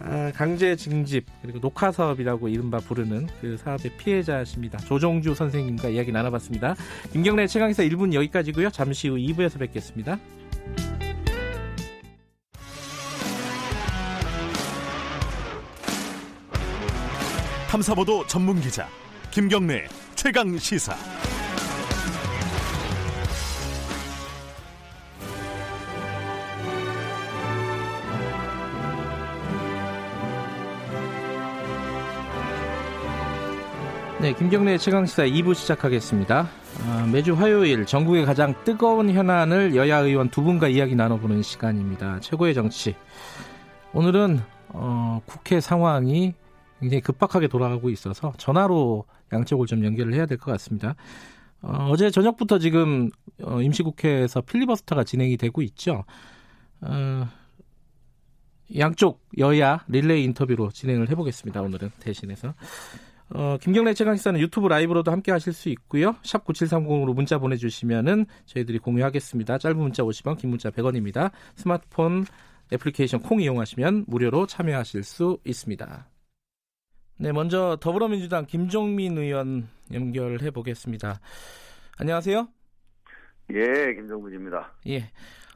아, 0.00 0.32
강제 0.34 0.76
징집 0.76 1.26
그리고 1.42 1.60
녹화 1.60 1.92
사업이라고 1.92 2.48
이른바 2.48 2.78
부르는 2.78 3.28
그 3.40 3.56
사업의 3.56 3.92
피해자십니다. 3.96 4.78
조종주 4.78 5.34
선생님과 5.34 5.88
이야기 5.90 6.12
나눠봤습니다. 6.12 6.74
김경래 7.12 7.46
최강기사 7.46 7.84
1분 7.84 8.12
여기까지고요. 8.12 8.70
잠시 8.70 9.08
후 9.08 9.16
2부에서 9.16 9.58
뵙겠습니다. 9.58 10.18
탐사보도 17.70 18.26
전문 18.28 18.60
기자 18.60 18.88
김경래 19.32 19.88
최강 20.14 20.56
시사. 20.56 20.94
네, 34.24 34.32
김경래 34.32 34.78
최강시사 34.78 35.24
2부 35.24 35.54
시작하겠습니다. 35.54 36.48
아, 36.86 37.08
매주 37.12 37.34
화요일 37.34 37.84
전국의 37.84 38.24
가장 38.24 38.54
뜨거운 38.64 39.10
현안을 39.10 39.76
여야 39.76 39.98
의원 39.98 40.30
두 40.30 40.42
분과 40.42 40.68
이야기 40.68 40.94
나눠보는 40.94 41.42
시간입니다. 41.42 42.20
최고의 42.20 42.54
정치. 42.54 42.96
오늘은 43.92 44.40
어, 44.68 45.20
국회 45.26 45.60
상황이 45.60 46.32
굉장히 46.80 47.02
급박하게 47.02 47.48
돌아가고 47.48 47.90
있어서 47.90 48.32
전화로 48.38 49.04
양쪽을 49.30 49.66
좀 49.66 49.84
연결을 49.84 50.14
해야 50.14 50.24
될 50.24 50.38
것 50.38 50.50
같습니다. 50.52 50.94
어, 51.60 51.94
제 51.98 52.08
저녁부터 52.10 52.58
지금 52.58 53.10
어, 53.42 53.60
임시국회에서 53.60 54.40
필리버스터가 54.40 55.04
진행이 55.04 55.36
되고 55.36 55.60
있죠. 55.60 56.02
어, 56.80 57.28
양쪽 58.78 59.20
여야 59.36 59.84
릴레이 59.88 60.24
인터뷰로 60.24 60.70
진행을 60.70 61.10
해보겠습니다. 61.10 61.60
오늘은 61.60 61.90
대신해서. 62.00 62.54
어, 63.36 63.58
김경래 63.60 63.94
최강시사는 63.94 64.38
유튜브 64.38 64.68
라이브로도 64.68 65.10
함께 65.10 65.32
하실 65.32 65.52
수 65.52 65.68
있고요. 65.70 66.14
샵 66.22 66.44
9730으로 66.44 67.14
문자 67.14 67.38
보내주시면은 67.38 68.26
저희들이 68.46 68.78
공유하겠습니다. 68.78 69.58
짧은 69.58 69.76
문자 69.76 70.04
50원, 70.04 70.38
긴 70.38 70.50
문자 70.50 70.70
100원입니다. 70.70 71.32
스마트폰 71.56 72.26
애플리케이션 72.72 73.20
콩 73.20 73.40
이용하시면 73.40 74.04
무료로 74.06 74.46
참여하실 74.46 75.02
수 75.02 75.38
있습니다. 75.44 76.08
네, 77.18 77.32
먼저 77.32 77.76
더불어민주당 77.80 78.46
김종민 78.46 79.18
의원 79.18 79.68
연결해 79.92 80.52
보겠습니다. 80.52 81.20
안녕하세요. 81.98 82.48
예, 83.52 83.94
김종민입니다. 83.94 84.74
예. 84.86 85.10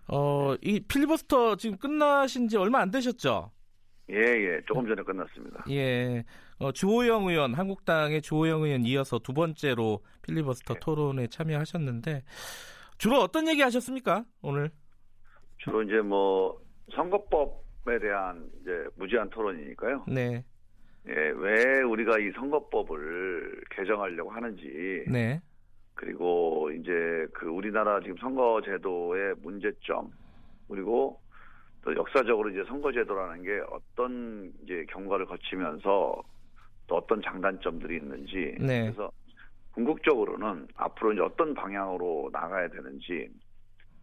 어, 0.09 0.57
이 0.63 0.81
필리버스터 0.81 1.57
지금 1.57 1.79
끝나신 1.79 2.49
지 2.49 2.57
얼마 2.57 2.81
안 2.81 2.91
되셨죠? 2.91 3.53
예, 4.11 4.17
예. 4.17 4.61
조금 4.67 4.87
전에 4.87 5.03
끝났습니다. 5.03 5.65
예. 5.71 6.25
어, 6.59 6.73
주호영 6.73 7.27
의원, 7.29 7.55
한국당의 7.55 8.23
주호영 8.23 8.63
의원 8.63 8.85
이어서 8.85 9.19
두 9.19 9.33
번째로 9.33 10.01
필리버스터 10.23 10.75
네. 10.75 10.81
토론에 10.81 11.27
참여하셨는데 11.29 12.23
주로 12.97 13.19
어떤 13.19 13.49
얘기 13.49 13.63
하셨습니까? 13.63 14.25
오늘? 14.43 14.71
주로 15.59 15.83
이제 15.83 16.01
뭐 16.01 16.61
선거법에 16.95 17.99
대한 18.01 18.49
이제 18.61 18.87
무제한 18.97 19.29
토론이니까요. 19.31 20.05
네. 20.09 20.45
예, 21.09 21.13
왜 21.13 21.83
우리가 21.83 22.19
이 22.19 22.31
선거법을 22.33 23.63
개정하려고 23.71 24.31
하는지. 24.31 25.05
네. 25.09 25.41
그리고 25.95 26.71
이제 26.73 27.27
그 27.33 27.47
우리나라 27.47 28.01
지금 28.01 28.17
선거제도의 28.19 29.35
문제점 29.43 30.11
그리고 30.69 31.21
또 31.83 31.95
역사적으로 31.95 32.51
이제 32.51 32.65
선거제도라는 32.65 33.43
게 33.43 33.61
어떤 33.71 34.53
이제 34.63 34.85
경과를 34.91 35.27
거치면서 35.27 36.23
또 36.87 36.97
어떤 36.97 37.23
장단점들이 37.23 37.97
있는지 37.97 38.57
네. 38.59 38.83
그래서 38.85 39.11
궁극적으로는 39.73 40.69
앞으로 40.75 41.13
이제 41.13 41.23
어떤 41.23 41.55
방향으로 41.55 42.31
나가야 42.33 42.69
되는지 42.69 43.29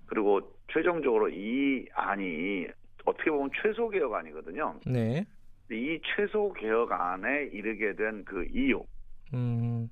그리고 0.05 0.39
최종적으로 0.71 1.29
이 1.29 1.85
안이 1.93 2.67
어떻게 3.05 3.29
보면 3.29 3.49
최소 3.61 3.89
개혁안이거든요. 3.89 4.79
네. 4.85 5.25
이 5.71 5.99
최소 6.15 6.53
개혁안에 6.53 7.49
이르게 7.51 7.95
된 7.95 8.23
그 8.25 8.45
이유, 8.51 8.83
음. 9.33 9.89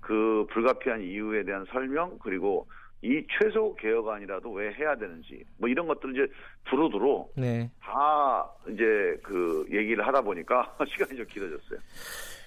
그 0.00 0.46
불가피한 0.50 1.00
이유에 1.02 1.44
대한 1.44 1.64
설명 1.70 2.18
그리고 2.18 2.68
이 3.04 3.22
최소 3.38 3.74
개혁안이라도 3.74 4.50
왜 4.50 4.72
해야 4.72 4.96
되는지 4.96 5.44
뭐 5.58 5.68
이런 5.68 5.86
것들 5.86 6.12
이제 6.12 6.26
두루두루 6.70 7.28
네. 7.36 7.70
다 7.78 8.50
이제 8.66 8.82
그 9.22 9.66
얘기를 9.70 10.06
하다 10.06 10.22
보니까 10.22 10.74
시간이 10.88 11.14
좀 11.18 11.26
길어졌어요. 11.26 11.78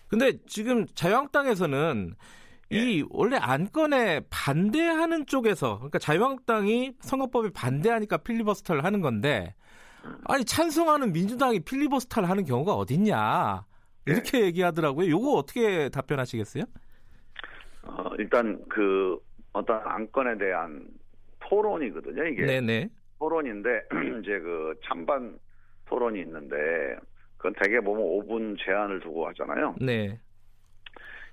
근데 0.08 0.32
지금 0.48 0.88
자유한국당에서는 0.88 2.15
예. 2.74 2.76
이 2.76 3.06
원래 3.12 3.38
안건에 3.38 4.22
반대하는 4.32 5.28
쪽에서 5.28 5.76
그러니까 5.78 6.00
자유한국당이 6.00 6.93
선거법에 7.02 7.52
반대하니까 7.54 8.17
필리버스터를 8.17 8.84
하는 8.84 9.02
건데 9.02 9.54
아니 10.26 10.43
찬성하는 10.43 11.13
민주당이 11.13 11.60
필리버스터를 11.60 12.28
하는 12.28 12.46
경우가 12.46 12.74
어딨냐 12.74 13.63
이렇게 14.08 14.39
네. 14.39 14.46
얘기하더라고요. 14.48 15.08
요거 15.12 15.34
어떻게 15.34 15.89
답변하시겠어요? 15.89 16.63
어, 17.84 18.10
일단 18.17 18.60
그 18.67 19.20
어떤 19.58 19.82
안건에 19.84 20.38
대한 20.38 20.86
토론이거든요. 21.39 22.24
이게 22.26 22.46
네네. 22.46 22.89
토론인데 23.20 23.70
이제 24.22 24.39
그 24.39 24.76
찬반 24.86 25.38
토론이 25.86 26.20
있는데 26.22 26.56
그건 27.38 27.54
대개 27.62 27.80
보면 27.80 28.04
5분 28.04 28.58
제한을 28.63 29.00
두고 29.00 29.28
하잖아요. 29.30 29.76
네. 29.82 30.20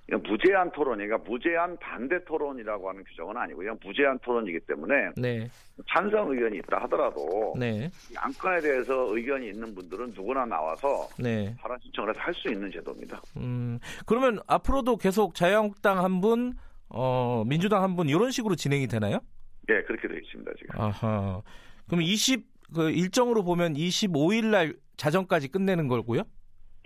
이건 0.07 0.21
무제한 0.21 0.71
토론이니까 0.71 1.17
무제한 1.17 1.75
반대 1.77 2.23
토론이라고 2.25 2.89
하는 2.89 3.03
규정은 3.05 3.37
아니고요. 3.37 3.75
무제한 3.83 4.19
토론이기 4.19 4.59
때문에 4.61 4.93
네. 5.17 5.49
찬성 5.89 6.29
의견이 6.31 6.57
있다 6.59 6.77
하더라도 6.83 7.55
네. 7.57 7.89
이 8.11 8.15
안건에 8.15 8.61
대해서 8.61 9.07
의견이 9.15 9.47
있는 9.49 9.73
분들은 9.73 10.13
누구나 10.15 10.45
나와서 10.45 11.07
네. 11.19 11.55
발언 11.59 11.79
신청을 11.79 12.11
해서 12.11 12.19
할 12.21 12.33
수 12.35 12.49
있는 12.51 12.71
제도입니다. 12.71 13.19
음, 13.37 13.79
그러면 14.05 14.39
앞으로도 14.45 14.97
계속 14.97 15.33
자유한국당 15.33 16.03
한 16.03 16.21
분, 16.21 16.53
어, 16.89 17.43
민주당 17.45 17.83
한 17.83 17.95
분 17.95 18.09
이런 18.09 18.31
식으로 18.31 18.55
진행이 18.55 18.87
되나요? 18.87 19.19
네, 19.67 19.81
그렇게 19.83 20.07
되어 20.07 20.17
있습니다 20.17 20.51
지금. 20.57 20.79
아하. 20.81 21.41
그럼 21.87 22.01
20, 22.01 22.45
그 22.73 22.89
일정으로 22.91 23.43
보면 23.43 23.73
25일 23.73 24.45
날 24.45 24.75
자정까지 24.97 25.47
끝내는 25.49 25.87
거고요? 25.87 26.23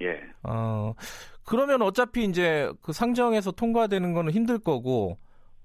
예. 0.02 0.22
어, 0.44 0.94
그러면 1.46 1.82
어차피 1.82 2.24
이제 2.26 2.72
그 2.82 2.94
상정에서 2.94 3.52
통과되는 3.52 4.14
거는 4.14 4.32
힘들 4.32 4.60
거고, 4.60 5.18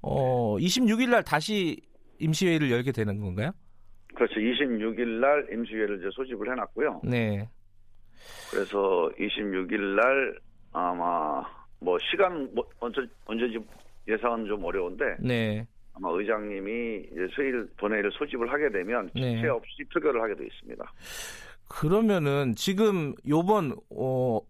어, 0.02 0.56
26일 0.58 1.10
날 1.10 1.22
다시 1.22 1.80
임시회의를 2.18 2.70
열게 2.70 2.90
되는 2.92 3.20
건가요? 3.20 3.52
그렇죠. 4.14 4.34
26일 4.34 5.20
날 5.20 5.46
임시회를 5.52 5.98
이제 5.98 6.08
소집을 6.12 6.50
해놨고요. 6.52 7.00
네. 7.04 7.48
그래서 8.50 9.10
26일 9.18 9.96
날 9.96 10.38
아마 10.72 11.42
뭐 11.80 11.98
시간 12.10 12.48
뭐 12.54 12.64
언제 12.80 13.00
언제지 13.26 13.58
예상은 14.08 14.46
좀 14.46 14.64
어려운데. 14.64 15.16
네. 15.20 15.66
아마 15.94 16.08
의장님이 16.10 17.06
이제 17.12 17.28
수일 17.34 17.68
본회의를 17.76 18.10
소집을 18.12 18.52
하게 18.52 18.68
되면 18.70 19.10
네. 19.14 19.46
없이 19.48 19.84
표결을 19.92 20.20
하게 20.20 20.34
돼 20.34 20.46
있습니다. 20.46 20.92
그러면은 21.68 22.54
지금 22.56 23.14
요번 23.28 23.74
어 23.90 24.40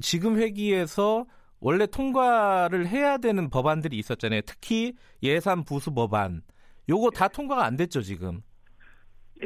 지금 0.00 0.38
회기에서 0.38 1.26
원래 1.60 1.86
통과를 1.86 2.86
해야 2.86 3.18
되는 3.18 3.50
법안들이 3.50 3.96
있었잖아요. 3.98 4.42
특히 4.46 4.94
예산 5.22 5.64
부수 5.64 5.92
법안. 5.92 6.42
요거 6.88 7.10
다 7.10 7.28
통과가 7.28 7.64
안 7.64 7.76
됐죠, 7.76 8.00
지금. 8.00 8.40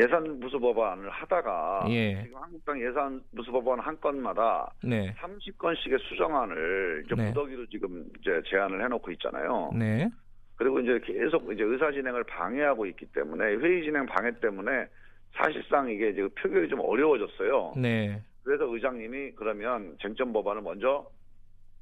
예산 0.00 0.40
부수 0.40 0.58
법안을 0.58 1.10
하다가 1.10 1.86
예. 1.90 2.22
지금 2.22 2.38
한국당 2.42 2.80
예산 2.80 3.22
부수 3.36 3.52
법안 3.52 3.78
한 3.78 4.00
건마다 4.00 4.72
네. 4.82 5.12
30건씩의 5.14 5.98
수정안을 6.08 7.02
이제 7.04 7.14
네. 7.14 7.28
무더기로 7.28 7.66
지금 7.66 8.06
이제 8.20 8.40
제안을 8.46 8.82
해놓고 8.84 9.10
있잖아요. 9.12 9.70
네. 9.74 10.08
그리고 10.56 10.80
이제 10.80 10.98
계속 11.04 11.52
이제 11.52 11.62
의사 11.62 11.90
진행을 11.90 12.24
방해하고 12.24 12.86
있기 12.86 13.06
때문에 13.06 13.44
회의 13.56 13.82
진행 13.82 14.06
방해 14.06 14.30
때문에 14.40 14.86
사실상 15.34 15.90
이게 15.90 16.10
이제 16.10 16.26
표결이 16.40 16.68
좀 16.68 16.80
어려워졌어요. 16.80 17.74
네. 17.76 18.22
그래서 18.44 18.64
의장님이 18.64 19.32
그러면 19.32 19.96
쟁점 20.00 20.32
법안을 20.32 20.62
먼저 20.62 21.06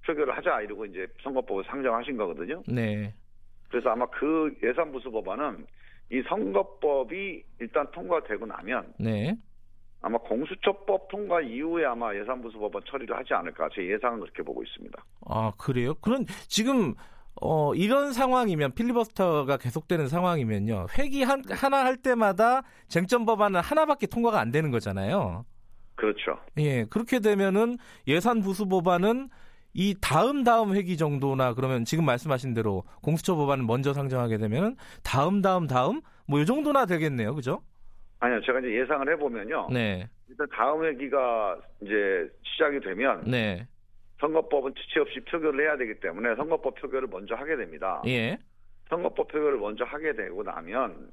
표결을 0.07 0.37
하자 0.37 0.63
이러고 0.63 0.87
이제 0.87 1.07
선거법을 1.23 1.65
상정하신 1.65 2.17
거거든요. 2.17 2.63
네. 2.67 3.13
그래서 3.69 3.91
아마 3.91 4.07
그 4.07 4.53
예산 4.63 4.91
부수 4.91 5.11
법안은 5.11 5.67
이 6.13 6.23
선거법이 6.29 7.43
일단 7.61 7.91
통과되고 7.93 8.47
나면 8.47 8.95
네. 8.99 9.37
아마 10.03 10.19
공수처법 10.19 11.09
통과 11.09 11.41
이후에 11.41 11.85
아마 11.85 12.15
예산 12.15 12.41
부수 12.41 12.59
법안 12.59 12.83
처리를 12.87 13.17
하지 13.17 13.35
않을까 13.35 13.69
제 13.75 13.87
예상은 13.87 14.21
그렇게 14.21 14.43
보고 14.43 14.63
있습니다. 14.63 15.05
아 15.27 15.53
그래요? 15.59 15.95
그런 16.01 16.25
지금 16.49 16.95
어, 17.41 17.75
이런 17.75 18.13
상황이면 18.13 18.73
필리버스터가 18.75 19.57
계속되는 19.59 20.09
상황이면요. 20.09 20.87
회기 20.99 21.23
한, 21.23 21.43
하나 21.51 21.85
할 21.85 21.97
때마다 21.97 22.63
쟁점 22.89 23.25
법안은 23.25 23.61
하나밖에 23.61 24.07
통과가 24.07 24.41
안 24.41 24.51
되는 24.51 24.71
거잖아요. 24.71 25.45
그렇죠. 25.95 26.39
예, 26.59 26.85
그렇게 26.85 27.21
되면은 27.21 27.77
예산 28.09 28.41
부수 28.41 28.67
법안은 28.69 29.29
이 29.73 29.95
다음 30.01 30.43
다음 30.45 30.75
회기 30.75 30.97
정도나 30.97 31.55
그러면 31.55 31.85
지금 31.85 32.05
말씀하신 32.05 32.55
대로 32.55 32.83
공수처 33.03 33.37
법안을 33.37 33.65
먼저 33.65 33.93
상정하게 33.93 34.39
되면 34.39 34.77
다음 35.05 35.43
다음 35.43 35.67
다음 35.67 36.01
뭐 36.27 36.41
이 36.41 36.47
정도나 36.47 36.87
되겠네요. 36.87 37.35
그죠? 37.35 37.63
아니요. 38.21 38.41
제가 38.43 38.59
이제 38.61 38.81
예상을 38.81 39.11
해 39.13 39.17
보면요. 39.17 39.69
네. 39.73 40.09
일단 40.29 40.47
다음 40.55 40.85
회기가 40.85 41.59
이제 41.83 42.29
시작이 42.45 42.81
되면 42.81 43.23
네. 43.25 43.67
선거법은 44.21 44.75
지체 44.75 45.01
없이 45.01 45.21
표결을 45.21 45.65
해야 45.65 45.77
되기 45.77 45.99
때문에 46.01 46.35
선거법 46.37 46.75
표결을 46.81 47.09
먼저 47.09 47.35
하게 47.35 47.57
됩니다. 47.57 48.03
예. 48.07 48.39
선거법 48.91 49.29
표결을 49.29 49.59
먼저 49.59 49.85
하게 49.85 50.15
되고 50.15 50.43
나면 50.43 51.11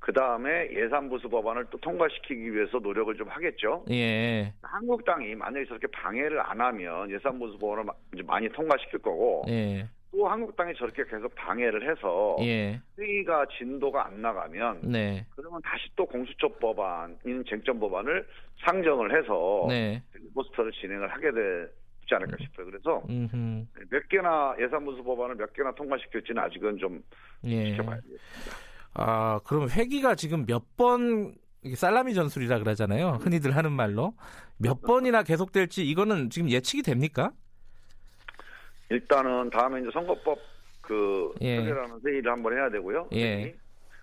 그 0.00 0.12
다음에 0.14 0.70
예산보수 0.72 1.28
법안을 1.28 1.66
또 1.70 1.78
통과시키기 1.78 2.54
위해서 2.54 2.78
노력을 2.78 3.14
좀 3.16 3.28
하겠죠. 3.28 3.84
예. 3.90 4.52
한국당이 4.62 5.34
만약에 5.34 5.66
저렇게 5.66 5.86
방해를 5.88 6.40
안 6.40 6.60
하면 6.60 7.10
예산보수 7.10 7.58
법안을 7.58 7.84
많이 8.24 8.48
통과시킬 8.48 9.00
거고, 9.00 9.44
예. 9.48 9.86
또 10.10 10.26
한국당이 10.26 10.74
저렇게 10.74 11.04
계속 11.04 11.32
방해를 11.34 11.88
해서 11.88 12.36
예. 12.40 12.80
회의가 12.98 13.46
진도가 13.58 14.06
안 14.06 14.22
나가면, 14.22 14.90
네. 14.90 15.26
그러면 15.36 15.60
다시 15.62 15.84
또 15.94 16.06
공수처 16.06 16.48
법안 16.48 17.18
인 17.26 17.44
쟁점 17.46 17.78
법안을 17.78 18.26
상정을 18.64 19.16
해서 19.16 19.66
네. 19.68 20.02
포스터를 20.34 20.72
진행을 20.72 21.08
하게 21.08 21.30
되지 21.30 22.14
않을까 22.14 22.38
싶어요. 22.40 22.66
그래서 22.66 23.02
음흠. 23.08 23.66
몇 23.90 24.08
개나 24.08 24.56
예산보수 24.58 25.04
법안을 25.04 25.36
몇 25.36 25.52
개나 25.52 25.72
통과시킬지는 25.72 26.42
아직은 26.42 26.78
좀 26.78 27.02
예. 27.44 27.70
지켜봐야 27.70 28.00
되겠습니다. 28.00 28.69
아, 28.94 29.40
그럼 29.44 29.68
회기가 29.68 30.14
지금 30.14 30.44
몇 30.46 30.64
번 30.76 31.34
살라미 31.74 32.14
전술이라 32.14 32.58
그러잖아요. 32.60 33.18
흔히들 33.20 33.54
하는 33.54 33.72
말로 33.72 34.14
몇 34.56 34.80
번이나 34.80 35.22
계속될지 35.22 35.86
이거는 35.86 36.30
지금 36.30 36.48
예측이 36.48 36.82
됩니까? 36.82 37.32
일단은 38.88 39.50
다음에 39.50 39.80
이제 39.80 39.90
선거법 39.92 40.38
그 40.80 41.32
예. 41.42 41.58
표결하는 41.58 42.00
회의를 42.04 42.32
한번 42.32 42.54
해야 42.54 42.70
되고요. 42.70 43.08
예. 43.12 43.54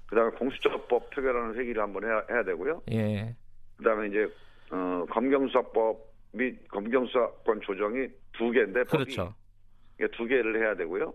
그다음에 0.05 0.31
공수처법 0.37 1.09
표결하는 1.09 1.55
회의를 1.55 1.81
한번 1.81 2.03
해야, 2.05 2.23
해야 2.29 2.43
되고요. 2.43 2.83
예. 2.91 3.35
그다음에 3.77 4.07
이제 4.07 4.27
어, 4.71 5.05
검경수사법 5.09 5.97
및 6.33 6.67
검경수사권 6.69 7.61
조정이 7.61 8.07
두 8.33 8.51
개인데 8.51 8.83
그렇죠. 8.83 9.33
두 10.15 10.25
개를 10.27 10.61
해야 10.61 10.75
되고요. 10.75 11.11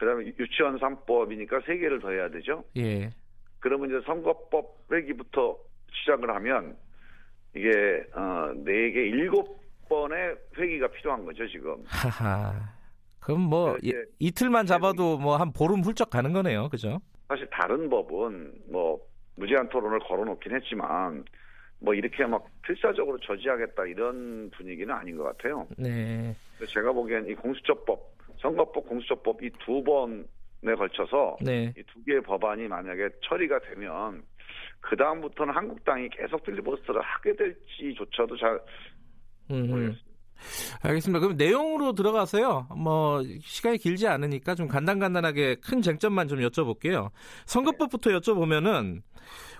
그다음에 0.00 0.24
유치원 0.38 0.78
3법이니까 0.78 1.64
세 1.66 1.76
개를 1.76 2.00
더 2.00 2.10
해야 2.10 2.28
되죠. 2.30 2.64
예. 2.78 3.10
그러면 3.58 3.90
이제 3.90 4.00
선거법 4.06 4.78
회기부터 4.90 5.58
시작을 5.92 6.34
하면 6.36 6.74
이게 7.54 7.68
어네 8.14 8.90
개 8.92 9.00
일곱 9.08 9.60
번의 9.90 10.36
회기가 10.56 10.88
필요한 10.88 11.24
거죠 11.26 11.46
지금. 11.48 11.76
하하. 11.86 12.54
그럼 13.20 13.40
뭐 13.42 13.76
이, 13.82 13.92
이틀만 14.18 14.64
잡아도 14.64 15.18
뭐 15.18 15.36
한 15.36 15.52
보름 15.52 15.82
훌쩍 15.82 16.08
가는 16.08 16.32
거네요, 16.32 16.70
그죠? 16.70 17.00
사실 17.28 17.46
다른 17.50 17.90
법은 17.90 18.52
뭐 18.70 18.98
무제한 19.36 19.68
토론을 19.68 19.98
걸어 20.00 20.24
놓긴 20.24 20.54
했지만 20.54 21.24
뭐 21.80 21.92
이렇게 21.92 22.24
막 22.24 22.46
필사적으로 22.62 23.18
저지하겠다 23.20 23.84
이런 23.86 24.50
분위기는 24.56 24.92
아닌 24.94 25.16
것 25.18 25.24
같아요. 25.24 25.66
네. 25.76 26.34
제가 26.66 26.92
보기엔 26.92 27.26
이 27.28 27.34
공수처법 27.34 28.00
선거법, 28.40 28.88
공수처법 28.88 29.42
이 29.42 29.50
두 29.64 29.82
번에 29.84 30.74
걸쳐서 30.76 31.36
네. 31.42 31.72
이두 31.76 32.04
개의 32.04 32.22
법안이 32.22 32.68
만약에 32.68 33.08
처리가 33.28 33.60
되면 33.60 34.22
그 34.80 34.96
다음부터는 34.96 35.54
한국당이 35.54 36.08
계속 36.10 36.42
필리버스터를 36.44 37.00
하게 37.02 37.36
될지조차도 37.36 38.36
잘 38.38 38.60
모르겠습니다. 39.48 40.10
알겠습니다. 40.82 41.20
그럼 41.20 41.36
내용으로 41.36 41.92
들어가서요. 41.92 42.68
뭐 42.76 43.22
시간이 43.42 43.76
길지 43.76 44.06
않으니까 44.08 44.54
좀 44.54 44.68
간단간단하게 44.68 45.56
큰 45.56 45.82
쟁점만 45.82 46.28
좀 46.28 46.38
여쭤볼게요. 46.40 47.10
선거법부터 47.44 48.10
여쭤보면은 48.10 49.02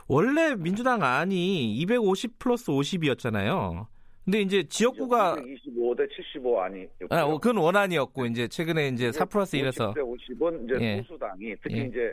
원래 0.09 0.55
민주당 0.57 1.03
안이 1.03 1.77
250 1.77 2.39
플러스 2.39 2.71
50이었잖아요. 2.73 3.87
근데 4.25 4.41
이제 4.43 4.63
지역구가 4.63 5.37
25대 5.37 6.09
75 6.11 6.61
아니. 6.61 6.87
아, 7.09 7.23
어, 7.23 7.39
그건 7.39 7.57
원안이었고 7.57 8.27
이제 8.27 8.49
최근에 8.49 8.89
이제 8.89 9.13
4 9.13 9.25
플러스 9.25 9.57
1에서 9.57 9.95
50대 9.95 10.39
50은 10.39 10.65
이제 10.65 10.85
예. 10.85 11.03
소수당이 11.03 11.55
특히 11.63 11.79
예. 11.79 11.85
이제 11.85 12.13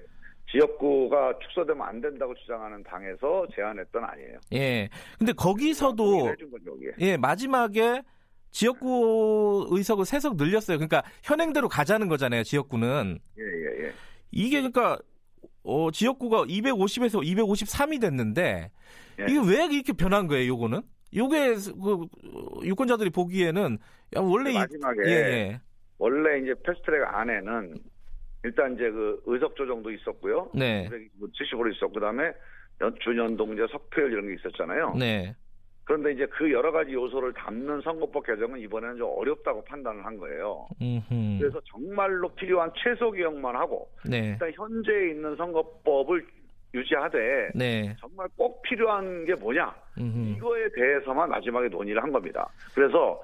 지역구가 0.51 1.39
축소되면 1.39 1.85
안 1.85 1.99
된다고 1.99 2.33
주장하는 2.35 2.81
당에서 2.83 3.45
제안했던 3.53 4.03
아니에요. 4.03 4.39
예. 4.53 4.89
근데 5.17 5.33
거기서도 5.33 6.33
예 6.99 7.17
마지막에 7.17 8.01
지역구 8.51 9.67
의석을 9.71 10.05
세석 10.05 10.37
늘렸어요. 10.37 10.77
그러니까 10.77 11.03
현행대로 11.23 11.67
가자는 11.67 12.07
거잖아요. 12.07 12.43
지역구는. 12.43 13.19
예, 13.37 13.43
예, 13.43 13.85
예. 13.87 13.93
이게 14.31 14.57
그러니까 14.57 14.97
어, 15.63 15.91
지역구가 15.91 16.45
250에서 16.45 17.21
253이 17.21 17.99
됐는데 17.99 18.71
예. 19.19 19.25
이게 19.25 19.39
왜 19.39 19.65
이렇게 19.65 19.91
변한 19.91 20.27
거예요? 20.27 20.47
요거는? 20.53 20.81
요게 21.15 21.55
그 21.83 22.05
유권자들이 22.65 23.09
보기에는 23.11 23.77
원래 24.17 24.53
마지막에 24.53 25.01
이, 25.05 25.09
예, 25.09 25.15
예. 25.15 25.61
원래 25.97 26.39
이제 26.39 26.53
패스트트랙 26.63 27.03
안에는 27.03 27.75
일단 28.43 28.75
이제 28.75 28.89
그 28.91 29.21
의석 29.25 29.55
조정도 29.55 29.91
있었고요. 29.91 30.51
네. 30.53 30.89
70으로 31.19 31.73
있었고 31.73 31.93
그다음에 31.93 32.33
준연동제 33.01 33.67
석표율 33.71 34.11
이런 34.11 34.27
게 34.27 34.35
있었잖아요. 34.35 34.93
네. 34.95 35.35
그런데 35.85 36.11
이제 36.11 36.27
그 36.27 36.51
여러 36.51 36.71
가지 36.71 36.93
요소를 36.93 37.33
담는 37.33 37.81
선거법 37.81 38.25
개정은 38.27 38.59
이번에는 38.59 38.97
좀 38.97 39.09
어렵다고 39.17 39.63
판단을 39.63 40.05
한 40.05 40.17
거예요. 40.17 40.67
음흠. 40.81 41.39
그래서 41.39 41.61
정말로 41.71 42.27
필요한 42.35 42.69
최소 42.83 43.09
개혁만 43.11 43.55
하고 43.55 43.89
네. 44.05 44.31
일단 44.31 44.51
현재 44.53 45.09
있는 45.09 45.35
선거법을 45.37 46.27
유지하되 46.73 47.49
네. 47.55 47.95
정말 47.99 48.27
꼭 48.37 48.61
필요한 48.61 49.25
게 49.25 49.33
뭐냐 49.35 49.73
음흠. 49.97 50.35
이거에 50.37 50.67
대해서만 50.75 51.29
마지막에 51.29 51.69
논의를 51.69 52.01
한 52.03 52.11
겁니다. 52.11 52.47
그래서 52.75 53.23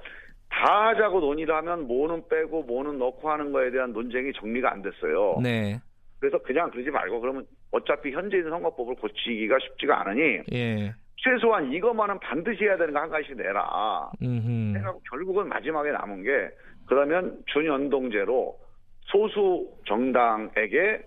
다 0.50 0.88
하자고 0.90 1.20
논의를 1.20 1.54
하면 1.56 1.88
뭐는 1.88 2.28
빼고 2.30 2.64
뭐는 2.64 2.98
넣고 3.00 3.30
하는 3.30 3.52
거에 3.52 3.72
대한 3.72 3.92
논쟁이 3.92 4.32
정리가 4.34 4.72
안 4.72 4.82
됐어요. 4.82 5.40
네. 5.42 5.80
그래서 6.20 6.38
그냥 6.40 6.70
그러지 6.72 6.90
말고 6.90 7.20
그러면 7.20 7.46
어차피 7.72 8.12
현재 8.12 8.38
있는 8.38 8.52
선거법을 8.52 8.96
고치기가 8.96 9.58
쉽지가 9.60 10.02
않으니 10.02 10.42
예. 10.54 10.94
최소한 11.18 11.72
이것만은 11.72 12.20
반드시 12.20 12.64
해야 12.64 12.78
되는 12.78 12.94
거 12.94 13.00
한 13.00 13.10
가지씩 13.10 13.36
내라. 13.36 14.10
해갖고 14.22 15.02
결국은 15.10 15.50
마지막에 15.50 15.92
남은 15.92 16.24
게 16.24 16.50
그러면 16.86 17.38
준연동제로 17.48 18.58
소수 19.02 19.70
정당에게 19.86 21.02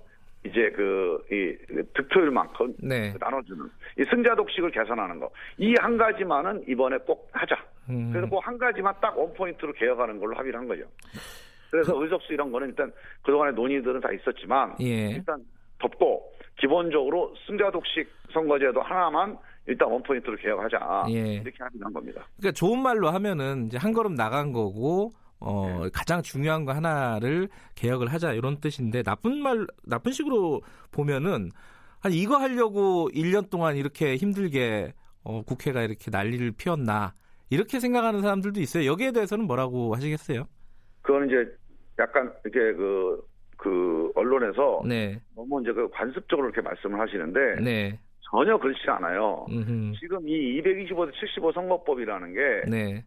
이제 0.46 0.70
그, 0.74 1.18
이, 1.30 1.56
득표율만큼 1.94 2.74
네. 2.82 3.14
나눠주는 3.20 3.64
이 3.98 4.04
승자 4.04 4.34
독식을 4.34 4.70
개선하는 4.70 5.18
거. 5.20 5.30
이 5.58 5.74
한 5.80 5.96
가지만은 5.96 6.62
이번에 6.68 6.96
꼭 6.98 7.28
하자. 7.32 7.56
음. 7.90 8.10
그래서 8.12 8.28
그 8.28 8.36
한 8.40 8.58
가지만 8.58 8.94
딱 9.00 9.16
원포인트로 9.18 9.72
개혁하는 9.74 10.18
걸로 10.18 10.36
합의를 10.36 10.58
한 10.58 10.66
거죠. 10.68 10.82
그래서 11.70 11.94
그... 11.96 12.04
의석수 12.04 12.32
이런 12.32 12.50
거는 12.52 12.68
일단 12.68 12.92
그동안의 13.22 13.54
논의들은 13.54 14.00
다 14.00 14.08
있었지만 14.12 14.74
예. 14.80 15.10
일단 15.10 15.42
덮고 15.78 16.22
기본적으로 16.58 17.34
승자 17.46 17.70
독식 17.70 18.08
선거제도 18.32 18.80
하나만 18.80 19.36
일단 19.66 19.88
원포인트로 19.90 20.36
개혁하자. 20.36 21.06
예. 21.10 21.34
이렇게 21.34 21.56
합의한 21.58 21.92
겁니다. 21.92 22.24
그러니까 22.36 22.52
좋은 22.52 22.80
말로 22.82 23.08
하면은 23.10 23.66
이제 23.66 23.76
한 23.78 23.92
걸음 23.92 24.14
나간 24.14 24.52
거고 24.52 25.10
어, 25.40 25.80
네. 25.84 25.90
가장 25.92 26.22
중요한 26.22 26.64
거 26.64 26.72
하나를 26.72 27.48
개혁을 27.74 28.12
하자 28.12 28.32
이런 28.32 28.60
뜻인데 28.60 29.02
나쁜 29.02 29.38
말 29.42 29.66
나쁜 29.84 30.12
식으로 30.12 30.62
보면은 30.92 31.50
아니 32.02 32.16
이거 32.16 32.36
하려고 32.36 33.08
1년 33.10 33.50
동안 33.50 33.76
이렇게 33.76 34.16
힘들게 34.16 34.92
어, 35.24 35.42
국회가 35.42 35.82
이렇게 35.82 36.10
난리를 36.10 36.52
피웠나 36.52 37.14
이렇게 37.50 37.80
생각하는 37.80 38.22
사람들도 38.22 38.60
있어요. 38.60 38.86
여기에 38.90 39.12
대해서는 39.12 39.46
뭐라고 39.46 39.94
하시겠어요? 39.94 40.46
그거는 41.02 41.28
이제 41.28 41.56
약간 41.98 42.32
이렇게 42.44 42.76
그, 42.76 43.22
그 43.56 44.12
언론에서 44.14 44.82
네. 44.86 45.20
너무 45.34 45.60
이제 45.62 45.72
그 45.72 45.88
관습적으로 45.90 46.48
이렇게 46.48 46.60
말씀을 46.60 46.98
하시는데 47.00 47.60
네. 47.62 47.98
전혀 48.30 48.58
그렇지 48.58 48.82
않아요. 48.88 49.46
음흠. 49.48 49.92
지금 50.00 50.28
이 50.28 50.60
225대 50.60 51.12
75 51.12 51.52
선거법이라는 51.52 52.34
게 52.34 52.70
네. 52.70 53.04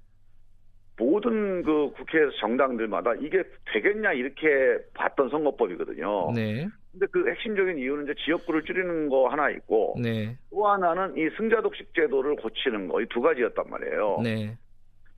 모든 0.99 1.63
그 1.63 1.91
국회 1.95 2.19
정당들마다 2.41 3.15
이게 3.15 3.41
되겠냐 3.71 4.13
이렇게 4.13 4.77
봤던 4.93 5.29
선거법이거든요. 5.29 6.31
네. 6.35 6.67
근데 6.91 7.05
그 7.11 7.29
핵심적인 7.29 7.77
이유는 7.77 8.03
이제 8.03 8.13
지역구를 8.25 8.63
줄이는 8.63 9.09
거 9.09 9.29
하나 9.29 9.49
있고 9.49 9.95
네. 10.01 10.35
또 10.51 10.67
하나는 10.67 11.15
이 11.17 11.29
승자독식 11.37 11.93
제도를 11.95 12.35
고치는 12.35 12.89
거 12.89 13.01
이 13.01 13.05
두 13.07 13.21
가지였단 13.21 13.65
말이에요. 13.69 14.19
네. 14.23 14.57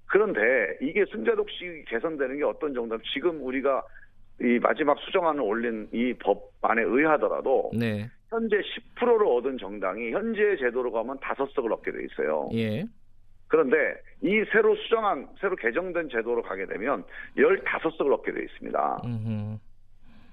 그런데 0.05 0.39
이게 0.81 1.05
승자독식이 1.11 1.85
개선되는 1.85 2.37
게 2.37 2.43
어떤 2.43 2.73
정도면 2.73 3.01
지금 3.13 3.41
우리가 3.43 3.81
이 4.41 4.59
마지막 4.59 4.99
수정안을 4.99 5.41
올린 5.41 5.87
이 5.93 6.13
법안에 6.13 6.83
의하더라도 6.83 7.71
네. 7.73 8.07
현재 8.29 8.57
10%를 8.97 9.25
얻은 9.27 9.57
정당이 9.57 10.11
현재 10.11 10.57
제도로 10.57 10.91
가면 10.91 11.17
다섯 11.21 11.49
석을 11.53 11.71
얻게 11.73 11.91
돼 11.91 11.99
있어요. 12.05 12.49
예. 12.53 12.83
그런데 13.51 13.75
이 14.21 14.43
새로 14.49 14.75
수정한 14.77 15.27
새로 15.41 15.57
개정된 15.57 16.07
제도로 16.09 16.41
가게 16.41 16.65
되면 16.65 17.03
15석을 17.37 18.13
얻게 18.13 18.31
되어 18.31 18.43
있습니다. 18.43 19.01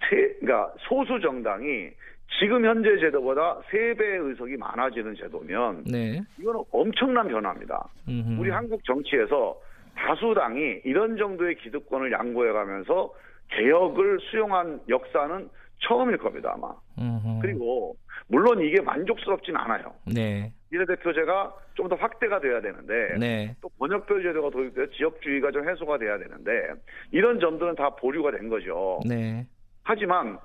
세, 0.09 0.37
그러니까 0.39 0.73
소수 0.89 1.21
정당이 1.21 1.91
지금 2.39 2.65
현재 2.65 2.97
제도보다 3.01 3.59
3배의 3.71 4.29
의석이 4.29 4.57
많아지는 4.57 5.17
제도면 5.17 5.85
네. 5.91 6.23
이거는 6.39 6.63
엄청난 6.71 7.27
변화입니다. 7.27 7.89
음흠. 8.09 8.41
우리 8.41 8.51
한국 8.51 8.85
정치에서 8.85 9.59
다수당이 9.97 10.83
이런 10.85 11.17
정도의 11.17 11.57
기득권을 11.57 12.13
양보해 12.13 12.53
가면서 12.53 13.13
개혁을 13.49 14.21
수용한 14.31 14.81
역사는 14.89 15.49
처음일 15.81 16.19
겁니다, 16.19 16.53
아마. 16.55 16.73
음흠. 16.99 17.41
그리고 17.43 17.97
물론 18.27 18.61
이게 18.61 18.81
만족스럽진 18.81 19.57
않아요. 19.57 19.95
네. 20.07 20.53
비례대표제가 20.71 21.55
좀 21.75 21.89
더 21.89 21.95
확대가 21.97 22.41
돼야 22.41 22.61
되는데 22.61 23.17
네. 23.19 23.57
또 23.63 23.69
번역별 23.79 24.23
제도가 24.23 24.51
도입돼서 24.51 24.91
지역주의가 24.93 25.53
좀 25.53 25.69
해소가 25.69 25.97
돼야 25.97 26.19
되는데 26.19 26.51
이런 27.13 27.39
점들은 27.41 27.77
다 27.77 27.91
보류가 27.91 28.33
된 28.33 28.49
거죠. 28.49 29.01
네. 29.09 29.47
하지만 29.85 30.39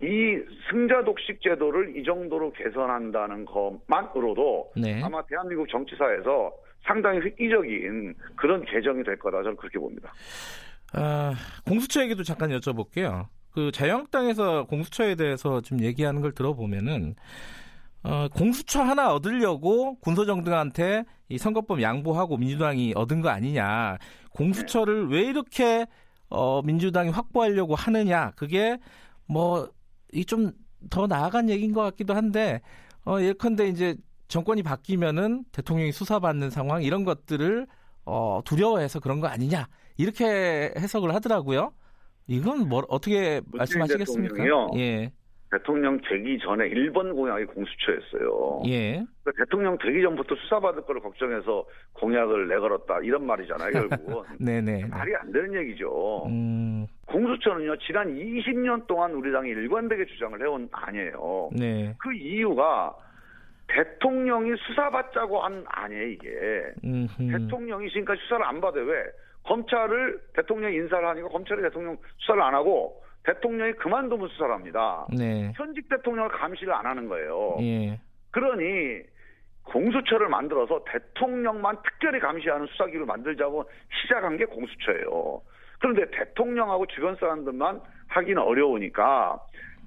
이 0.00 0.38
승자 0.70 1.04
독식 1.04 1.42
제도를 1.42 1.96
이 1.96 2.04
정도로 2.04 2.52
개선한다는 2.52 3.44
것만으로도 3.46 4.72
네. 4.76 5.02
아마 5.02 5.22
대한민국 5.26 5.68
정치사에서 5.68 6.52
상당히 6.84 7.18
획기적인 7.20 8.14
그런 8.36 8.64
개정이 8.64 9.02
될 9.02 9.18
거다 9.18 9.42
저는 9.42 9.56
그렇게 9.56 9.78
봅니다. 9.78 10.12
아, 10.92 11.34
공수처 11.66 12.00
얘기도 12.02 12.22
잠깐 12.22 12.50
여쭤볼게요. 12.50 13.26
그 13.56 13.72
자유한국당에서 13.72 14.66
공수처에 14.66 15.16
대해서 15.16 15.62
좀 15.62 15.82
얘기하는 15.82 16.20
걸 16.22 16.32
들어보면은 16.34 17.16
어, 18.04 18.28
공수처 18.34 18.82
하나 18.82 19.12
얻으려고 19.14 19.98
군소정당한테 20.00 21.04
이 21.28 21.38
선거법 21.38 21.82
양보하고 21.82 22.36
민주당이 22.36 22.92
얻은 22.96 23.22
거 23.22 23.30
아니냐. 23.30 23.98
공수처를 24.32 25.08
왜 25.10 25.22
이렇게 25.22 25.86
어, 26.30 26.62
민주당이 26.62 27.10
확보하려고 27.10 27.74
하느냐. 27.76 28.32
그게 28.36 28.78
뭐, 29.26 29.68
이 30.12 30.24
좀 30.26 30.52
더 30.90 31.06
나아간 31.08 31.50
얘기인 31.50 31.72
것 31.72 31.82
같기도 31.82 32.14
한데, 32.14 32.60
어, 33.06 33.20
예컨대 33.20 33.68
이제 33.68 33.96
정권이 34.28 34.62
바뀌면은 34.62 35.44
대통령이 35.52 35.92
수사받는 35.92 36.50
상황 36.50 36.82
이런 36.82 37.04
것들을 37.04 37.66
어, 38.04 38.40
두려워해서 38.44 39.00
그런 39.00 39.20
거 39.20 39.28
아니냐. 39.28 39.68
이렇게 39.96 40.72
해석을 40.78 41.14
하더라고요. 41.14 41.72
이건 42.28 42.68
뭐 42.68 42.82
어떻게 42.88 43.40
말씀하시겠습니까? 43.52 44.44
예. 44.76 45.10
대통령 45.50 46.00
되기 46.00 46.38
전에 46.40 46.68
1번 46.68 47.14
공약이 47.14 47.44
공수처였어요. 47.46 48.62
예. 48.66 49.04
그러니까 49.22 49.44
대통령 49.44 49.78
되기 49.78 50.02
전부터 50.02 50.34
수사받을 50.34 50.82
거를 50.82 51.00
걱정해서 51.00 51.64
공약을 51.94 52.48
내걸었다 52.48 52.98
이런 53.02 53.24
말이잖아요, 53.26 53.70
결국은. 53.72 54.22
네네. 54.40 54.86
말이 54.90 55.14
안 55.14 55.30
되는 55.30 55.54
얘기죠. 55.54 56.26
음... 56.26 56.86
공수처는요, 57.06 57.76
지난 57.78 58.12
20년 58.14 58.86
동안 58.88 59.12
우리 59.14 59.32
당이 59.32 59.48
일관되게 59.48 60.06
주장을 60.06 60.40
해온 60.42 60.68
아니에요. 60.72 61.50
네. 61.52 61.94
그 62.00 62.12
이유가 62.12 62.94
대통령이 63.68 64.50
수사받자고 64.66 65.40
한 65.40 65.64
아니에요, 65.68 66.08
이게. 66.08 66.28
음흠. 66.84 67.30
대통령이 67.30 67.88
지금까지 67.90 68.20
수사를 68.22 68.44
안 68.44 68.60
받아요. 68.60 68.84
왜? 68.84 69.04
검찰을 69.46 70.20
대통령이 70.34 70.76
인사를 70.76 71.06
하니까 71.06 71.28
검찰이 71.28 71.62
대통령 71.62 71.96
수사를 72.18 72.42
안 72.42 72.54
하고 72.54 73.02
대통령이 73.24 73.72
그만두면 73.72 74.28
수사를 74.28 74.52
합니다. 74.52 75.06
네. 75.16 75.52
현직 75.56 75.88
대통령을 75.88 76.30
감시를 76.30 76.72
안 76.72 76.86
하는 76.86 77.08
거예요. 77.08 77.56
예. 77.60 77.98
그러니 78.30 79.02
공수처를 79.64 80.28
만들어서 80.28 80.84
대통령만 80.84 81.76
특별히 81.82 82.20
감시하는 82.20 82.66
수사기를 82.66 83.04
만들자고 83.04 83.68
시작한 84.02 84.36
게 84.36 84.44
공수처예요. 84.44 85.42
그런데 85.80 86.08
대통령하고 86.10 86.86
주변 86.86 87.16
사람들만 87.16 87.80
하기는 88.08 88.40
어려우니까 88.40 89.40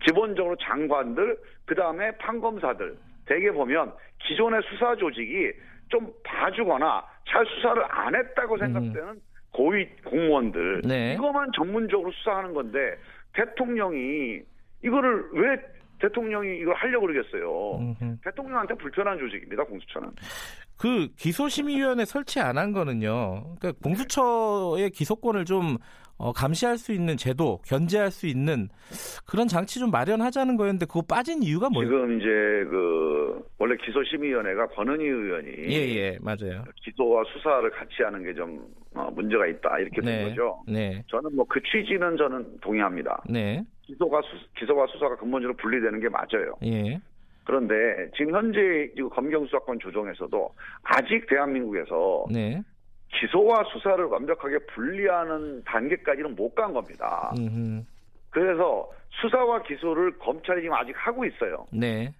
기본적으로 0.05 0.55
장관들, 0.57 1.37
그 1.65 1.75
다음에 1.75 2.11
판검사들, 2.17 2.97
대개 3.25 3.51
보면 3.51 3.93
기존의 4.19 4.61
수사 4.69 4.95
조직이 4.95 5.51
좀 5.89 6.11
봐주거나 6.23 7.03
잘 7.27 7.45
수사를 7.45 7.83
안 7.89 8.15
했다고 8.15 8.57
생각되는 8.57 9.07
음. 9.09 9.21
고위 9.51 9.87
공무원들 10.05 10.81
네. 10.85 11.13
이것만 11.13 11.49
전문적으로 11.55 12.11
수사하는 12.11 12.53
건데 12.53 12.95
대통령이 13.33 14.39
이거를 14.83 15.25
왜 15.33 15.57
대통령이 15.99 16.59
이걸 16.59 16.73
하려고 16.75 17.07
그러겠어요. 17.07 17.77
음흠. 17.79 18.17
대통령한테 18.23 18.73
불편한 18.75 19.17
조직입니다, 19.19 19.63
공수처는. 19.65 20.11
그 20.77 21.09
기소심의위원회 21.17 22.05
설치 22.05 22.39
안 22.39 22.57
한 22.57 22.71
거는요. 22.71 23.55
그러니까 23.59 23.73
공수처의 23.83 24.91
기소권을 24.91 25.43
좀 25.43 25.77
어, 26.19 26.33
감시할 26.33 26.77
수 26.77 26.91
있는 26.91 27.15
제도, 27.15 27.59
견제할 27.65 28.11
수 28.11 28.27
있는 28.27 28.67
그런 29.25 29.47
장치 29.47 29.79
좀 29.79 29.89
마련하자는 29.89 30.57
거였는데 30.57 30.85
그거 30.85 31.01
빠진 31.01 31.41
이유가 31.41 31.69
뭐예요? 31.69 31.89
지금 31.89 32.19
이제 32.19 32.27
그 32.69 33.41
원래 33.57 33.75
기소심의위원회가 33.77 34.67
권은희 34.67 35.03
의원이 35.05 35.47
예예 35.69 35.95
예, 35.95 36.17
맞아요. 36.21 36.63
기소와 36.83 37.23
수사를 37.33 37.69
같이 37.71 38.03
하는 38.03 38.21
게좀 38.23 38.61
어, 38.95 39.09
문제가 39.11 39.47
있다 39.47 39.79
이렇게 39.79 40.01
된 40.01 40.05
네, 40.23 40.29
거죠. 40.29 40.61
네. 40.67 41.01
저는 41.07 41.35
뭐 41.35 41.45
그 41.49 41.59
취지는 41.63 42.17
저는 42.17 42.59
동의합니다. 42.59 43.23
네. 43.29 43.63
기소가 43.83 44.21
수, 44.21 44.27
기소와 44.59 44.85
수사가 44.87 45.15
근본적으로 45.15 45.55
분리되는 45.57 45.99
게 46.01 46.09
맞아요. 46.09 46.53
예. 46.65 46.99
그런데 47.45 47.75
지금 48.15 48.35
현재 48.35 48.59
검경 49.15 49.45
수사권 49.45 49.79
조정에서도 49.79 50.53
아직 50.83 51.25
대한민국에서 51.27 52.25
네. 52.29 52.61
기소와 53.13 53.63
수사를 53.71 54.03
완벽하게 54.05 54.59
분리하는 54.73 55.63
단계까지는 55.63 56.35
못 56.35 56.53
간 56.55 56.73
겁니다. 56.73 57.31
음흠. 57.37 57.83
그래서 58.29 58.89
수사와 59.21 59.63
기소를 59.63 60.17
검찰이 60.19 60.61
지금 60.61 60.75
아직 60.75 60.93
하고 60.95 61.25
있어요. 61.25 61.65
네. 61.71 62.13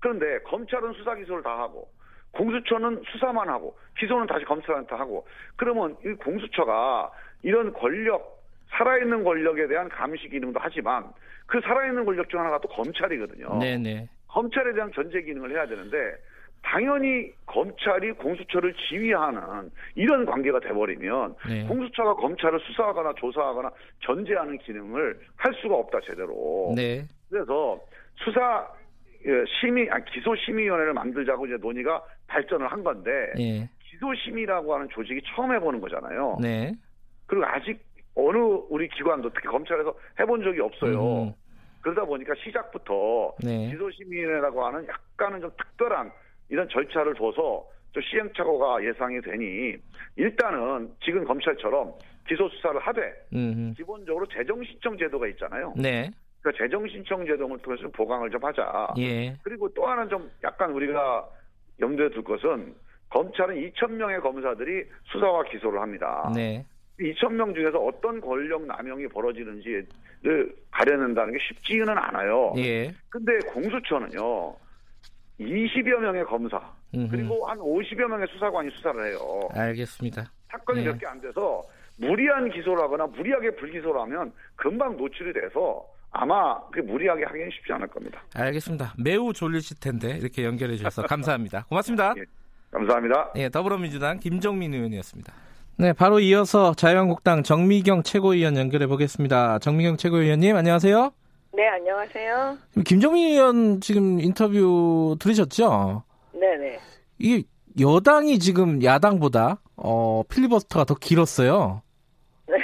그런데 0.00 0.38
검찰은 0.40 0.92
수사 0.92 1.14
기소를 1.14 1.42
다 1.42 1.58
하고 1.58 1.88
공수처는 2.32 3.02
수사만 3.10 3.48
하고 3.48 3.76
기소는 3.98 4.26
다시 4.26 4.44
검찰한테 4.44 4.94
하고 4.94 5.26
그러면 5.56 5.96
이 6.04 6.12
공수처가 6.14 7.10
이런 7.42 7.72
권력 7.72 8.38
살아있는 8.70 9.24
권력에 9.24 9.66
대한 9.66 9.88
감시 9.88 10.28
기능도 10.28 10.60
하지만 10.60 11.10
그 11.46 11.60
살아있는 11.62 12.04
권력 12.04 12.28
중 12.28 12.40
하나가 12.40 12.58
또 12.58 12.68
검찰이거든요. 12.68 13.58
네네. 13.58 14.08
검찰에 14.28 14.74
대한 14.74 14.90
견제 14.90 15.22
기능을 15.22 15.52
해야 15.52 15.66
되는데 15.66 15.96
당연히 16.70 17.32
검찰이 17.46 18.12
공수처를 18.12 18.74
지휘하는 18.74 19.70
이런 19.94 20.26
관계가 20.26 20.60
돼버리면 20.60 21.34
네. 21.48 21.66
공수처가 21.66 22.14
검찰을 22.14 22.60
수사하거나 22.60 23.14
조사하거나 23.16 23.70
견제하는 24.00 24.58
기능을 24.58 25.18
할 25.36 25.54
수가 25.54 25.76
없다 25.76 26.00
제대로. 26.04 26.74
네. 26.76 27.06
그래서 27.30 27.80
수사 28.16 28.68
예, 29.26 29.44
심의, 29.60 29.88
아 29.90 29.98
기소 30.00 30.36
심의위원회를 30.36 30.92
만들자고 30.92 31.46
이제 31.46 31.56
논의가 31.56 32.02
발전을 32.26 32.70
한 32.70 32.84
건데 32.84 33.10
네. 33.34 33.68
기소 33.80 34.14
심의라고 34.14 34.74
하는 34.74 34.88
조직이 34.90 35.20
처음 35.34 35.52
해보는 35.54 35.80
거잖아요. 35.80 36.36
네. 36.40 36.72
그리고 37.26 37.46
아직 37.46 37.82
어느 38.14 38.36
우리 38.68 38.88
기관도 38.88 39.30
특히 39.30 39.48
검찰에서 39.48 39.94
해본 40.20 40.42
적이 40.44 40.60
없어요. 40.60 41.22
음. 41.22 41.32
그러다 41.80 42.04
보니까 42.04 42.34
시작부터 42.44 43.34
네. 43.42 43.70
기소 43.70 43.90
심의위원회라고 43.90 44.66
하는 44.66 44.86
약간은 44.86 45.40
좀 45.40 45.50
특별한 45.56 46.12
이런 46.48 46.68
절차를 46.68 47.14
둬서 47.14 47.64
좀 47.92 48.02
시행착오가 48.02 48.84
예상이 48.84 49.20
되니 49.20 49.74
일단은 50.16 50.90
지금 51.02 51.24
검찰처럼 51.24 51.92
기소 52.26 52.48
수사를 52.48 52.78
하되 52.80 53.00
음흠. 53.32 53.74
기본적으로 53.74 54.26
재정 54.26 54.62
신청 54.64 54.96
제도가 54.98 55.26
있잖아요. 55.28 55.72
네. 55.76 56.10
그 56.42 56.52
재정 56.56 56.86
신청 56.86 57.24
제도를 57.26 57.58
통해서 57.58 57.88
보강을 57.88 58.30
좀 58.30 58.42
하자. 58.44 58.94
예. 58.98 59.34
그리고 59.42 59.72
또 59.74 59.86
하나 59.86 60.06
좀 60.06 60.30
약간 60.44 60.70
우리가 60.72 61.28
염두에 61.80 62.10
둘 62.10 62.22
것은 62.22 62.74
검찰은 63.10 63.56
2천 63.56 63.92
명의 63.92 64.20
검사들이 64.20 64.84
수사와 65.04 65.44
기소를 65.44 65.80
합니다. 65.80 66.30
네. 66.34 66.64
2천 67.00 67.32
명 67.32 67.54
중에서 67.54 67.78
어떤 67.78 68.20
권력 68.20 68.66
남용이 68.66 69.08
벌어지는지를 69.08 69.86
가려낸다는 70.70 71.32
게 71.32 71.38
쉽지는 71.48 71.96
않아요. 71.96 72.52
예. 72.58 72.92
근데 73.08 73.38
공수처는요. 73.52 74.54
20여 75.40 75.98
명의 75.98 76.24
검사 76.24 76.60
음흠. 76.94 77.08
그리고 77.10 77.46
한 77.46 77.58
50여 77.58 78.06
명의 78.06 78.26
수사관이 78.32 78.70
수사를 78.70 79.06
해요. 79.06 79.18
알겠습니다. 79.52 80.30
사건이 80.50 80.82
네. 80.84 80.90
몇개 80.90 81.06
안 81.06 81.20
돼서 81.20 81.62
무리한 81.96 82.50
기소를 82.50 82.82
하거나 82.82 83.06
무리하게 83.06 83.54
불기소를 83.56 84.00
하면 84.02 84.32
금방 84.56 84.96
노출이 84.96 85.32
돼서 85.32 85.84
아마 86.10 86.58
그 86.70 86.80
무리하게 86.80 87.24
하기는 87.24 87.50
쉽지 87.50 87.72
않을 87.74 87.86
겁니다. 87.88 88.22
알겠습니다. 88.34 88.94
매우 88.98 89.32
졸리실 89.32 89.78
텐데 89.80 90.16
이렇게 90.16 90.44
연결해 90.44 90.76
주셔서 90.76 91.02
감사합니다. 91.06 91.64
고맙습니다. 91.68 92.14
예, 92.16 92.24
감사합니다. 92.70 93.32
예, 93.36 93.48
더불어민주당 93.48 94.18
김정민 94.18 94.72
의원이었습니다. 94.74 95.32
네, 95.76 95.92
바로 95.92 96.18
이어서 96.18 96.74
자유한국당 96.74 97.42
정미경 97.44 98.02
최고위원 98.02 98.56
연결해 98.56 98.86
보겠습니다. 98.88 99.58
정미경 99.60 99.96
최고위원님, 99.96 100.56
안녕하세요. 100.56 101.12
네, 101.58 101.66
안녕하세요. 101.66 102.56
김정민 102.86 103.32
의원 103.32 103.80
지금 103.80 104.20
인터뷰 104.20 105.16
들으셨죠? 105.18 106.04
네네. 106.32 106.78
이 107.18 107.44
여당이 107.80 108.38
지금 108.38 108.80
야당보다 108.80 109.60
어, 109.74 110.22
필리버스터가 110.30 110.84
더 110.84 110.94
길었어요. 110.94 111.82
네. 112.46 112.58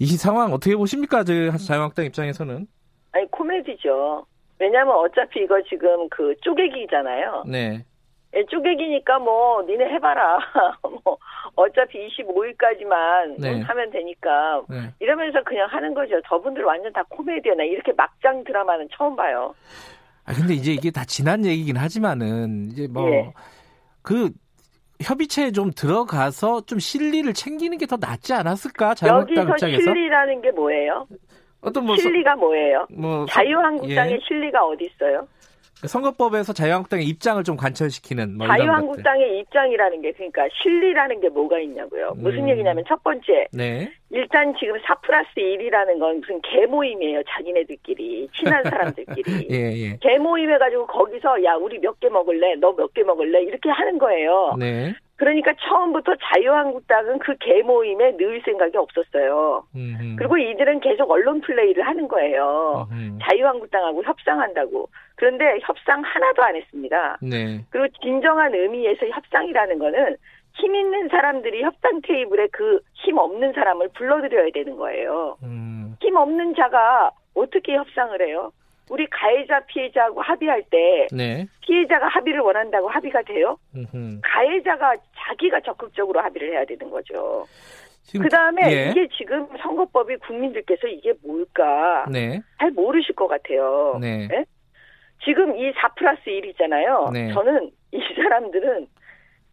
이, 0.00 0.04
이 0.04 0.06
상황 0.16 0.54
어떻게 0.54 0.74
보십니까? 0.74 1.22
저 1.22 1.34
자유한국당 1.58 2.06
입장에서는? 2.06 2.66
아니 3.12 3.30
코미디죠. 3.30 4.24
왜냐하면 4.58 4.94
어차피 4.94 5.40
이거 5.40 5.62
지금 5.68 6.08
그 6.08 6.34
쪼개기잖아요. 6.40 7.44
네. 7.46 7.84
예, 8.34 8.46
쪼개기니까 8.46 9.18
뭐 9.18 9.62
니네 9.64 9.84
해봐라. 9.96 10.38
뭐 11.04 11.18
어차피 11.56 12.08
25일까지만 12.08 13.40
네. 13.40 13.60
하면 13.60 13.90
되니까 13.90 14.62
네. 14.68 14.92
이러면서 15.00 15.42
그냥 15.44 15.68
하는 15.70 15.94
거죠. 15.94 16.20
저분들 16.28 16.64
완전 16.64 16.92
다 16.92 17.02
코미디야. 17.08 17.54
나 17.54 17.62
이렇게 17.64 17.92
막장 17.92 18.42
드라마는 18.44 18.88
처음 18.96 19.14
봐요. 19.16 19.54
아 20.24 20.32
근데 20.32 20.54
이제 20.54 20.72
이게 20.72 20.90
다 20.90 21.04
지난 21.04 21.44
얘기긴 21.44 21.76
하지만은 21.76 22.68
이제 22.72 22.86
뭐그 22.88 23.12
예. 23.12 23.32
그 24.02 24.30
협의체에 25.02 25.50
좀 25.52 25.70
들어가서 25.72 26.62
좀 26.62 26.78
실리를 26.78 27.32
챙기는 27.34 27.76
게 27.78 27.86
더 27.86 27.96
낫지 27.96 28.32
않았을까? 28.32 28.94
자유한국당 28.94 29.48
여기서 29.48 29.66
입장에서? 29.68 29.82
실리라는 29.82 30.40
게 30.40 30.50
뭐예요? 30.52 31.06
어떤 31.60 31.84
뭐 31.86 31.96
실리가 31.96 32.36
뭐예요? 32.36 32.86
뭐 32.90 33.26
자유한국당의 33.28 34.14
예. 34.14 34.18
실리가 34.26 34.64
어디 34.64 34.84
있어요? 34.86 35.26
선거법에서 35.86 36.52
자유한국당의 36.52 37.06
입장을 37.06 37.42
좀 37.44 37.56
관철시키는 37.56 38.36
뭐 38.38 38.46
자유한국당의 38.46 39.38
입장이라는 39.40 40.00
게 40.02 40.12
그러니까 40.12 40.46
실리라는 40.62 41.20
게 41.20 41.28
뭐가 41.28 41.58
있냐고요. 41.60 42.12
무슨 42.16 42.44
음. 42.44 42.48
얘기냐면 42.50 42.84
첫 42.88 43.02
번째 43.02 43.46
네. 43.52 43.90
일단 44.10 44.54
지금 44.58 44.74
4 44.86 44.94
플러스 45.00 45.28
1이라는 45.36 45.98
건 45.98 46.20
무슨 46.20 46.40
개모임이에요. 46.42 47.22
자기네들끼리 47.28 48.28
친한 48.36 48.62
사람들끼리 48.70 49.48
예, 49.50 49.56
예. 49.56 49.96
개모임 50.00 50.50
해가지고 50.50 50.86
거기서 50.86 51.42
야 51.44 51.54
우리 51.54 51.78
몇 51.78 51.94
개 52.00 52.08
먹을래? 52.08 52.54
너 52.56 52.72
몇 52.72 52.92
개 52.94 53.02
먹을래? 53.02 53.42
이렇게 53.42 53.70
하는 53.70 53.98
거예요. 53.98 54.54
네. 54.58 54.94
그러니까 55.16 55.52
처음부터 55.60 56.14
자유한국당은 56.16 57.18
그 57.20 57.36
개모임에 57.38 58.16
늘 58.16 58.42
생각이 58.44 58.76
없었어요. 58.76 59.64
음흠. 59.74 60.16
그리고 60.18 60.36
이들은 60.38 60.80
계속 60.80 61.10
언론 61.10 61.40
플레이를 61.40 61.86
하는 61.86 62.08
거예요. 62.08 62.88
음흠. 62.90 63.18
자유한국당하고 63.22 64.02
협상한다고. 64.02 64.88
그런데 65.16 65.58
협상 65.62 66.02
하나도 66.02 66.42
안 66.42 66.56
했습니다. 66.56 67.18
네. 67.22 67.64
그리고 67.70 67.86
진정한 68.02 68.54
의미에서 68.54 69.06
협상이라는 69.06 69.78
거는 69.78 70.16
힘 70.56 70.74
있는 70.74 71.08
사람들이 71.08 71.62
협상 71.62 72.00
테이블에 72.02 72.48
그 72.48 72.80
힘 73.04 73.18
없는 73.18 73.52
사람을 73.52 73.88
불러들여야 73.94 74.48
되는 74.54 74.76
거예요. 74.76 75.36
음. 75.42 75.94
힘 76.00 76.16
없는 76.16 76.54
자가 76.54 77.10
어떻게 77.34 77.74
협상을 77.76 78.18
해요? 78.26 78.50
우리 78.90 79.06
가해자 79.06 79.60
피해자하고 79.60 80.20
합의할 80.20 80.62
때 80.70 81.06
네. 81.12 81.46
피해자가 81.62 82.08
합의를 82.08 82.40
원한다고 82.40 82.88
합의가 82.88 83.22
돼요? 83.22 83.56
음흠. 83.74 84.20
가해자가 84.22 84.96
자기가 85.16 85.60
적극적으로 85.60 86.20
합의를 86.20 86.52
해야 86.52 86.64
되는 86.64 86.90
거죠. 86.90 87.46
그 88.12 88.28
다음에 88.28 88.62
예. 88.70 88.90
이게 88.90 89.08
지금 89.16 89.48
선거법이 89.60 90.16
국민들께서 90.18 90.86
이게 90.88 91.14
뭘까 91.22 92.04
네. 92.10 92.40
잘 92.58 92.70
모르실 92.70 93.14
것 93.14 93.26
같아요. 93.26 93.98
네. 94.00 94.28
네? 94.28 94.44
지금 95.24 95.56
이 95.56 95.72
4 95.72 95.94
플러스 95.94 96.22
1이잖아요. 96.26 97.12
네. 97.12 97.32
저는 97.32 97.70
이 97.92 98.00
사람들은 98.14 98.86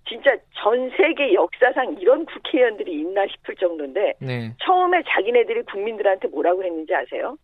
진짜 0.08 0.36
전 0.62 0.92
세계 0.98 1.34
역사상 1.34 1.96
이런 2.00 2.26
국회의원들이 2.26 2.92
있나 3.00 3.26
싶을 3.28 3.56
정도인데 3.56 4.16
네. 4.20 4.54
처음에 4.62 5.02
자기네들이 5.08 5.64
국민들한테 5.64 6.28
뭐라고 6.28 6.64
했는지 6.64 6.94
아세요? 6.94 7.38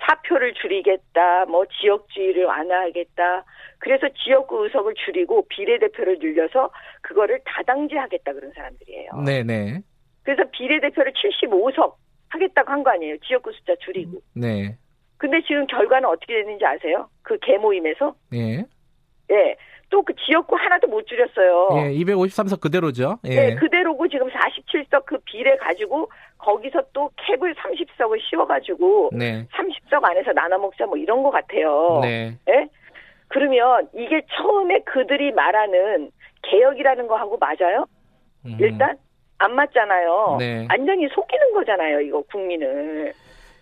사표를 0.00 0.54
줄이겠다, 0.54 1.44
뭐 1.46 1.64
지역주의를 1.80 2.44
완화하겠다. 2.44 3.44
그래서 3.78 4.08
지역구 4.24 4.64
의석을 4.64 4.94
줄이고 4.94 5.46
비례대표를 5.48 6.18
늘려서 6.20 6.70
그거를 7.02 7.40
다당제하겠다 7.44 8.32
그런 8.32 8.52
사람들이에요. 8.54 9.10
네네. 9.24 9.80
그래서 10.22 10.42
비례대표를 10.50 11.12
75석 11.12 11.94
하겠다고 12.28 12.70
한 12.70 12.82
거 12.82 12.90
아니에요. 12.90 13.16
지역구 13.18 13.52
숫자 13.52 13.74
줄이고. 13.80 14.20
네. 14.34 14.76
근데 15.18 15.40
지금 15.42 15.66
결과는 15.66 16.08
어떻게 16.08 16.34
됐는지 16.34 16.64
아세요? 16.64 17.08
그 17.22 17.38
개모임에서? 17.38 18.14
네. 18.30 18.64
예. 19.30 19.56
또 19.90 20.02
그 20.02 20.14
지역구 20.24 20.54
하나도 20.56 20.86
못 20.86 21.04
줄였어요. 21.06 21.68
예, 21.78 21.90
253석 21.98 22.60
그대로죠. 22.60 23.18
예. 23.24 23.28
네, 23.34 23.54
그대로고 23.56 24.06
지금 24.08 24.28
47석 24.28 25.04
그 25.04 25.18
비례 25.24 25.56
가지고 25.56 26.08
거기서 26.40 26.82
또 26.92 27.10
캡을 27.16 27.54
30석을 27.54 28.20
씌워가지고 28.28 29.10
네. 29.12 29.46
30석 29.52 30.02
안에서 30.04 30.32
나눠 30.32 30.58
먹자 30.58 30.86
뭐 30.86 30.96
이런 30.96 31.22
것 31.22 31.30
같아요. 31.30 32.00
네. 32.02 32.36
예? 32.48 32.66
그러면 33.28 33.88
이게 33.94 34.22
처음에 34.36 34.80
그들이 34.80 35.32
말하는 35.32 36.10
개혁이라는 36.42 37.06
거 37.06 37.16
하고 37.16 37.38
맞아요? 37.38 37.86
음. 38.46 38.56
일단 38.58 38.96
안 39.38 39.54
맞잖아요. 39.54 40.36
네. 40.38 40.66
완전히 40.68 41.08
속이는 41.08 41.52
거잖아요, 41.54 42.00
이거 42.00 42.22
국민을. 42.22 43.12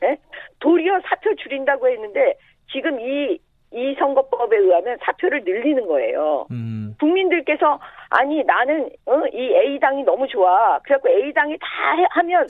예? 0.05 0.17
도리어 0.61 1.01
사표 1.09 1.35
줄인다고 1.35 1.89
했는데 1.89 2.35
지금 2.73 3.01
이, 3.01 3.39
이 3.73 3.95
선거법에 3.99 4.57
의하면 4.57 4.97
사표를 5.03 5.43
늘리는 5.45 5.87
거예요. 5.87 6.47
음. 6.51 6.95
국민들께서 6.99 7.81
아니 8.11 8.43
나는 8.45 8.91
어, 9.07 9.23
이 9.33 9.55
A 9.55 9.79
당이 9.79 10.05
너무 10.05 10.27
좋아. 10.29 10.79
그래갖고 10.81 11.09
A 11.09 11.33
당이 11.33 11.59
다 11.61 11.97
해, 11.97 12.07
하면 12.11 12.47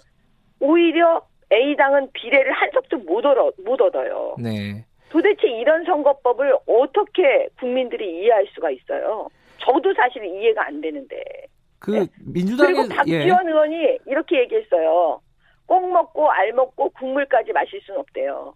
오히려 0.61 1.23
A 1.53 1.77
당은 1.77 2.11
비례를 2.13 2.53
한 2.53 2.71
석도 2.73 2.99
못 2.99 3.25
얻어 3.25 3.53
못 3.65 3.81
얻어요. 3.81 4.37
네. 4.39 4.85
도대체 5.11 5.49
이런 5.49 5.85
선거법을 5.85 6.57
어떻게 6.67 7.49
국민들이 7.59 8.21
이해할 8.21 8.47
수가 8.55 8.71
있어요? 8.71 9.29
저도 9.59 9.95
사실 9.95 10.25
이해가 10.25 10.67
안 10.67 10.81
되는데. 10.81 11.17
그 11.79 11.93
네. 11.93 12.07
민주당의 12.27 12.75
그리고 12.75 12.95
박지원 12.95 13.47
예. 13.47 13.51
의원이 13.51 13.99
이렇게 14.07 14.41
얘기했어요. 14.41 15.21
꼭 15.67 15.93
먹고 15.93 16.31
알 16.31 16.53
먹고 16.53 16.91
국물까지 16.91 17.53
마실 17.53 17.81
수는 17.83 18.01
없대요. 18.01 18.55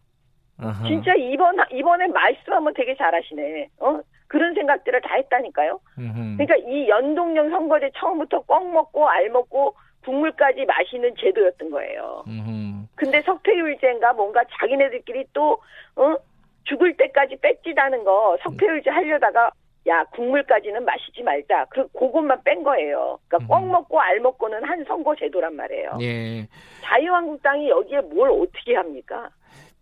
아하. 0.59 0.87
진짜 0.87 1.15
이번 1.15 1.57
이번에 1.73 2.09
말씀하면 2.09 2.75
되게 2.75 2.95
잘하시네. 2.97 3.69
어 3.81 4.01
그런 4.29 4.55
생각들을 4.55 5.01
다 5.03 5.15
했다니까요. 5.15 5.79
음흠. 5.99 6.37
그러니까 6.39 6.57
이 6.69 6.89
연동형 6.89 7.51
선거제 7.51 7.91
처음부터 7.97 8.41
꼭 8.43 8.71
먹고 8.73 9.09
알 9.09 9.29
먹고 9.31 9.75
국물까지 10.05 10.65
마시는 10.65 11.15
제도였던 11.19 11.71
거예요. 11.71 12.25
음흠. 12.27 12.87
근데 12.95 13.21
석패율제인가 13.23 14.13
뭔가 14.13 14.43
자기네들끼리 14.59 15.25
또 15.33 15.59
어? 15.97 16.17
죽을 16.65 16.97
때까지 16.97 17.37
뺏지다는 17.41 18.05
거 18.05 18.37
석패율제 18.45 18.91
하려다가 18.91 19.51
야 19.89 20.05
국물까지는 20.05 20.85
마시지 20.85 21.23
말자. 21.23 21.67
그 21.71 21.89
그것만 21.89 22.43
뺀 22.45 22.63
거예요. 22.63 23.19
그러니까 23.27 23.39
음. 23.39 23.49
꼭 23.49 23.71
먹고 23.71 24.01
알 24.01 24.21
먹고는 24.21 24.63
한 24.65 24.85
선거 24.87 25.15
제도란 25.17 25.57
말이에요. 25.57 25.99
예. 26.03 26.47
자유한국당이 26.83 27.69
여기에 27.69 28.01
뭘 28.03 28.31
어떻게 28.31 28.77
합니까? 28.77 29.29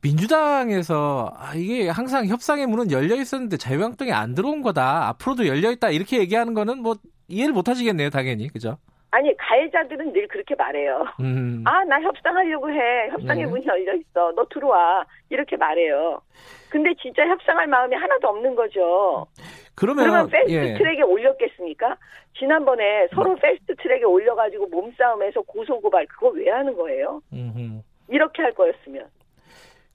민주당에서 0.03 1.31
아, 1.37 1.53
이게 1.55 1.91
항상 1.91 2.27
협상의 2.27 2.67
문은 2.67 2.91
열려 2.91 3.17
있었는데 3.17 3.59
자유한국당이 3.59 4.13
안 4.13 4.35
들어온 4.35 4.63
거다. 4.63 5.09
앞으로도 5.09 5.47
열려 5.47 5.71
있다 5.71 5.91
이렇게 5.91 6.19
얘기하는 6.19 6.55
거는 6.55 6.79
뭐 6.79 6.97
이해를 7.29 7.53
못 7.53 7.69
하시겠네요, 7.69 8.09
당연히 8.09 8.49
그죠? 8.49 8.79
아니 9.13 9.37
가해자들은 9.37 10.13
늘 10.13 10.29
그렇게 10.29 10.55
말해요. 10.55 11.05
음. 11.21 11.65
아나 11.67 12.01
협상하려고 12.01 12.71
해. 12.71 13.09
협상의 13.11 13.45
네. 13.45 13.51
문이 13.51 13.67
열려 13.67 13.95
있어. 13.95 14.33
너 14.37 14.47
들어와. 14.51 15.05
이렇게 15.29 15.57
말해요. 15.57 16.21
근데 16.69 16.95
진짜 17.01 17.27
협상할 17.27 17.67
마음이 17.67 17.97
하나도 17.97 18.29
없는 18.29 18.55
거죠. 18.55 19.27
그러면, 19.75 20.05
그러면 20.05 20.29
패스트 20.29 20.53
예. 20.53 20.75
트랙에 20.75 21.03
올렸겠습니까? 21.03 21.97
지난번에 22.39 23.09
서로 23.15 23.35
네. 23.35 23.41
패스트 23.41 23.75
트랙에 23.77 24.05
올려가지고 24.05 24.67
몸싸움에서 24.69 25.43
고소고발 25.43 26.07
그거 26.07 26.29
왜 26.29 26.49
하는 26.51 26.77
거예요? 26.77 27.21
음흠. 27.33 27.83
이렇게 28.09 28.43
할 28.43 28.53
거였으면. 28.55 29.07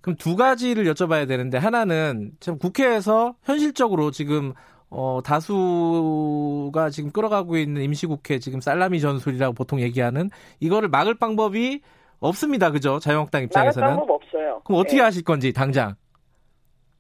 그럼 0.02 0.18
두 0.18 0.36
가지를 0.36 0.86
여쭤봐야 0.86 1.28
되는데 1.28 1.58
하나는 1.58 2.32
참 2.40 2.58
국회에서 2.58 3.36
현실적으로 3.44 4.12
지금 4.12 4.54
어, 4.98 5.20
다수가 5.22 6.90
지금 6.90 7.12
끌어가고 7.12 7.58
있는 7.58 7.82
임시국회 7.82 8.40
지금 8.40 8.62
살라미 8.62 9.02
전술이라고 9.02 9.54
보통 9.54 9.82
얘기하는 9.82 10.30
이거를 10.62 10.88
막을 10.88 11.16
방법이 11.16 11.82
없습니다. 12.20 12.72
그죠? 12.72 13.00
자유한국당 13.00 13.44
입장에서는. 13.44 13.86
막을 13.86 14.00
방법 14.00 14.22
없어요. 14.24 14.62
그럼 14.64 14.80
어떻게 14.80 14.98
네. 14.98 15.02
하실 15.02 15.24
건지 15.24 15.52
당장. 15.52 15.96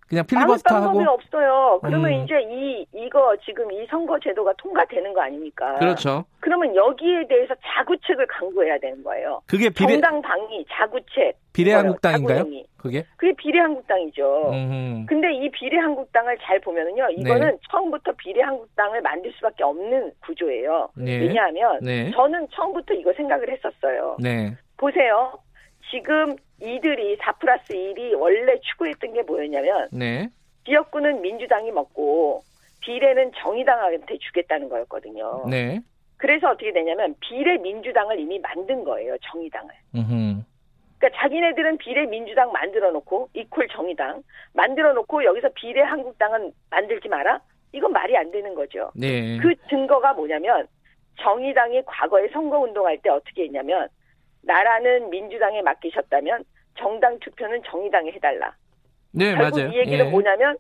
그냥 0.08 0.26
필리버스터 0.26 0.76
하고 0.76 1.02
없어요. 1.02 1.80
그러면 1.82 2.12
음. 2.12 2.24
이제 2.24 2.36
이 2.42 2.86
이거 2.94 3.36
지금 3.44 3.72
이 3.72 3.86
선거 3.90 4.20
제도가 4.20 4.54
통과되는 4.58 5.14
거 5.14 5.22
아닙니까? 5.22 5.76
그렇죠. 5.76 6.26
그러면 6.40 6.76
여기에 6.76 7.28
대해서 7.28 7.56
자구책을 7.64 8.28
강구해야 8.28 8.78
되는 8.78 9.04
거예요. 9.04 9.42
그게 9.48 9.70
비례 9.70 9.94
정당 9.94 10.22
방위 10.22 10.64
자구책 10.70 11.36
비례한국당인가요? 11.54 12.44
그게 12.78 13.04
그게 13.18 13.34
비례한국당이죠. 13.34 14.52
음. 14.52 15.06
근데 15.08 15.34
이 15.34 15.50
비례한국당을 15.50 16.38
잘 16.44 16.60
보면은요, 16.60 17.08
이거는 17.18 17.48
네. 17.48 17.58
처음부터 17.72 18.12
비례한국당을 18.18 19.02
만들 19.02 19.32
수밖에 19.34 19.64
없는 19.64 20.12
구조예요. 20.24 20.90
네. 20.96 21.18
왜냐하면 21.20 21.80
네. 21.82 22.12
저는 22.12 22.48
처음부터 22.52 22.94
이거 22.94 23.12
생각을 23.14 23.50
했었어요. 23.50 24.18
네. 24.20 24.56
보세요. 24.78 25.34
지금 25.92 26.36
이들이 26.62 27.18
4 27.18 27.34
플러스 27.34 27.74
1이 27.74 28.18
원래 28.18 28.60
추구했던 28.60 29.14
게 29.14 29.22
뭐였냐면 29.24 29.90
네. 29.92 30.30
지역구는 30.66 31.22
민주당이 31.22 31.72
먹고 31.72 32.42
비례는 32.82 33.32
정의당한테 33.38 34.18
주겠다는 34.18 34.70
거였거든요. 34.70 35.46
네. 35.50 35.80
그래서 36.18 36.50
어떻게 36.50 36.72
되냐면 36.72 37.16
비례 37.20 37.58
민주당을 37.58 38.20
이미 38.20 38.40
만든 38.40 38.84
거예요. 38.84 39.18
정의당을. 39.32 39.74
음흠. 39.96 40.44
그러니까 40.98 41.22
자기네들은 41.22 41.78
비례 41.78 42.06
민주당 42.06 42.52
만들어 42.52 42.92
놓고 42.92 43.30
이퀄 43.34 43.68
정의당 43.72 44.24
만들어 44.54 44.94
놓고 44.94 45.24
여기서 45.24 45.50
비례 45.56 45.82
한국당은 45.82 46.54
만들지 46.70 47.10
마라. 47.10 47.42
이건 47.74 47.92
말이 47.92 48.16
안 48.16 48.32
되는 48.32 48.56
거죠. 48.56 48.92
네. 48.96 49.38
그 49.38 49.54
증거가 49.70 50.14
뭐냐면 50.14 50.68
정의당이 51.22 51.84
과거에 51.86 52.28
선거 52.30 52.60
운동할 52.60 52.98
때 53.00 53.10
어떻게 53.10 53.44
했냐면 53.44 53.90
나라는 54.46 55.10
민주당에 55.10 55.62
맡기셨다면 55.62 56.44
정당 56.78 57.20
투표는 57.20 57.64
정의당에 57.64 58.12
해달라. 58.12 58.54
네, 59.12 59.34
결국 59.34 59.60
맞아요. 59.60 59.72
이 59.72 59.78
얘기는 59.80 60.06
예. 60.06 60.10
뭐냐면 60.10 60.58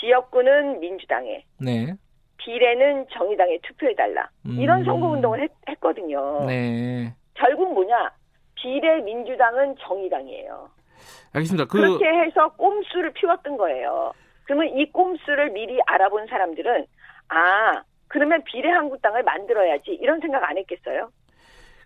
지역구는 0.00 0.80
민주당에, 0.80 1.44
네. 1.60 1.94
비례는 2.38 3.06
정의당에 3.12 3.58
투표해달라. 3.62 4.28
음. 4.46 4.58
이런 4.60 4.84
선거운동을 4.84 5.42
했, 5.42 5.80
거든요 5.80 6.46
네. 6.46 7.12
결국 7.34 7.72
뭐냐? 7.74 8.12
비례 8.54 9.00
민주당은 9.00 9.76
정의당이에요. 9.80 10.70
알겠습니다. 11.32 11.66
그... 11.66 11.78
그렇게 11.78 12.06
해서 12.06 12.50
꼼수를 12.56 13.12
피웠던 13.12 13.56
거예요. 13.56 14.12
그러면 14.44 14.68
이 14.78 14.90
꼼수를 14.92 15.50
미리 15.50 15.80
알아본 15.86 16.26
사람들은 16.28 16.86
아 17.28 17.82
그러면 18.08 18.42
비례 18.44 18.70
한국당을 18.70 19.22
만들어야지 19.22 19.90
이런 20.00 20.20
생각 20.20 20.48
안 20.48 20.56
했겠어요? 20.58 21.10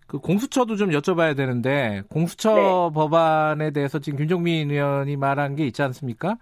그 0.06 0.18
공수처도 0.18 0.76
좀 0.76 0.90
여쭤봐야 0.90 1.36
되는데 1.36 2.02
공수처 2.08 2.54
네. 2.54 2.94
법안에 2.94 3.70
대해서 3.72 3.98
지금 3.98 4.18
김종민 4.18 4.70
의원이 4.70 5.16
말한 5.16 5.56
게 5.56 5.66
있지 5.66 5.82
않습니까? 5.82 6.36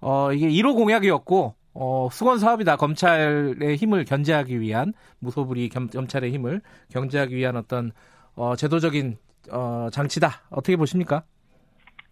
어 0.00 0.32
이게 0.32 0.48
1호 0.48 0.74
공약이었고 0.74 1.54
어, 1.74 2.08
수건 2.12 2.38
사업이다. 2.38 2.76
검찰의 2.76 3.76
힘을 3.76 4.04
견제하기 4.04 4.60
위한 4.60 4.92
무소불위 5.20 5.68
겸, 5.70 5.88
검찰의 5.88 6.30
힘을 6.32 6.60
견제하기 6.90 7.34
위한 7.34 7.56
어떤 7.56 7.92
어, 8.34 8.56
제도적인 8.56 9.16
어, 9.50 9.88
장치다. 9.90 10.28
어떻게 10.50 10.76
보십니까? 10.76 11.24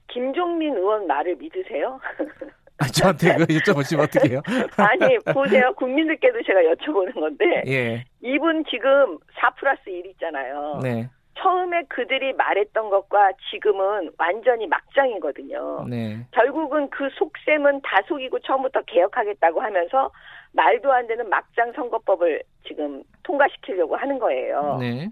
김종민 0.08 0.74
의원 0.74 1.06
말을 1.06 1.36
믿으세요? 1.36 2.00
아, 2.80 2.86
저한테 2.86 3.36
그 3.36 3.44
여쭤보시면 3.44 4.00
어떻게 4.00 4.30
해요? 4.30 4.42
아니, 4.76 5.18
보세요. 5.18 5.72
국민들께도 5.74 6.42
제가 6.42 6.60
여쭤보는 6.60 7.14
건데. 7.14 7.62
예. 7.66 8.04
이분 8.22 8.64
지금 8.70 9.18
4 9.38 9.50
플러스 9.50 9.88
1 9.88 10.06
있잖아요. 10.06 10.80
네. 10.82 11.08
처음에 11.38 11.82
그들이 11.88 12.32
말했던 12.34 12.90
것과 12.90 13.32
지금은 13.50 14.10
완전히 14.18 14.66
막장이거든요. 14.66 15.86
네. 15.88 16.26
결국은 16.32 16.88
그 16.90 17.08
속셈은 17.18 17.80
다 17.82 18.00
속이고 18.08 18.38
처음부터 18.40 18.82
개혁하겠다고 18.82 19.60
하면서 19.60 20.10
말도 20.52 20.92
안 20.92 21.06
되는 21.06 21.28
막장 21.28 21.72
선거법을 21.72 22.42
지금 22.66 23.02
통과시키려고 23.22 23.96
하는 23.96 24.18
거예요. 24.18 24.78
네. 24.80 25.08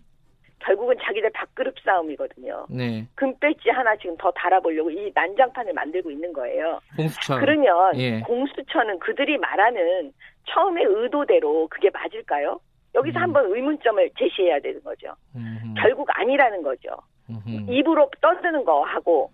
결국은 0.60 0.96
자기들 1.02 1.30
밥그릇 1.30 1.74
싸움이거든요. 1.84 2.66
네. 2.68 3.06
금배지 3.14 3.70
하나 3.70 3.96
지금 3.96 4.16
더 4.16 4.30
달아보려고 4.32 4.90
이 4.90 5.10
난장판을 5.14 5.72
만들고 5.72 6.10
있는 6.10 6.32
거예요. 6.32 6.80
공수처. 6.96 7.38
그러면 7.38 7.96
예. 7.98 8.20
공수처는 8.20 8.98
그들이 8.98 9.38
말하는 9.38 10.12
처음의 10.48 10.84
의도대로 10.84 11.68
그게 11.68 11.90
맞을까요? 11.90 12.60
여기서 12.94 13.18
음. 13.18 13.22
한번 13.22 13.46
의문점을 13.46 14.10
제시해야 14.18 14.60
되는 14.60 14.82
거죠. 14.82 15.14
음흠. 15.36 15.74
결국 15.78 16.08
아니라는 16.10 16.62
거죠. 16.62 16.90
음흠. 17.30 17.70
입으로 17.72 18.10
떠드는 18.20 18.64
거하고 18.64 19.30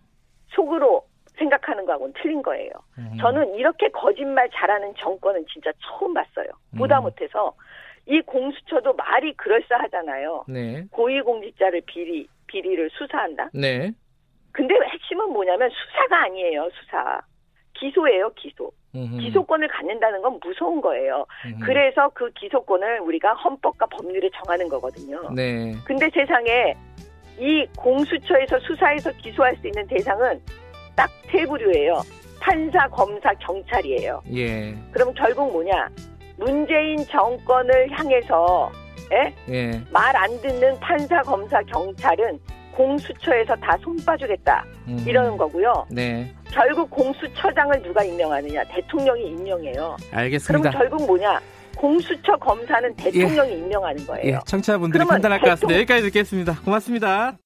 속으로 0.48 1.06
생각하는 1.36 1.84
거하고는 1.86 2.14
틀린 2.20 2.42
거예요. 2.42 2.70
음흠. 2.98 3.16
저는 3.18 3.54
이렇게 3.54 3.88
거짓말 3.88 4.48
잘하는 4.52 4.94
정권은 4.98 5.46
진짜 5.52 5.72
처음 5.80 6.14
봤어요. 6.14 6.48
보다 6.76 6.98
음. 6.98 7.04
못해서 7.04 7.54
이 8.06 8.20
공수처도 8.22 8.92
말이 8.94 9.32
그럴싸하잖아요. 9.34 10.44
네. 10.48 10.84
고위공직자를 10.90 11.82
비리 11.86 12.26
비리를 12.46 12.90
수사한다. 12.92 13.50
네. 13.54 13.90
근데 14.52 14.74
핵심은 14.74 15.32
뭐냐면 15.32 15.70
수사가 15.70 16.24
아니에요. 16.24 16.68
수사. 16.74 17.20
기소예요, 17.74 18.30
기소. 18.34 18.70
음흠. 18.94 19.18
기소권을 19.18 19.66
갖는다는 19.68 20.22
건 20.22 20.38
무서운 20.44 20.80
거예요. 20.80 21.26
음흠. 21.46 21.64
그래서 21.64 22.08
그 22.10 22.30
기소권을 22.32 23.00
우리가 23.00 23.34
헌법과 23.34 23.86
법률에 23.86 24.30
정하는 24.36 24.68
거거든요. 24.68 25.30
네. 25.34 25.74
근데 25.84 26.08
세상에 26.10 26.74
이 27.38 27.66
공수처에서 27.76 28.60
수사해서 28.60 29.10
기소할 29.12 29.56
수 29.56 29.66
있는 29.66 29.86
대상은 29.88 30.40
딱 30.94 31.10
세 31.34 31.44
부류예요. 31.46 31.94
판사, 32.40 32.86
검사, 32.88 33.34
경찰이에요. 33.34 34.22
예. 34.36 34.72
그럼 34.92 35.12
결국 35.14 35.50
뭐냐? 35.50 35.88
문재인 36.36 36.98
정권을 37.06 37.90
향해서 37.90 38.70
예? 39.12 39.34
예. 39.52 39.80
말 39.90 40.16
안 40.16 40.40
듣는 40.40 40.78
판사, 40.80 41.20
검사, 41.22 41.60
경찰은 41.62 42.38
공수처에서 42.72 43.54
다 43.56 43.76
손 43.82 43.96
빠주겠다 44.04 44.64
음. 44.88 45.04
이러는 45.06 45.36
거고요. 45.36 45.86
네. 45.90 46.32
결국 46.50 46.90
공수처장을 46.90 47.82
누가 47.82 48.02
임명하느냐? 48.02 48.64
대통령이 48.64 49.26
임명해요. 49.28 49.96
알겠습니다. 50.12 50.70
그럼 50.70 50.88
결국 50.88 51.06
뭐냐? 51.06 51.40
공수처 51.76 52.36
검사는 52.36 52.94
대통령이 52.96 53.50
예. 53.52 53.56
임명하는 53.58 54.06
거예요. 54.06 54.34
예. 54.36 54.38
청취자분들이 54.46 55.04
판단할 55.04 55.40
것 55.40 55.50
같습니다. 55.50 55.76
여기까지 55.80 56.02
듣겠습니다. 56.04 56.60
고맙습니다. 56.64 57.36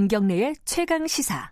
김경래의 0.00 0.54
최강 0.64 1.06
시사. 1.06 1.50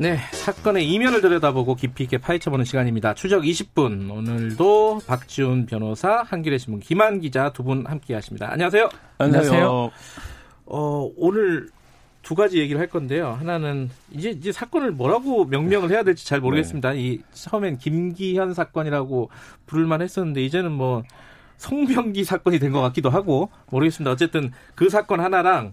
네, 0.00 0.16
사건의 0.30 0.88
이면을 0.88 1.20
들여다보고 1.20 1.74
깊이 1.74 2.04
있게 2.04 2.18
파헤쳐보는 2.18 2.64
시간입니다. 2.64 3.14
추적 3.14 3.42
20분. 3.42 4.08
오늘도 4.16 5.00
박지훈 5.08 5.66
변호사, 5.66 6.22
한겨레 6.22 6.58
신문 6.58 6.78
김한 6.80 7.20
기자 7.20 7.52
두 7.52 7.64
분 7.64 7.84
함께 7.84 8.14
하십니다. 8.14 8.48
안녕하세요. 8.52 8.88
안녕하세요. 9.18 9.90
어, 10.66 11.10
오늘 11.16 11.68
두 12.28 12.34
가지 12.34 12.58
얘기를 12.58 12.78
할 12.78 12.88
건데요. 12.88 13.30
하나는 13.40 13.88
이제 14.10 14.28
이제 14.28 14.52
사건을 14.52 14.90
뭐라고 14.90 15.46
명명을 15.46 15.90
해야 15.90 16.02
될지 16.02 16.26
잘 16.26 16.42
모르겠습니다. 16.42 16.92
네. 16.92 17.00
이 17.00 17.22
처음엔 17.32 17.78
김기현 17.78 18.52
사건이라고 18.52 19.30
부를만 19.64 20.02
했었는데 20.02 20.44
이제는 20.44 20.70
뭐 20.72 21.04
송병기 21.56 22.24
사건이 22.24 22.58
된 22.58 22.70
것 22.72 22.82
같기도 22.82 23.08
하고 23.08 23.48
모르겠습니다. 23.70 24.10
어쨌든 24.10 24.52
그 24.74 24.90
사건 24.90 25.20
하나랑 25.20 25.72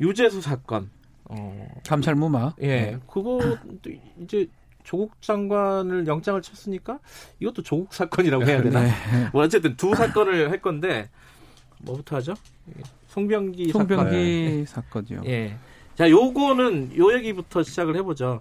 유재수 0.00 0.40
사건 0.40 0.88
어, 1.24 1.68
감찰 1.86 2.14
무마. 2.14 2.54
예. 2.62 2.66
네. 2.66 2.98
그거 3.06 3.38
이제 4.22 4.48
조국 4.82 5.20
장관을 5.20 6.06
영장을 6.06 6.40
쳤으니까 6.40 6.98
이것도 7.40 7.62
조국 7.62 7.92
사건이라고 7.92 8.46
해야 8.46 8.62
되나? 8.62 8.84
네. 8.84 8.90
뭐 9.34 9.42
어쨌든 9.44 9.76
두 9.76 9.94
사건을 9.94 10.50
할 10.50 10.62
건데 10.62 11.10
뭐부터 11.82 12.16
하죠? 12.16 12.32
송병기, 13.08 13.68
송병기 13.68 14.64
사건. 14.66 15.06
이요 15.10 15.20
예. 15.26 15.58
자, 16.00 16.08
요거는 16.08 16.96
요 16.96 17.12
얘기부터 17.12 17.62
시작을 17.62 17.94
해보죠. 17.96 18.40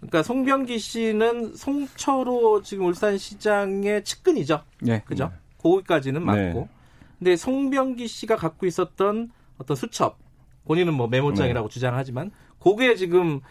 그러니까 0.00 0.24
송병기 0.24 0.80
씨는 0.80 1.54
송철호 1.54 2.62
지금 2.62 2.86
울산시장의 2.86 4.02
측근이죠. 4.02 4.64
네. 4.82 5.04
그죠? 5.04 5.28
네. 5.28 5.34
거기까지는 5.58 6.24
맞고. 6.24 6.38
네. 6.40 6.68
근데 7.20 7.36
송병기 7.36 8.08
씨가 8.08 8.34
갖고 8.34 8.66
있었던 8.66 9.30
어떤 9.58 9.76
수첩, 9.76 10.18
본인은 10.64 10.92
뭐 10.92 11.06
메모장이라고 11.06 11.68
네. 11.68 11.72
주장하지만, 11.72 12.32
그게 12.58 12.96
지금 12.96 13.42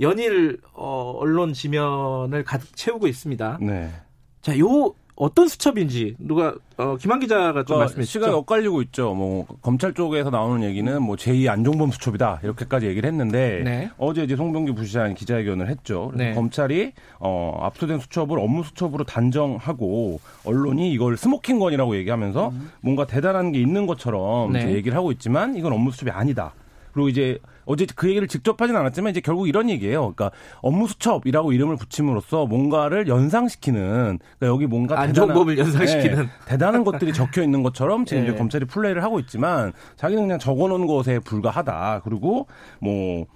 연일 0.00 0.60
어, 0.72 1.12
언론 1.18 1.52
지면을 1.52 2.42
가득 2.42 2.74
채우고 2.74 3.06
있습니다. 3.06 3.58
네. 3.60 3.92
자, 4.40 4.58
요 4.58 4.92
어떤 5.18 5.48
수첩인지 5.48 6.14
누가 6.18 6.54
어, 6.76 6.96
김한 6.96 7.18
기자가 7.18 7.64
좀 7.64 7.76
어, 7.76 7.80
말씀해 7.80 8.04
주시죠. 8.04 8.20
시간이 8.20 8.34
엇갈리고 8.34 8.82
있죠. 8.82 9.14
뭐 9.14 9.46
검찰 9.60 9.92
쪽에서 9.92 10.30
나오는 10.30 10.62
얘기는 10.62 11.02
뭐 11.02 11.16
제2 11.16 11.48
안종범 11.48 11.90
수첩이다 11.90 12.40
이렇게까지 12.44 12.86
얘기를 12.86 13.08
했는데 13.08 13.62
네. 13.64 13.90
어제 13.98 14.22
이제 14.22 14.36
송병기 14.36 14.72
부시장 14.72 15.14
기자회견을 15.14 15.68
했죠. 15.68 16.12
네. 16.14 16.34
검찰이 16.34 16.92
어, 17.18 17.58
압수된 17.62 17.98
수첩을 17.98 18.38
업무 18.38 18.62
수첩으로 18.62 19.04
단정하고 19.04 20.20
언론이 20.44 20.92
이걸 20.92 21.16
스모킹건이라고 21.16 21.96
얘기하면서 21.96 22.48
음. 22.50 22.70
뭔가 22.80 23.04
대단한 23.04 23.50
게 23.50 23.60
있는 23.60 23.86
것처럼 23.86 24.52
네. 24.52 24.72
얘기를 24.72 24.96
하고 24.96 25.10
있지만 25.10 25.56
이건 25.56 25.72
업무 25.72 25.90
수첩이 25.90 26.12
아니다. 26.12 26.54
그리고 26.92 27.08
이제 27.08 27.38
어제 27.68 27.86
그 27.94 28.08
얘기를 28.08 28.26
직접 28.26 28.60
하진 28.60 28.76
않았지만 28.76 29.10
이제 29.10 29.20
결국 29.20 29.48
이런 29.48 29.70
얘기예요. 29.70 30.12
그러니까 30.14 30.30
업무 30.60 30.88
수첩이라고 30.88 31.52
이름을 31.52 31.76
붙임으로써 31.76 32.46
뭔가를 32.46 33.08
연상시키는 33.08 34.18
그러니까 34.38 34.46
여기 34.46 34.66
뭔가 34.66 35.06
대단한, 35.06 35.58
연상시키는 35.58 36.16
네, 36.24 36.28
대단한 36.46 36.84
것들이 36.84 37.12
적혀 37.14 37.42
있는 37.42 37.62
것처럼 37.62 38.04
지금 38.04 38.24
네. 38.24 38.28
이제 38.28 38.38
검찰이 38.38 38.64
플레이를 38.64 39.02
하고 39.04 39.20
있지만 39.20 39.72
자기는 39.96 40.22
그냥 40.24 40.38
적어놓은 40.38 40.86
것에 40.86 41.20
불과하다. 41.20 42.00
그리고 42.04 42.46
뭐 42.80 43.26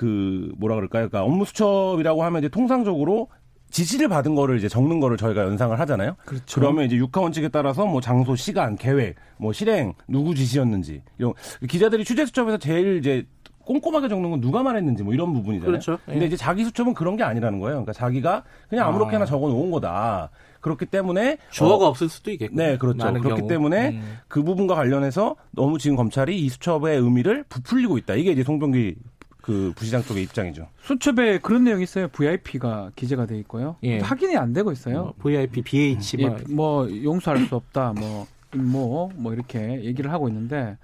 그 0.00 0.50
뭐라 0.56 0.76
그럴까요? 0.76 1.10
그러니까 1.10 1.24
업무 1.24 1.44
수첩이라고 1.44 2.24
하면 2.24 2.38
이제 2.38 2.48
통상적으로 2.48 3.28
지시를 3.70 4.08
받은 4.08 4.34
거를 4.34 4.56
이제 4.56 4.66
적는 4.66 4.98
거를 4.98 5.18
저희가 5.18 5.42
연상을 5.42 5.78
하잖아요. 5.78 6.16
그렇죠. 6.24 6.58
그러면 6.58 6.86
이제 6.86 6.96
육하 6.96 7.20
원칙에 7.20 7.48
따라서 7.48 7.84
뭐 7.84 8.00
장소, 8.00 8.34
시간, 8.34 8.76
계획, 8.76 9.16
뭐 9.36 9.52
실행, 9.52 9.92
누구 10.08 10.34
지시였는지 10.34 11.02
이런 11.18 11.34
기자들이 11.68 12.06
취재 12.06 12.24
수첩에서 12.24 12.56
제일 12.56 12.96
이제 12.96 13.26
꼼꼼하게 13.70 14.08
적는 14.08 14.30
건 14.30 14.40
누가 14.40 14.64
말했는지 14.64 15.04
뭐 15.04 15.14
이런 15.14 15.32
부분이잖아요. 15.32 15.70
그렇죠. 15.70 15.92
예. 16.08 16.12
근데 16.12 16.26
이제 16.26 16.36
자기 16.36 16.64
수첩은 16.64 16.94
그런 16.94 17.16
게 17.16 17.22
아니라는 17.22 17.60
거예요. 17.60 17.74
그러니까 17.76 17.92
자기가 17.92 18.42
그냥 18.68 18.88
아무렇게나 18.88 19.22
아. 19.22 19.26
적어 19.26 19.48
놓은 19.48 19.70
거다. 19.70 20.30
그렇기 20.60 20.86
때문에 20.86 21.38
주어가 21.50 21.86
어, 21.86 21.88
없을 21.88 22.08
수도 22.08 22.32
있겠고. 22.32 22.56
네, 22.56 22.76
그렇죠. 22.76 22.98
그렇기 22.98 23.28
경우. 23.28 23.48
때문에 23.48 23.90
음. 23.90 24.18
그 24.26 24.42
부분과 24.42 24.74
관련해서 24.74 25.36
너무 25.52 25.78
지금 25.78 25.96
검찰이 25.96 26.36
이 26.36 26.48
수첩의 26.48 26.98
의미를 26.98 27.44
부풀리고 27.48 27.96
있다. 27.98 28.14
이게 28.14 28.32
이제 28.32 28.42
송병기 28.42 28.96
그 29.40 29.72
부시장 29.76 30.02
쪽의 30.02 30.24
입장이죠. 30.24 30.66
수첩에 30.82 31.38
그런 31.38 31.62
내용이 31.62 31.84
있어요. 31.84 32.08
VIP가 32.08 32.90
기재가 32.96 33.26
돼 33.26 33.38
있고요. 33.38 33.76
예. 33.84 34.00
확인이 34.00 34.36
안 34.36 34.52
되고 34.52 34.72
있어요. 34.72 35.02
뭐 35.02 35.14
VIP, 35.22 35.62
BH 35.62 36.16
뭐. 36.16 36.30
예, 36.30 36.52
뭐 36.52 37.04
용서할 37.04 37.46
수 37.46 37.54
없다. 37.54 37.94
뭐 37.96 38.26
임모 38.52 39.12
뭐 39.14 39.32
이렇게 39.32 39.84
얘기를 39.84 40.12
하고 40.12 40.28
있는데 40.28 40.76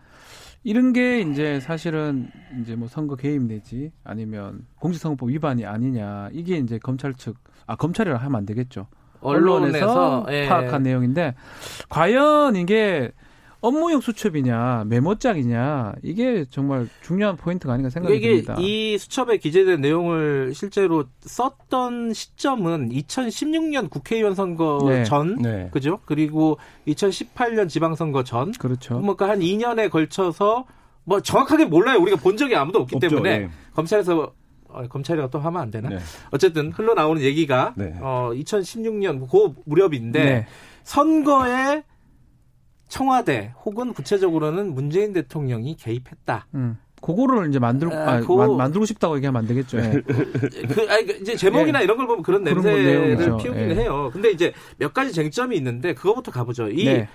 이런 0.66 0.92
게 0.92 1.20
이제 1.20 1.60
사실은 1.60 2.28
이제 2.60 2.74
뭐 2.76 2.88
선거 2.88 3.16
개입 3.16 3.42
내지 3.42 3.92
아니면 4.04 4.66
공직선거법 4.80 5.30
위반이 5.30 5.64
아니냐 5.64 6.30
이게 6.32 6.56
이제 6.58 6.78
검찰 6.78 7.14
측 7.14 7.46
아 7.66 7.76
검찰이라 7.76 8.16
하면 8.16 8.36
안 8.36 8.46
되겠죠. 8.46 8.86
언론에서, 9.20 9.86
언론에서 9.90 10.26
예. 10.30 10.48
파악한 10.48 10.82
내용인데 10.82 11.34
과연 11.88 12.54
이게 12.56 13.10
업무용 13.66 14.00
수첩이냐 14.00 14.84
메모장이냐 14.86 15.94
이게 16.04 16.44
정말 16.50 16.88
중요한 17.02 17.36
포인트가 17.36 17.72
아닌가 17.72 17.90
생각이 17.90 18.16
이게 18.16 18.28
듭니다. 18.42 18.56
이 18.60 18.96
수첩에 18.96 19.38
기재된 19.38 19.80
내용을 19.80 20.52
실제로 20.54 21.06
썼던 21.22 22.12
시점은 22.12 22.90
2016년 22.90 23.90
국회의원 23.90 24.36
선거 24.36 24.78
네. 24.86 25.02
전 25.02 25.34
네. 25.42 25.68
그죠? 25.72 25.98
그리고 26.04 26.58
2018년 26.86 27.68
지방선거 27.68 28.22
전 28.22 28.52
그렇죠. 28.52 29.00
뭐한 29.00 29.40
2년에 29.40 29.90
걸쳐서 29.90 30.66
뭐 31.02 31.20
정확하게 31.20 31.64
몰라요. 31.64 31.98
우리가 31.98 32.18
본 32.18 32.36
적이 32.36 32.54
아무도 32.54 32.80
없기 32.80 32.96
없죠. 32.96 33.08
때문에 33.08 33.38
네. 33.38 33.50
검찰에서 33.74 34.32
어, 34.68 34.86
검찰이가 34.88 35.30
또 35.30 35.40
하면 35.40 35.60
안 35.60 35.70
되나? 35.72 35.88
네. 35.88 35.98
어쨌든 36.30 36.70
흘러나오는 36.70 37.20
얘기가 37.20 37.74
네. 37.76 37.94
어 38.00 38.30
2016년 38.32 39.28
그 39.28 39.54
무렵인데 39.64 40.24
네. 40.24 40.46
선거에 40.84 41.82
청와대 42.88 43.52
혹은 43.64 43.92
구체적으로는 43.92 44.74
문재인 44.74 45.12
대통령이 45.12 45.76
개입했다. 45.76 46.46
음. 46.54 46.78
그거를 47.00 47.48
이제 47.48 47.58
만들 47.58 47.92
아, 47.92 48.14
아, 48.14 48.20
그, 48.20 48.32
만들고 48.32 48.86
싶다고 48.86 49.16
얘기하면 49.16 49.42
안 49.42 49.46
되겠죠. 49.46 49.78
예. 49.78 50.02
그, 50.66 50.86
아니, 50.88 51.06
그 51.06 51.12
이제 51.20 51.36
제목이나 51.36 51.80
예. 51.80 51.84
이런 51.84 51.96
걸 51.98 52.06
보면 52.06 52.22
그런 52.22 52.42
냄새를 52.42 53.16
피우기는 53.16 53.70
예. 53.70 53.74
해요. 53.82 54.10
근데 54.12 54.30
이제 54.30 54.52
몇 54.78 54.92
가지 54.94 55.12
쟁점이 55.12 55.56
있는데 55.56 55.94
그거부터 55.94 56.32
가보죠. 56.32 56.68
이 56.68 56.84
네. 56.84 57.08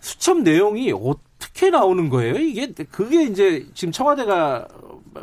수첩 0.00 0.42
내용이 0.42 0.92
어떻게 0.92 1.70
나오는 1.70 2.10
거예요? 2.10 2.34
이게 2.34 2.72
그게 2.90 3.24
이제 3.24 3.66
지금 3.72 3.90
청와대가 3.90 4.68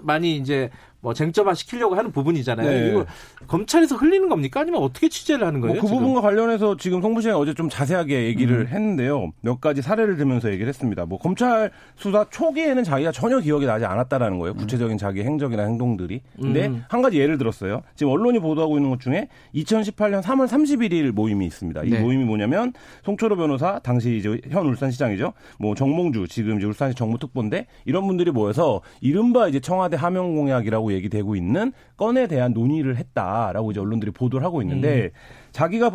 많이 0.01 0.35
이제 0.35 0.71
뭐 1.01 1.13
쟁점화 1.13 1.53
시키려고 1.55 1.95
하는 1.95 2.11
부분이잖아요. 2.11 2.69
네. 2.69 2.89
이거 2.89 3.05
검찰에서 3.47 3.95
흘리는 3.95 4.29
겁니까? 4.29 4.61
아니면 4.61 4.81
어떻게 4.81 5.09
취재를 5.09 5.45
하는 5.45 5.59
거예요? 5.59 5.75
뭐그 5.75 5.87
부분과 5.87 6.21
관련해서 6.21 6.77
지금 6.77 7.01
송부시장이 7.01 7.35
어제 7.39 7.53
좀 7.53 7.69
자세하게 7.69 8.25
얘기를 8.25 8.61
음. 8.61 8.67
했는데요. 8.67 9.31
몇 9.41 9.59
가지 9.59 9.81
사례를 9.81 10.17
들면서 10.17 10.49
얘기를 10.49 10.67
했습니다. 10.67 11.05
뭐 11.05 11.17
검찰 11.17 11.71
수사 11.95 12.25
초기에는 12.29 12.83
자기가 12.83 13.11
전혀 13.11 13.39
기억이 13.39 13.65
나지 13.65 13.85
않았다라는 13.85 14.37
거예요. 14.39 14.53
구체적인 14.53 14.97
자기 14.97 15.23
행적이나 15.23 15.63
행동들이. 15.63 16.21
근데 16.39 16.67
음. 16.67 16.83
한 16.87 17.01
가지 17.01 17.19
예를 17.19 17.37
들었어요. 17.39 17.81
지금 17.95 18.13
언론이 18.13 18.39
보도하고 18.39 18.77
있는 18.77 18.91
것 18.91 18.99
중에 18.99 19.27
2018년 19.55 20.21
3월 20.21 20.47
31일 20.47 21.11
모임이 21.11 21.45
있습니다. 21.47 21.83
이 21.83 21.89
네. 21.89 21.99
모임이 21.99 22.23
뭐냐면 22.25 22.73
송철호 23.03 23.35
변호사 23.37 23.79
당시 23.79 24.17
이제 24.17 24.39
현 24.49 24.67
울산시장이죠. 24.67 25.33
뭐 25.57 25.73
정몽주 25.73 26.27
지금 26.27 26.57
이제 26.57 26.67
울산시 26.67 26.95
정무특보인데 26.95 27.65
이런 27.85 28.05
분들이 28.05 28.29
모여서 28.29 28.81
이른바 29.01 29.47
이제 29.47 29.59
청와대 29.59 29.97
하명 29.97 30.35
공약이라고 30.35 30.90
얘기되고 30.91 31.35
있는 31.35 31.71
건에 31.97 32.27
대한 32.27 32.53
논의를 32.53 32.97
했다라고 32.97 33.71
이제 33.71 33.79
언론들이 33.79 34.11
보도를 34.11 34.45
하고 34.45 34.61
있는데 34.61 35.05
음. 35.05 35.09
자기가 35.51 35.91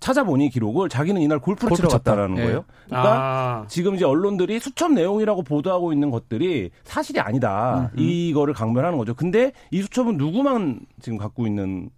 찾아보니 0.00 0.50
기록을 0.50 0.88
자기는 0.88 1.20
이날 1.20 1.38
골프를 1.38 1.70
골프 1.70 1.76
치러 1.76 1.88
갔다라는 1.88 2.38
예. 2.38 2.42
거예요. 2.42 2.64
그러니까 2.86 3.14
아. 3.14 3.64
지금 3.68 3.94
이제 3.94 4.04
언론들이 4.04 4.58
수첩 4.60 4.92
내용이라고 4.92 5.42
보도하고 5.42 5.92
있는 5.92 6.10
것들이 6.10 6.70
사실이 6.84 7.20
아니다. 7.20 7.90
음, 7.94 7.98
음. 7.98 8.02
이거를 8.02 8.54
강변하는 8.54 8.98
거죠. 8.98 9.14
근데 9.14 9.52
이 9.70 9.82
수첩은 9.82 10.16
누구만 10.16 10.80
지금 11.00 11.18
갖고 11.18 11.46
있는 11.46 11.90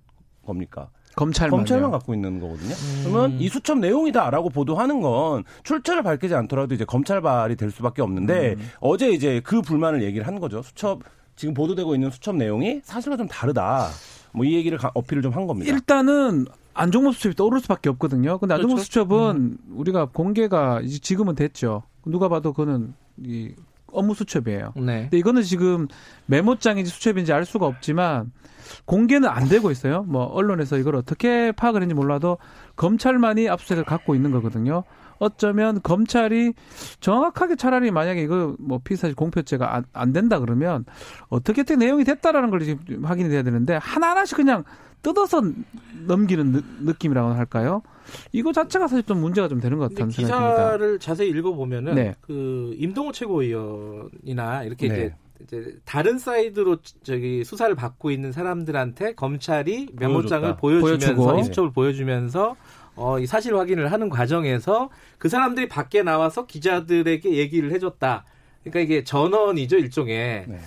겁니까? 0.46 0.88
검찰만 1.16 1.50
검찰만 1.50 1.90
갖고 1.90 2.14
있는 2.14 2.38
거거든요. 2.38 2.70
음. 2.70 3.02
그러면 3.04 3.40
이 3.40 3.48
수첩 3.48 3.78
내용이다라고 3.78 4.50
보도하는 4.50 5.00
건 5.00 5.42
출처를 5.64 6.04
밝히지 6.04 6.34
않더라도 6.34 6.76
이제 6.76 6.84
검찰발이 6.84 7.56
될 7.56 7.72
수밖에 7.72 8.02
없는데 8.02 8.54
음. 8.56 8.70
어제 8.78 9.10
이제 9.10 9.40
그 9.42 9.60
불만을 9.60 10.02
얘기를 10.04 10.26
한 10.26 10.38
거죠. 10.38 10.62
수첩 10.62 11.00
지금 11.38 11.54
보도되고 11.54 11.94
있는 11.94 12.10
수첩 12.10 12.36
내용이 12.36 12.80
사실과 12.84 13.16
좀 13.16 13.26
다르다. 13.28 13.88
뭐 14.32 14.44
이 14.44 14.54
얘기를 14.54 14.78
어필을 14.94 15.22
좀 15.22 15.32
한 15.32 15.46
겁니다. 15.46 15.72
일단은 15.72 16.44
안종범 16.74 17.12
수첩이 17.12 17.34
떠오를 17.34 17.60
수밖에 17.60 17.88
없거든요. 17.90 18.38
근데 18.38 18.54
안종범 18.54 18.76
그렇죠? 18.76 18.84
수첩은 18.84 19.36
음. 19.36 19.58
우리가 19.74 20.06
공개가 20.06 20.80
지금은 21.00 21.34
됐죠. 21.34 21.82
누가 22.04 22.28
봐도 22.28 22.52
그거는 22.52 22.94
이 23.24 23.52
업무 23.90 24.14
수첩이에요. 24.14 24.72
네. 24.76 25.02
근데 25.02 25.18
이거는 25.18 25.42
지금 25.42 25.88
메모장인지 26.26 26.90
수첩인지 26.90 27.32
알 27.32 27.44
수가 27.46 27.66
없지만 27.66 28.32
공개는 28.84 29.28
안 29.28 29.48
되고 29.48 29.70
있어요. 29.70 30.02
뭐 30.02 30.24
언론에서 30.24 30.76
이걸 30.76 30.94
어떻게 30.96 31.52
파악을 31.52 31.80
했는지 31.80 31.94
몰라도 31.94 32.36
검찰만이 32.76 33.48
압수수색을 33.48 33.84
갖고 33.84 34.14
있는 34.14 34.30
거거든요. 34.30 34.84
어쩌면 35.18 35.80
검찰이 35.82 36.52
정확하게 37.00 37.56
차라리 37.56 37.90
만약에 37.90 38.22
이거 38.22 38.54
뭐 38.58 38.80
피사실 38.82 39.14
공표죄가 39.14 39.74
안, 39.74 39.84
안 39.92 40.12
된다 40.12 40.38
그러면 40.38 40.84
어떻게 41.28 41.62
든 41.62 41.78
내용이 41.78 42.04
됐다라는 42.04 42.50
걸 42.50 42.60
지금 42.60 43.04
확인이 43.04 43.28
돼야 43.28 43.42
되는데 43.42 43.74
하나하나씩 43.74 44.36
그냥 44.36 44.64
뜯어서 45.02 45.42
넘기는 46.06 46.52
느, 46.52 46.60
느낌이라고 46.80 47.30
할까요? 47.30 47.82
이거 48.32 48.52
자체가 48.52 48.88
사실 48.88 49.04
좀 49.04 49.20
문제가 49.20 49.48
좀 49.48 49.60
되는 49.60 49.78
것 49.78 49.90
같다는 49.90 50.10
생각이 50.10 50.38
듭니다. 50.38 50.64
기사를 50.64 50.98
자세히 50.98 51.28
읽어보면은 51.30 51.94
네. 51.94 52.14
그 52.20 52.74
임동호 52.76 53.12
최고위원이나 53.12 54.64
이렇게 54.64 54.88
네. 54.88 54.94
이제 54.94 55.14
이제 55.40 55.76
다른 55.84 56.18
사이드로 56.18 56.78
저기 57.04 57.44
수사를 57.44 57.72
받고 57.74 58.10
있는 58.10 58.32
사람들한테 58.32 59.14
검찰이 59.14 59.90
메모장을 59.92 60.56
보여주면서 60.56 61.42
수첩을 61.44 61.70
보여주면서 61.70 62.56
어, 62.98 63.20
이 63.20 63.26
사실 63.26 63.56
확인을 63.56 63.92
하는 63.92 64.08
과정에서 64.08 64.90
그 65.18 65.28
사람들이 65.28 65.68
밖에 65.68 66.02
나와서 66.02 66.46
기자들에게 66.46 67.32
얘기를 67.32 67.70
해줬다. 67.72 68.24
그러니까 68.64 68.80
이게 68.80 69.04
전언이죠 69.04 69.76
일종의. 69.76 70.44
네. 70.48 70.58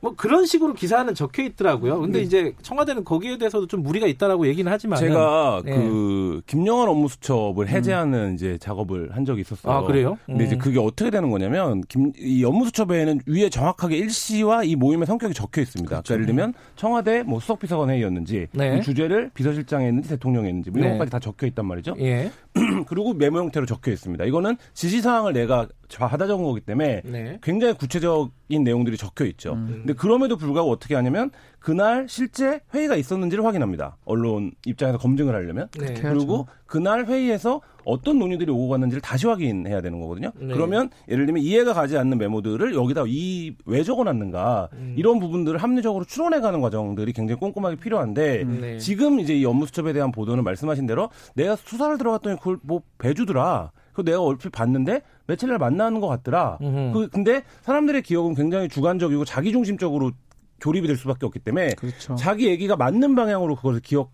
뭐 0.00 0.14
그런 0.16 0.46
식으로 0.46 0.74
기사는 0.74 1.12
적혀 1.14 1.42
있더라고요. 1.42 2.00
근데 2.00 2.20
네. 2.20 2.24
이제 2.24 2.54
청와대는 2.62 3.04
거기에 3.04 3.36
대해서도 3.38 3.66
좀 3.66 3.82
무리가 3.82 4.06
있다라고 4.06 4.46
얘기는 4.46 4.70
하지만 4.70 4.98
제가 4.98 5.62
네. 5.64 5.74
그 5.74 6.40
김영한 6.46 6.88
업무 6.88 7.08
수첩을 7.08 7.66
음. 7.66 7.68
해제하는 7.68 8.18
음. 8.30 8.34
이제 8.34 8.58
작업을 8.58 9.10
한 9.16 9.24
적이 9.24 9.40
있었어요. 9.40 9.72
아 9.72 9.82
그래요? 9.82 10.16
근데 10.26 10.44
음. 10.44 10.46
이제 10.46 10.56
그게 10.56 10.78
어떻게 10.78 11.10
되는 11.10 11.30
거냐면 11.30 11.82
김, 11.88 12.12
이 12.16 12.44
업무 12.44 12.66
수첩에는 12.66 13.22
위에 13.26 13.48
정확하게 13.48 13.96
일시와 13.96 14.62
이 14.64 14.76
모임의 14.76 15.06
성격이 15.06 15.34
적혀 15.34 15.62
있습니다. 15.62 15.88
그렇죠. 15.88 16.02
그러니까 16.02 16.14
예를 16.14 16.26
들면 16.26 16.54
청와대 16.76 17.22
뭐 17.24 17.40
수석비서관 17.40 17.90
회의였는지 17.90 18.46
네. 18.52 18.76
그 18.76 18.82
주제를 18.82 19.30
비서실장에 19.34 19.86
했는지 19.86 20.10
대통령에 20.10 20.48
했는지 20.48 20.70
뭐 20.70 20.78
이런 20.78 20.92
네. 20.92 20.98
것까지 20.98 21.10
다 21.10 21.18
적혀 21.18 21.46
있단 21.48 21.66
말이죠. 21.66 21.96
예. 21.98 22.30
그리고 22.86 23.14
메모 23.14 23.38
형태로 23.38 23.66
적혀 23.66 23.90
있습니다. 23.90 24.24
이거는 24.24 24.56
지시 24.74 25.00
사항을 25.00 25.32
내가 25.32 25.66
받아 25.88 26.26
적은 26.26 26.44
거기 26.44 26.60
때문에 26.60 27.02
네. 27.04 27.38
굉장히 27.42 27.74
구체적 27.74 28.30
인 28.48 28.64
내용들이 28.64 28.96
적혀 28.96 29.24
있죠. 29.26 29.52
음. 29.52 29.66
근데 29.84 29.92
그럼에도 29.92 30.36
불구하고 30.36 30.70
어떻게 30.70 30.94
하냐면 30.94 31.30
그날 31.58 32.06
실제 32.08 32.60
회의가 32.72 32.96
있었는지를 32.96 33.44
확인합니다. 33.44 33.96
언론 34.04 34.52
입장에서 34.64 34.96
검증을 34.98 35.34
하려면. 35.34 35.68
네. 35.78 35.94
그리고 35.94 36.46
그날 36.66 37.04
회의에서 37.06 37.60
어떤 37.84 38.18
논의들이 38.18 38.50
오고 38.50 38.68
갔는지를 38.68 39.00
다시 39.00 39.26
확인해야 39.26 39.80
되는 39.80 40.00
거거든요. 40.00 40.30
네. 40.38 40.52
그러면 40.54 40.90
예를 41.08 41.26
들면 41.26 41.42
이해가 41.42 41.72
가지 41.74 41.96
않는 41.98 42.16
메모들을 42.18 42.74
여기다 42.74 43.04
이 43.06 43.54
왜 43.66 43.82
적어놨는가 43.82 44.68
음. 44.72 44.94
이런 44.96 45.18
부분들을 45.20 45.58
합리적으로 45.58 46.04
추론해가는 46.04 46.60
과정들이 46.60 47.12
굉장히 47.12 47.38
꼼꼼하게 47.40 47.76
필요한데 47.76 48.42
음. 48.42 48.58
네. 48.60 48.78
지금 48.78 49.20
이제 49.20 49.34
이 49.34 49.44
업무 49.44 49.66
수첩에 49.66 49.92
대한 49.92 50.10
보도는 50.12 50.44
말씀하신 50.44 50.86
대로 50.86 51.10
내가 51.34 51.56
수사를 51.56 51.96
들어갔더니 51.98 52.36
그걸 52.38 52.58
뭐 52.62 52.80
배주더라. 52.98 53.72
그 53.98 54.04
내가 54.04 54.22
얼핏 54.22 54.50
봤는데 54.50 55.02
며칠 55.26 55.48
날 55.48 55.58
만나는 55.58 56.00
것 56.00 56.06
같더라. 56.06 56.58
그 56.60 57.08
근데 57.10 57.42
사람들의 57.62 58.02
기억은 58.02 58.36
굉장히 58.36 58.68
주관적이고 58.68 59.24
자기 59.24 59.50
중심적으로 59.50 60.12
조립이 60.60 60.86
될 60.86 60.96
수밖에 60.96 61.26
없기 61.26 61.40
때문에 61.40 61.70
그렇죠. 61.74 62.14
자기 62.14 62.46
얘기가 62.46 62.76
맞는 62.76 63.16
방향으로 63.16 63.56
그것을 63.56 63.80
기억 63.80 64.12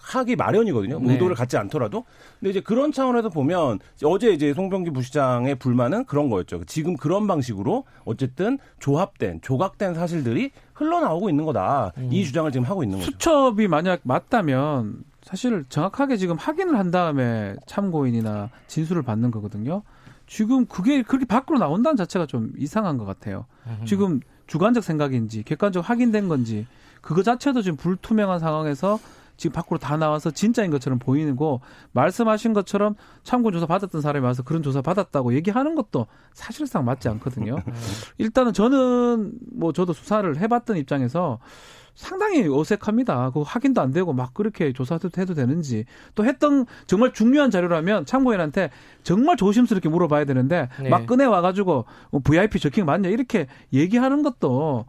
하기 0.00 0.36
마련이거든요. 0.36 1.00
네. 1.00 1.12
의도를 1.14 1.34
갖지 1.34 1.56
않더라도. 1.56 2.04
근데 2.38 2.50
이제 2.50 2.60
그런 2.60 2.92
차원에서 2.92 3.30
보면 3.30 3.80
어제 4.04 4.30
이제 4.30 4.54
송병기 4.54 4.90
부시장의 4.90 5.56
불만은 5.56 6.04
그런 6.04 6.30
거였죠. 6.30 6.62
지금 6.66 6.96
그런 6.96 7.26
방식으로 7.26 7.84
어쨌든 8.04 8.58
조합된 8.78 9.40
조각된 9.42 9.94
사실들이 9.94 10.52
흘러나오고 10.74 11.28
있는 11.28 11.44
거다. 11.44 11.92
음. 11.96 12.08
이 12.12 12.24
주장을 12.24 12.52
지금 12.52 12.66
하고 12.66 12.84
있는 12.84 12.98
거죠. 12.98 13.10
수첩이 13.10 13.66
만약 13.66 14.00
맞다면 14.04 15.02
사실 15.24 15.64
정확하게 15.70 16.18
지금 16.18 16.36
확인을 16.36 16.78
한 16.78 16.90
다음에 16.90 17.56
참고인이나 17.66 18.50
진술을 18.66 19.02
받는 19.02 19.30
거거든요. 19.30 19.82
지금 20.26 20.66
그게 20.66 21.02
그렇게 21.02 21.24
밖으로 21.24 21.58
나온다는 21.58 21.96
자체가 21.96 22.26
좀 22.26 22.52
이상한 22.58 22.98
것 22.98 23.06
같아요. 23.06 23.46
음. 23.66 23.84
지금 23.86 24.20
주관적 24.46 24.84
생각인지 24.84 25.42
객관적 25.42 25.88
확인된 25.88 26.28
건지 26.28 26.66
그거 27.00 27.22
자체도 27.22 27.62
지금 27.62 27.78
불투명한 27.78 28.38
상황에서 28.38 28.98
지금 29.38 29.54
밖으로 29.54 29.78
다 29.78 29.96
나와서 29.96 30.30
진짜인 30.30 30.70
것처럼 30.70 30.98
보이는 30.98 31.36
거 31.36 31.60
말씀하신 31.92 32.52
것처럼 32.52 32.94
참고 33.22 33.50
조사 33.50 33.64
받았던 33.64 34.02
사람이 34.02 34.24
와서 34.24 34.42
그런 34.42 34.62
조사 34.62 34.82
받았다고 34.82 35.34
얘기하는 35.34 35.74
것도 35.74 36.06
사실상 36.34 36.84
맞지 36.84 37.08
않거든요. 37.08 37.56
음. 37.66 37.72
일단은 38.18 38.52
저는 38.52 39.32
뭐 39.54 39.72
저도 39.72 39.94
수사를 39.94 40.38
해봤던 40.38 40.76
입장에서 40.76 41.38
상당히 41.94 42.46
어색합니다. 42.48 43.30
그 43.30 43.42
확인도 43.42 43.80
안 43.80 43.92
되고 43.92 44.12
막 44.12 44.34
그렇게 44.34 44.72
조사해도 44.72 45.10
해도 45.16 45.34
되는지 45.34 45.84
또 46.14 46.24
했던 46.24 46.66
정말 46.86 47.12
중요한 47.12 47.50
자료라면 47.50 48.04
참고인한테 48.06 48.70
정말 49.02 49.36
조심스럽게 49.36 49.88
물어봐야 49.88 50.24
되는데 50.24 50.68
네. 50.80 50.88
막 50.88 51.06
꺼내 51.06 51.24
와가지고 51.24 51.84
VIP 52.24 52.58
뭐 52.58 52.60
적힌 52.60 52.86
맞냐 52.86 53.08
이렇게 53.10 53.46
얘기하는 53.72 54.22
것도 54.22 54.86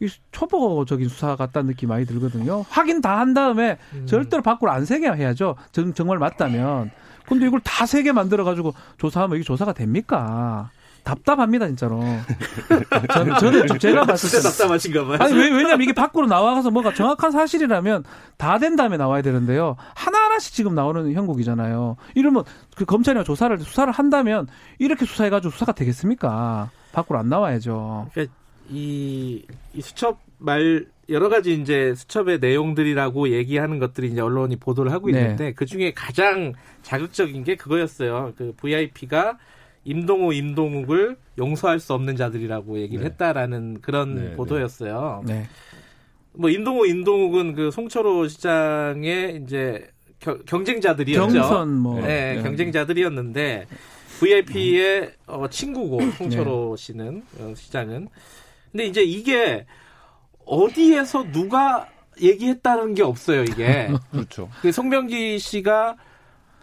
이 0.00 0.08
초보적인 0.32 1.08
수사 1.08 1.36
같다는 1.36 1.68
느낌 1.68 1.88
많이 1.88 2.04
들거든요. 2.04 2.64
확인 2.68 3.00
다 3.00 3.18
한 3.18 3.32
다음에 3.32 3.78
음. 3.94 4.06
절대로 4.06 4.42
밖으로 4.42 4.70
안 4.70 4.84
세게 4.84 5.08
해야죠. 5.08 5.56
정, 5.72 5.94
정말 5.94 6.18
맞다면. 6.18 6.90
근데 7.26 7.46
이걸 7.46 7.60
다 7.60 7.86
세게 7.86 8.12
만들어가지고 8.12 8.74
조사하면 8.98 9.36
이게 9.36 9.44
조사가 9.44 9.72
됩니까? 9.72 10.70
답답합니다 11.04 11.66
진짜로. 11.66 12.00
저는, 13.12 13.38
저는 13.38 13.66
좀 13.68 13.78
제가 13.78 14.04
봤을 14.04 14.30
때 14.30 14.42
답답하신가 14.48 15.04
봐요. 15.04 15.18
아니 15.20 15.34
왜 15.34 15.50
왜냐면 15.50 15.82
이게 15.82 15.92
밖으로 15.92 16.26
나와서 16.26 16.70
뭐가 16.70 16.94
정확한 16.94 17.30
사실이라면 17.30 18.04
다 18.36 18.58
된 18.64 18.76
다음에 18.76 18.96
나와야 18.96 19.20
되는데요. 19.20 19.76
하나 19.94 20.24
하나씩 20.24 20.54
지금 20.54 20.74
나오는 20.74 21.12
형국이잖아요. 21.12 21.96
이러면 22.14 22.44
그 22.74 22.86
검찰이나 22.86 23.22
조사를 23.22 23.58
수사를 23.60 23.92
한다면 23.92 24.46
이렇게 24.78 25.04
수사해가지고 25.04 25.52
수사가 25.52 25.72
되겠습니까? 25.72 26.70
밖으로 26.92 27.18
안 27.18 27.28
나와야죠. 27.28 28.08
그러니까 28.12 28.34
이, 28.70 29.44
이 29.74 29.80
수첩 29.82 30.18
말 30.38 30.86
여러 31.10 31.28
가지 31.28 31.52
이제 31.52 31.94
수첩의 31.94 32.38
내용들이라고 32.40 33.30
얘기하는 33.30 33.78
것들이 33.78 34.08
이제 34.08 34.20
언론이 34.22 34.56
보도를 34.56 34.90
하고 34.92 35.10
네. 35.10 35.20
있는데 35.20 35.44
네. 35.44 35.52
그 35.52 35.66
중에 35.66 35.92
가장 35.92 36.54
자극적인 36.82 37.44
게 37.44 37.56
그거였어요. 37.56 38.32
그 38.38 38.54
VIP가 38.56 39.36
임동호, 39.84 40.32
임동욱을 40.32 41.16
용서할 41.38 41.80
수 41.80 41.92
없는 41.94 42.16
자들이라고 42.16 42.78
얘기를 42.78 43.04
네. 43.04 43.10
했다라는 43.10 43.80
그런 43.80 44.14
네, 44.14 44.22
네. 44.30 44.36
보도였어요. 44.36 45.22
네. 45.26 45.46
뭐 46.32 46.50
임동호, 46.50 46.86
임동욱은 46.86 47.54
그 47.54 47.70
송철호 47.70 48.28
시장의 48.28 49.42
이제 49.44 49.88
겨, 50.18 50.38
경쟁자들이었죠. 50.38 51.32
경선 51.32 51.74
뭐 51.76 52.00
네, 52.00 52.40
경쟁자들이었는데 52.42 53.66
VIP의 54.18 55.12
어, 55.26 55.48
친구고 55.48 56.00
송철호 56.12 56.76
씨는 56.76 57.22
어, 57.38 57.52
시장은 57.56 58.08
근데 58.72 58.86
이제 58.86 59.02
이게 59.02 59.66
어디에서 60.44 61.30
누가 61.30 61.88
얘기했다는 62.20 62.94
게 62.94 63.02
없어요, 63.02 63.42
이게. 63.42 63.88
그렇죠. 64.10 64.48
그 64.60 64.72
송병기 64.72 65.38
씨가 65.38 65.96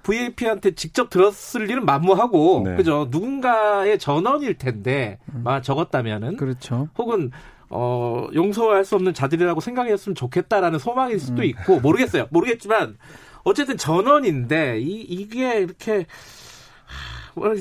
VIP한테 0.04 0.72
직접 0.76 1.10
들었을 1.10 1.70
일은 1.70 1.86
만무하고, 1.86 2.64
네. 2.66 2.76
그죠? 2.76 3.08
누군가의 3.10 3.99
전원일 3.99 4.58
텐데, 4.58 5.20
음. 5.34 5.41
막 5.43 5.62
적었다면은. 5.62 6.38
그렇죠. 6.38 6.89
혹은, 6.97 7.32
어, 7.70 8.28
용서할 8.34 8.84
수 8.84 8.95
없는 8.95 9.14
자들이라고 9.14 9.62
생각했으면 9.62 10.16
좋겠다라는 10.16 10.80
소망일 10.80 11.20
수도 11.20 11.41
음. 11.41 11.45
있고, 11.45 11.80
모르겠어요. 11.80 12.28
모르겠지만, 12.32 12.97
어쨌든 13.43 13.78
전원인데, 13.78 14.80
이, 14.80 15.02
이게 15.02 15.60
이렇게, 15.62 16.06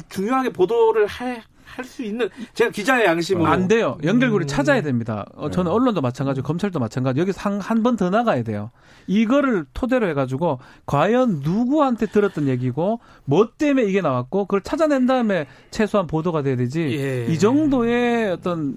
중요하게 0.08 0.50
보도를 0.50 1.06
할, 1.06 1.42
할 1.76 1.84
수 1.84 2.02
있는 2.02 2.28
제가 2.54 2.70
기자의 2.70 3.06
양심으로 3.06 3.46
안 3.46 3.66
돼요. 3.68 3.96
연결고리 4.04 4.44
음. 4.44 4.46
찾아야 4.46 4.82
됩니다. 4.82 5.24
어, 5.34 5.50
저는 5.50 5.70
네. 5.70 5.74
언론도 5.74 6.00
마찬가지고 6.00 6.46
검찰도 6.46 6.78
마찬가지. 6.78 7.20
여기서 7.20 7.58
한번 7.58 7.96
더 7.96 8.10
나가야 8.10 8.42
돼요. 8.42 8.70
이거를 9.06 9.64
토대로 9.74 10.08
해가지고 10.08 10.58
과연 10.86 11.40
누구한테 11.42 12.06
들었던 12.06 12.48
얘기고 12.48 13.00
뭐 13.24 13.48
때문에 13.56 13.86
이게 13.88 14.00
나왔고 14.00 14.44
그걸 14.46 14.60
찾아낸 14.62 15.06
다음에 15.06 15.46
최소한 15.70 16.06
보도가 16.06 16.42
돼야 16.42 16.56
되지. 16.56 16.80
예. 16.98 17.26
이 17.32 17.38
정도의 17.38 18.32
어떤 18.32 18.76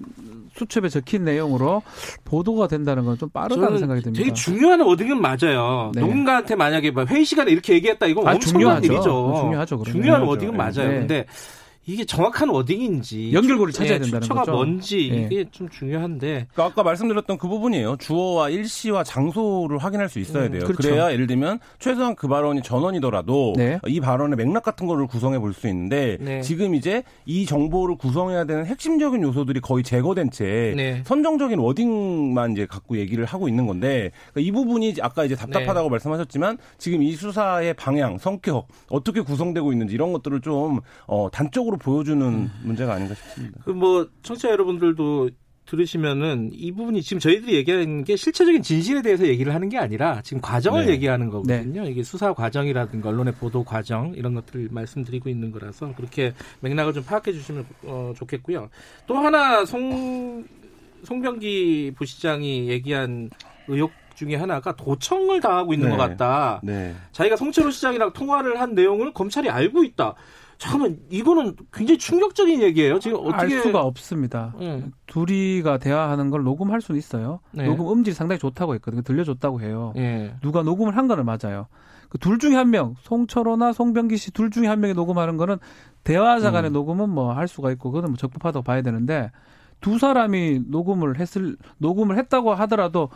수첩에 0.56 0.88
적힌 0.88 1.24
내용으로 1.24 1.82
보도가 2.24 2.68
된다는 2.68 3.04
건 3.04 3.14
좀 3.18 3.28
빠르다는 3.30 3.78
생각이 3.78 4.02
듭니다. 4.02 4.22
되게 4.24 4.32
중요한 4.34 4.80
워딩은 4.80 5.20
맞아요. 5.20 5.92
네. 5.94 6.00
누군가한테 6.00 6.56
만약에 6.56 6.92
회의 7.08 7.24
시간에 7.24 7.52
이렇게 7.52 7.74
얘기했다 7.74 8.06
이건 8.06 8.26
아, 8.26 8.32
엄청난 8.32 8.82
중요하죠. 8.82 8.92
일이죠. 8.92 9.40
중요하죠. 9.40 9.78
그러면. 9.78 10.02
중요한 10.02 10.22
워딩은 10.22 10.56
맞아요. 10.56 10.72
네. 10.88 10.98
근데 11.00 11.26
이게 11.86 12.04
정확한 12.04 12.48
워딩인지 12.50 13.32
연결고리를 13.32 13.72
찾아야 13.72 13.94
예, 13.94 13.98
된다는 13.98 14.28
거죠. 14.28 14.52
뭔지 14.52 15.10
예. 15.12 15.22
이게 15.22 15.44
좀 15.50 15.68
중요한데. 15.68 16.46
그러니까 16.52 16.64
아까 16.64 16.82
말씀드렸던 16.82 17.38
그 17.38 17.48
부분이에요. 17.48 17.96
주어와 17.96 18.48
일시와 18.50 19.04
장소를 19.04 19.78
확인할 19.78 20.08
수 20.08 20.18
있어야 20.18 20.46
음, 20.46 20.52
돼요. 20.52 20.62
음, 20.62 20.66
그렇죠. 20.66 20.88
그래야 20.88 21.12
예를 21.12 21.26
들면 21.26 21.58
최소한 21.78 22.14
그 22.14 22.28
발언이 22.28 22.62
전원이더라도 22.62 23.54
네. 23.56 23.78
이 23.86 24.00
발언의 24.00 24.36
맥락 24.36 24.62
같은 24.62 24.86
거를 24.86 25.06
구성해 25.06 25.38
볼 25.38 25.54
수 25.54 25.68
있는데 25.68 26.18
네. 26.20 26.40
지금 26.42 26.74
이제 26.74 27.04
이 27.26 27.46
정보를 27.46 27.96
구성해야 27.96 28.44
되는 28.44 28.66
핵심적인 28.66 29.22
요소들이 29.22 29.60
거의 29.60 29.84
제거된 29.84 30.30
채 30.32 30.74
네. 30.76 31.02
선정적인 31.04 31.58
워딩만 31.60 32.52
이제 32.52 32.66
갖고 32.66 32.98
얘기를 32.98 33.24
하고 33.24 33.48
있는 33.48 33.66
건데 33.66 34.10
그러니까 34.32 34.40
이 34.40 34.50
부분이 34.50 34.96
아까 35.00 35.24
이제 35.24 35.36
답답하다고 35.36 35.88
네. 35.88 35.90
말씀하셨지만 35.90 36.58
지금 36.78 37.02
이 37.02 37.12
수사의 37.12 37.74
방향, 37.74 38.18
성격 38.18 38.66
어떻게 38.90 39.20
구성되고 39.20 39.70
있는지 39.72 39.94
이런 39.94 40.12
것들을 40.12 40.40
좀 40.40 40.80
어, 41.06 41.28
단적으로 41.32 41.73
적으로 41.74 41.78
보여주는 41.78 42.26
음. 42.26 42.50
문제가 42.62 42.94
아닌가 42.94 43.14
싶습니다. 43.14 43.60
그 43.64 43.74
뭐 43.74 44.08
청취자 44.22 44.50
여러분들도 44.50 45.30
들으시면은 45.66 46.50
이 46.52 46.72
부분이 46.72 47.02
지금 47.02 47.18
저희들이 47.20 47.54
얘기하는 47.56 48.04
게 48.04 48.16
실체적인 48.16 48.62
진실에 48.62 49.02
대해서 49.02 49.26
얘기를 49.26 49.54
하는 49.54 49.68
게 49.68 49.78
아니라 49.78 50.20
지금 50.22 50.40
과정을 50.40 50.86
네. 50.86 50.92
얘기하는 50.92 51.30
거거든요. 51.30 51.82
네. 51.82 51.90
이게 51.90 52.02
수사 52.02 52.32
과정이라든가 52.34 53.08
언론의 53.08 53.34
보도 53.34 53.64
과정 53.64 54.12
이런 54.14 54.34
것들을 54.34 54.68
말씀드리고 54.70 55.28
있는 55.30 55.50
거라서 55.50 55.94
그렇게 55.96 56.34
맥락을 56.60 56.92
좀 56.92 57.02
파악해 57.04 57.32
주시면 57.32 57.66
어, 57.84 58.12
좋겠고요. 58.16 58.68
또 59.06 59.16
하나 59.16 59.64
송 59.64 60.44
송병기 61.04 61.92
부시장이 61.96 62.68
얘기한 62.68 63.30
의혹 63.68 63.90
중에 64.14 64.36
하나가 64.36 64.76
도청을 64.76 65.40
당하고 65.40 65.72
있는 65.74 65.88
네. 65.88 65.96
것 65.96 66.02
같다. 66.02 66.60
네. 66.62 66.94
자기가 67.12 67.36
송철호 67.36 67.70
시장이랑 67.70 68.12
통화를 68.12 68.60
한 68.60 68.74
내용을 68.74 69.12
검찰이 69.12 69.48
알고 69.50 69.82
있다. 69.82 70.14
잠깐만 70.58 70.98
이거는 71.10 71.56
굉장히 71.72 71.98
충격적인 71.98 72.62
얘기예요. 72.62 72.98
지금 72.98 73.18
어떻게 73.20 73.54
알 73.56 73.62
수가 73.62 73.80
없습니다. 73.82 74.54
네. 74.58 74.84
둘이가 75.06 75.78
대화하는 75.78 76.30
걸 76.30 76.42
녹음할 76.44 76.80
수는 76.80 76.98
있어요. 76.98 77.40
네. 77.52 77.66
녹음 77.66 77.90
음질이 77.92 78.14
상당히 78.14 78.38
좋다고 78.38 78.74
했거든요. 78.76 79.02
들려줬다고 79.02 79.60
해요. 79.60 79.92
네. 79.96 80.34
누가 80.42 80.62
녹음을 80.62 80.96
한 80.96 81.08
거는 81.08 81.24
맞아요. 81.24 81.66
그 82.08 82.18
둘 82.18 82.38
중에 82.38 82.54
한 82.54 82.70
명, 82.70 82.94
송철호나 83.00 83.72
송병기 83.72 84.16
씨 84.16 84.30
둘 84.30 84.50
중에 84.50 84.68
한 84.68 84.78
명이 84.80 84.94
녹음하는 84.94 85.36
거는 85.36 85.56
대화자 86.04 86.52
간의 86.52 86.70
음. 86.70 86.72
녹음은 86.72 87.10
뭐 87.10 87.32
할 87.32 87.48
수가 87.48 87.72
있고 87.72 87.90
그거는 87.90 88.10
뭐 88.10 88.16
적법하다고 88.16 88.62
봐야 88.62 88.82
되는데 88.82 89.32
두 89.80 89.98
사람이 89.98 90.62
녹음을 90.68 91.18
했을 91.18 91.56
녹음을 91.78 92.16
했다고 92.18 92.54
하더라도 92.54 93.10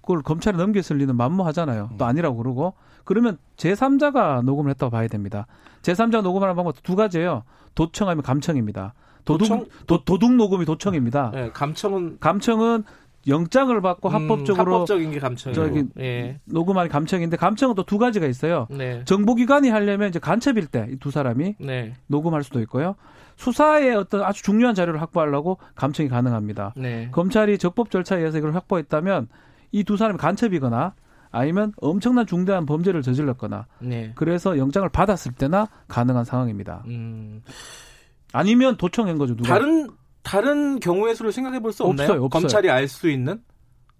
그걸 0.00 0.22
검찰에 0.22 0.56
넘겼을 0.56 0.98
리는 0.98 1.16
만무하잖아요. 1.16 1.90
또 1.98 2.04
아니라고 2.04 2.36
그러고 2.36 2.74
그러면 3.06 3.38
제3자가 3.56 4.44
녹음을 4.44 4.70
했다고 4.72 4.90
봐야 4.90 5.08
됩니다. 5.08 5.46
제3자가 5.80 6.22
녹음하는 6.22 6.54
방법 6.54 6.82
두 6.82 6.94
가지예요. 6.96 7.44
도청하면 7.74 8.22
감청입니다. 8.22 8.92
도둑 9.24 9.48
도청? 9.48 9.66
도, 9.86 10.04
도둑 10.04 10.34
녹음이 10.34 10.64
도청입니다. 10.66 11.30
네, 11.32 11.50
감청은 11.52 12.18
감청은 12.20 12.84
영장을 13.28 13.80
받고 13.80 14.08
음, 14.08 14.14
합법적으로 14.14 14.72
합법적인 14.74 15.10
게 15.10 15.18
감청이고 15.18 15.88
예. 15.98 16.38
녹음하는 16.44 16.88
감청인데 16.90 17.36
감청은 17.36 17.74
또 17.74 17.82
두 17.82 17.98
가지가 17.98 18.26
있어요. 18.26 18.68
네. 18.70 19.04
정보기관이 19.04 19.68
하려면 19.68 20.10
이제 20.10 20.20
간첩일 20.20 20.66
때이두 20.68 21.10
사람이 21.10 21.56
네. 21.58 21.94
녹음할 22.06 22.44
수도 22.44 22.60
있고요. 22.60 22.94
수사에 23.36 23.94
어떤 23.94 24.22
아주 24.22 24.42
중요한 24.44 24.74
자료를 24.76 25.00
확보하려고 25.02 25.58
감청이 25.74 26.08
가능합니다. 26.08 26.72
네. 26.76 27.08
검찰이 27.10 27.58
적법 27.58 27.90
절차에 27.90 28.18
의해서 28.20 28.38
이걸 28.38 28.54
확보했다면 28.54 29.28
이 29.72 29.82
두 29.82 29.96
사람이 29.96 30.18
간첩이거나 30.18 30.94
아니면 31.36 31.72
엄청난 31.80 32.26
중대한 32.26 32.64
범죄를 32.66 33.02
저질렀거나 33.02 33.66
네. 33.80 34.12
그래서 34.14 34.56
영장을 34.56 34.88
받았을 34.88 35.32
때나 35.32 35.68
가능한 35.88 36.24
상황입니다. 36.24 36.82
음. 36.86 37.42
아니면 38.32 38.76
도청한 38.76 39.18
거죠. 39.18 39.36
누가. 39.36 39.48
다른 39.54 39.88
다른 40.22 40.80
경우의 40.80 41.14
수를 41.14 41.32
생각해 41.32 41.60
볼 41.60 41.72
수 41.72 41.84
없나요? 41.84 42.06
없어요, 42.06 42.24
없어요. 42.24 42.40
검찰이 42.40 42.70
알 42.70 42.88
수 42.88 43.08
있는 43.10 43.40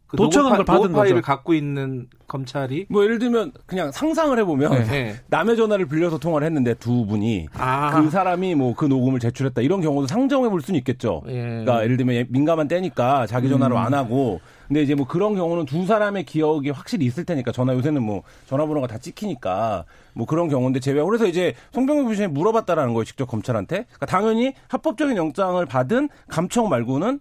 그 0.08 0.16
도청한 0.16 0.56
걸 0.56 0.64
받은 0.64 0.92
파일을 0.92 1.20
갖고 1.20 1.52
있는 1.52 2.06
검찰이 2.28 2.86
뭐 2.88 3.02
예를 3.04 3.18
들면 3.18 3.52
그냥 3.66 3.90
상상을 3.92 4.38
해보면 4.38 4.70
네. 4.72 4.84
네. 4.84 5.16
남의 5.28 5.56
전화를 5.56 5.86
빌려서 5.86 6.18
통화를 6.18 6.46
했는데 6.46 6.74
두 6.74 7.04
분이 7.06 7.48
아. 7.54 8.00
그 8.00 8.08
사람이 8.10 8.54
뭐 8.54 8.74
그 8.74 8.84
녹음을 8.86 9.18
제출했다 9.20 9.62
이런 9.62 9.80
경우도 9.80 10.06
상정해 10.06 10.48
볼 10.48 10.60
수는 10.62 10.78
있겠죠. 10.78 11.22
예. 11.26 11.40
그러니까 11.42 11.82
예를 11.84 11.96
들면 11.96 12.26
민감한 12.30 12.68
때니까 12.68 13.26
자기 13.26 13.48
전화로 13.48 13.76
음. 13.76 13.80
안 13.80 13.94
하고 13.94 14.40
근데 14.68 14.82
이제 14.82 14.94
뭐 14.94 15.06
그런 15.06 15.34
경우는 15.34 15.64
두 15.64 15.86
사람의 15.86 16.24
기억이 16.24 16.70
확실히 16.70 17.06
있을 17.06 17.24
테니까 17.24 17.52
전화 17.52 17.74
요새는 17.74 18.02
뭐 18.02 18.22
전화번호가 18.46 18.86
다 18.86 18.98
찍히니까 18.98 19.84
뭐 20.14 20.26
그런 20.26 20.48
경우인데 20.48 20.80
제외 20.80 21.02
그래서 21.02 21.26
이제 21.26 21.54
송병규 21.72 22.04
부시장이 22.04 22.32
물어봤다라는 22.32 22.94
거예요 22.94 23.04
직접 23.04 23.26
검찰한테 23.26 23.84
그러니까 23.84 24.06
당연히 24.06 24.54
합법적인 24.68 25.16
영장을 25.16 25.64
받은 25.66 26.08
감청 26.28 26.68
말고는 26.68 27.20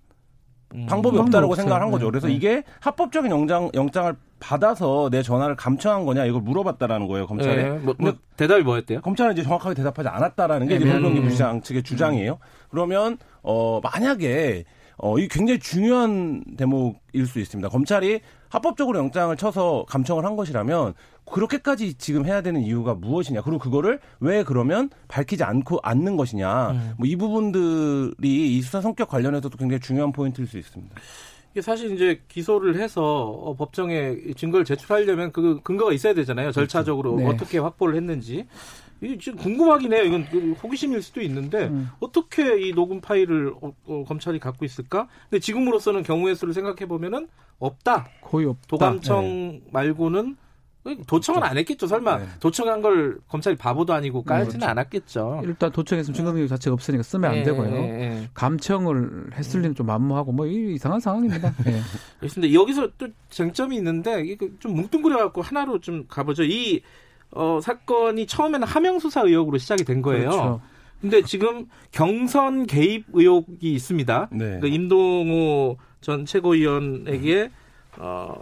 음. 0.73 0.85
방법이 0.87 1.17
없다라고 1.17 1.55
생각을 1.55 1.81
한 1.81 1.91
거죠. 1.91 2.07
그래서 2.07 2.27
네. 2.27 2.33
이게 2.33 2.63
합법적인 2.79 3.31
영장 3.31 3.69
영장을 3.73 4.15
받아서 4.39 5.09
내 5.09 5.21
전화를 5.21 5.55
감청한 5.55 6.05
거냐 6.05 6.25
이걸 6.25 6.41
물어봤다라는 6.41 7.07
거예요 7.07 7.27
검찰에. 7.27 7.55
네. 7.55 7.69
뭐, 7.69 7.95
뭐 7.97 8.13
대답이 8.35 8.63
뭐였대요? 8.63 9.01
검찰은 9.01 9.33
이제 9.33 9.43
정확하게 9.43 9.75
대답하지 9.75 10.09
않았다라는 10.09 10.67
게 10.67 10.75
이제 10.75 10.85
송병기 10.85 11.21
부시장 11.21 11.61
측의 11.61 11.83
주장이에요. 11.83 12.39
그러면 12.69 13.17
어 13.41 13.79
만약에 13.81 14.65
어, 14.97 15.19
이 15.19 15.27
굉장히 15.27 15.59
중요한 15.59 16.43
대목일 16.57 17.25
수 17.27 17.39
있습니다. 17.39 17.69
검찰이 17.69 18.21
합법적으로 18.49 18.99
영장을 18.99 19.35
쳐서 19.35 19.85
감청을 19.87 20.25
한 20.25 20.35
것이라면 20.35 20.93
그렇게까지 21.25 21.95
지금 21.95 22.25
해야 22.25 22.41
되는 22.41 22.61
이유가 22.61 22.93
무엇이냐. 22.93 23.41
그리고 23.41 23.59
그거를 23.59 23.99
왜 24.19 24.43
그러면 24.43 24.89
밝히지 25.07 25.43
않고 25.43 25.79
않는 25.81 26.17
것이냐. 26.17 26.71
음. 26.71 26.93
뭐이 26.97 27.15
부분들이 27.15 28.57
이 28.57 28.61
수사 28.61 28.81
성격 28.81 29.09
관련해서도 29.09 29.57
굉장히 29.57 29.81
중요한 29.81 30.11
포인트일 30.11 30.47
수 30.47 30.57
있습니다. 30.57 30.95
이게 31.51 31.61
사실 31.61 31.93
이제 31.93 32.21
기소를 32.27 32.79
해서 32.79 33.01
어, 33.01 33.55
법정에 33.55 34.17
증거를 34.35 34.65
제출하려면 34.65 35.31
그 35.31 35.61
근거가 35.63 35.93
있어야 35.93 36.13
되잖아요. 36.13 36.47
그렇죠. 36.47 36.61
절차적으로 36.61 37.15
네. 37.15 37.25
어떻게 37.25 37.57
확보를 37.57 37.95
했는지. 37.95 38.45
이 39.01 39.17
지금 39.19 39.37
궁금하긴 39.37 39.93
해요. 39.93 40.03
이건 40.03 40.25
그 40.29 40.53
호기심일 40.53 41.01
수도 41.01 41.21
있는데 41.21 41.65
음. 41.65 41.89
어떻게 41.99 42.59
이 42.61 42.73
녹음 42.73 43.01
파일을 43.01 43.53
어, 43.61 43.73
어, 43.85 44.03
검찰이 44.07 44.39
갖고 44.39 44.65
있을까? 44.65 45.07
근데 45.29 45.39
지금으로서는 45.39 46.03
경우의 46.03 46.35
수를 46.35 46.53
생각해 46.53 46.87
보면은 46.87 47.27
없다. 47.59 48.07
거의 48.21 48.45
없다. 48.47 48.67
도감청 48.67 49.23
네. 49.23 49.61
말고는 49.71 50.37
도청은 51.07 51.41
안 51.41 51.57
했겠죠. 51.57 51.87
설마 51.87 52.17
네. 52.17 52.25
도청한 52.39 52.81
걸 52.83 53.17
검찰이 53.27 53.55
바보도 53.55 53.93
아니고 53.93 54.19
네, 54.19 54.25
깔지는 54.25 54.59
그렇죠. 54.59 54.69
않았겠죠. 54.69 55.41
일단 55.43 55.71
도청했으면 55.71 56.13
증거능력 56.13 56.47
자체가 56.47 56.75
없으니까 56.75 57.01
쓰면 57.01 57.31
안 57.31 57.37
네, 57.37 57.43
되고요. 57.43 57.71
네, 57.71 58.29
감청을 58.35 59.31
했을 59.33 59.61
리는 59.61 59.73
좀 59.73 59.87
만무하고 59.87 60.31
뭐 60.31 60.45
이상한 60.45 60.99
상황입니다. 60.99 61.53
네. 61.65 61.81
그렇습니다. 62.19 62.53
여기서 62.53 62.89
또 62.99 63.07
쟁점이 63.29 63.75
있는데 63.77 64.21
이거 64.25 64.47
좀 64.59 64.75
뭉뚱그려 64.75 65.17
갖고 65.17 65.41
하나로 65.41 65.79
좀 65.79 66.05
가보죠. 66.07 66.43
이 66.43 66.81
어, 67.35 67.59
사건이 67.61 68.25
처음에는 68.27 68.65
하명 68.67 68.97
수사 68.99 69.21
의혹으로 69.21 69.57
시작이 69.57 69.83
된 69.83 70.01
거예요. 70.01 70.29
그렇죠. 70.29 70.61
근데 71.01 71.21
지금 71.21 71.67
경선 71.91 72.65
개입 72.65 73.05
의혹이 73.13 73.73
있습니다. 73.73 74.29
네. 74.31 74.37
그러니까 74.37 74.67
임동호 74.67 75.77
전 76.01 76.25
최고위원에게 76.25 77.51
어, 77.97 78.35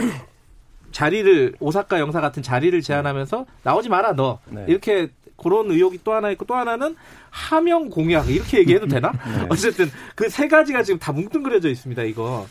자리를 0.91 1.55
오사카 1.59 1.99
영사 1.99 2.21
같은 2.21 2.43
자리를 2.43 2.79
제안하면서 2.81 3.45
나오지 3.63 3.89
마라 3.89 4.13
너 4.13 4.39
네. 4.49 4.63
이렇게 4.67 5.09
그런 5.35 5.71
의혹이 5.71 5.99
또 6.03 6.13
하나 6.13 6.29
있고 6.31 6.45
또 6.45 6.55
하나는 6.55 6.95
하명 7.31 7.89
공약 7.89 8.29
이렇게 8.29 8.59
얘기해도 8.59 8.85
되나? 8.87 9.11
네. 9.25 9.47
어쨌든 9.49 9.89
그 10.15 10.29
세 10.29 10.47
가지가 10.47 10.83
지금 10.83 10.99
다 10.99 11.11
뭉뚱그려져 11.11 11.69
있습니다. 11.69 12.03
이거 12.03 12.45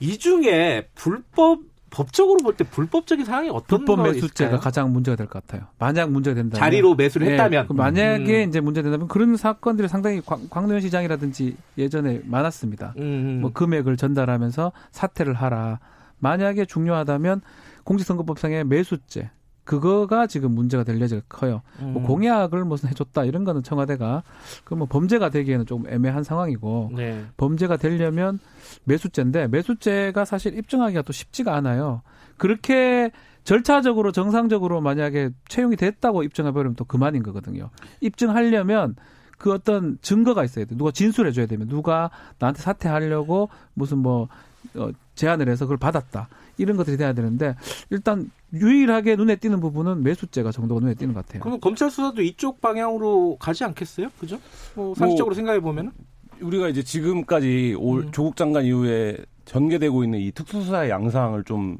이 0.00 0.18
중에 0.18 0.88
불법 0.96 1.60
법적으로 1.94 2.38
볼 2.42 2.56
때 2.56 2.64
불법적인 2.64 3.24
사항이 3.24 3.48
어떤 3.50 3.84
불법 3.84 4.02
매수죄가 4.02 4.58
가장 4.58 4.92
문제가 4.92 5.16
될 5.16 5.26
것 5.28 5.46
같아요. 5.46 5.68
만약 5.78 6.10
문제가 6.10 6.34
된다면 6.34 6.58
자리로 6.60 6.94
매수를 6.96 7.26
네, 7.26 7.32
했다면 7.34 7.68
그 7.68 7.72
만약에 7.72 8.44
음. 8.44 8.48
이제 8.48 8.60
문제 8.60 8.82
된다면 8.82 9.06
그런 9.08 9.36
사건들이 9.36 9.88
상당히 9.88 10.20
광, 10.24 10.66
년 10.68 10.80
시장이라든지 10.80 11.56
예전에 11.78 12.20
많았습니다. 12.24 12.94
음. 12.98 13.38
뭐 13.40 13.52
금액을 13.52 13.96
전달하면서 13.96 14.72
사퇴를 14.90 15.34
하라. 15.34 15.78
만약에 16.18 16.64
중요하다면 16.64 17.42
공직선거법상의 17.84 18.64
매수죄 18.64 19.30
그거가 19.64 20.26
지금 20.26 20.52
문제가 20.52 20.84
될 20.84 21.00
여지가 21.00 21.22
커요. 21.28 21.62
뭐 21.78 21.88
음. 21.88 21.92
뭐 21.94 22.02
공약을 22.02 22.64
무슨 22.64 22.88
해줬다 22.90 23.24
이런 23.24 23.44
거는 23.44 23.62
청와대가 23.62 24.22
그 24.64 24.74
뭐 24.74 24.86
범죄가 24.86 25.30
되기에는 25.30 25.66
조금 25.66 25.88
애매한 25.90 26.22
상황이고 26.24 26.90
네. 26.96 27.24
범죄가 27.36 27.76
되려면 27.76 28.38
매수죄인데 28.84 29.48
매수죄가 29.48 30.24
사실 30.24 30.56
입증하기가 30.58 31.02
또 31.02 31.12
쉽지가 31.12 31.54
않아요. 31.56 32.02
그렇게 32.36 33.10
절차적으로 33.44 34.10
정상적으로 34.12 34.80
만약에 34.80 35.30
채용이 35.48 35.76
됐다고 35.76 36.22
입증해버리면 36.22 36.76
또 36.76 36.84
그만인 36.84 37.22
거거든요. 37.22 37.70
입증하려면 38.00 38.96
그 39.38 39.52
어떤 39.52 39.98
증거가 40.00 40.44
있어야 40.44 40.64
돼. 40.64 40.76
누가 40.76 40.90
진술해줘야 40.90 41.46
되면 41.46 41.68
누가 41.68 42.10
나한테 42.38 42.62
사퇴하려고 42.62 43.48
무슨 43.74 43.98
뭐 43.98 44.28
어, 44.76 44.90
제안을 45.14 45.48
해서 45.48 45.66
그걸 45.66 45.76
받았다. 45.76 46.28
이런 46.58 46.76
것들이 46.76 46.96
돼야 46.96 47.12
되는데 47.12 47.56
일단 47.90 48.30
유일하게 48.52 49.16
눈에 49.16 49.36
띄는 49.36 49.60
부분은 49.60 50.02
매수죄가 50.02 50.52
정도가 50.52 50.80
눈에 50.80 50.94
띄는 50.94 51.14
것 51.14 51.26
같아요. 51.26 51.42
그럼 51.42 51.60
검찰 51.60 51.90
수사도 51.90 52.22
이쪽 52.22 52.60
방향으로 52.60 53.36
가지 53.38 53.64
않겠어요? 53.64 54.08
그죠? 54.18 54.38
뭐 54.74 54.94
상식적으로 54.94 55.32
뭐, 55.32 55.34
생각해 55.34 55.60
보면은 55.60 55.92
우리가 56.40 56.68
이제 56.68 56.82
지금까지 56.82 57.76
올 57.78 58.02
음. 58.02 58.12
조국 58.12 58.36
장관 58.36 58.64
이후에 58.64 59.18
전개되고 59.44 60.04
있는 60.04 60.20
이 60.20 60.32
특수수사의 60.32 60.90
양상을 60.90 61.42
좀 61.44 61.76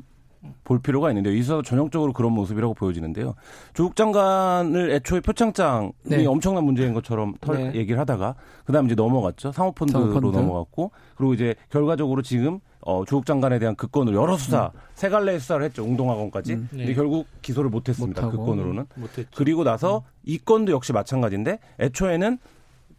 볼 0.64 0.78
필요가 0.80 1.10
있는데요. 1.10 1.34
이 1.34 1.42
수사도 1.42 1.62
전형적으로 1.62 2.12
그런 2.12 2.32
모습이라고 2.32 2.74
보여지는데요. 2.74 3.34
조국 3.74 3.96
장관을 3.96 4.90
애초에 4.92 5.20
표창장이 5.20 5.92
네. 6.04 6.26
엄청난 6.26 6.64
문제인 6.64 6.94
것처럼 6.94 7.34
털 7.40 7.56
네. 7.72 7.74
얘기를 7.74 7.98
하다가 8.00 8.34
그다음 8.64 8.86
이제 8.86 8.94
넘어갔죠. 8.94 9.52
사모펀드로 9.52 10.12
사모펀드. 10.12 10.36
넘어갔고 10.36 10.90
그리고 11.16 11.34
이제 11.34 11.54
결과적으로 11.70 12.22
지금 12.22 12.60
어, 12.86 13.04
조국 13.06 13.24
장관에 13.24 13.58
대한 13.58 13.76
그 13.76 13.86
건으로 13.86 14.20
여러 14.20 14.36
수사, 14.36 14.70
음. 14.74 14.80
세 14.94 15.08
갈래 15.08 15.38
수사를 15.38 15.64
했죠. 15.64 15.82
웅동학원까지. 15.84 16.52
음. 16.52 16.68
네. 16.70 16.78
근데 16.78 16.94
결국 16.94 17.26
기소를 17.40 17.70
못했습니다. 17.70 18.28
그 18.28 18.36
건으로는. 18.36 18.86
못했죠. 18.96 19.30
그리고 19.34 19.64
나서 19.64 19.98
음. 19.98 20.10
이 20.24 20.38
건도 20.38 20.72
역시 20.72 20.92
마찬가지인데 20.92 21.58
애초에는 21.80 22.38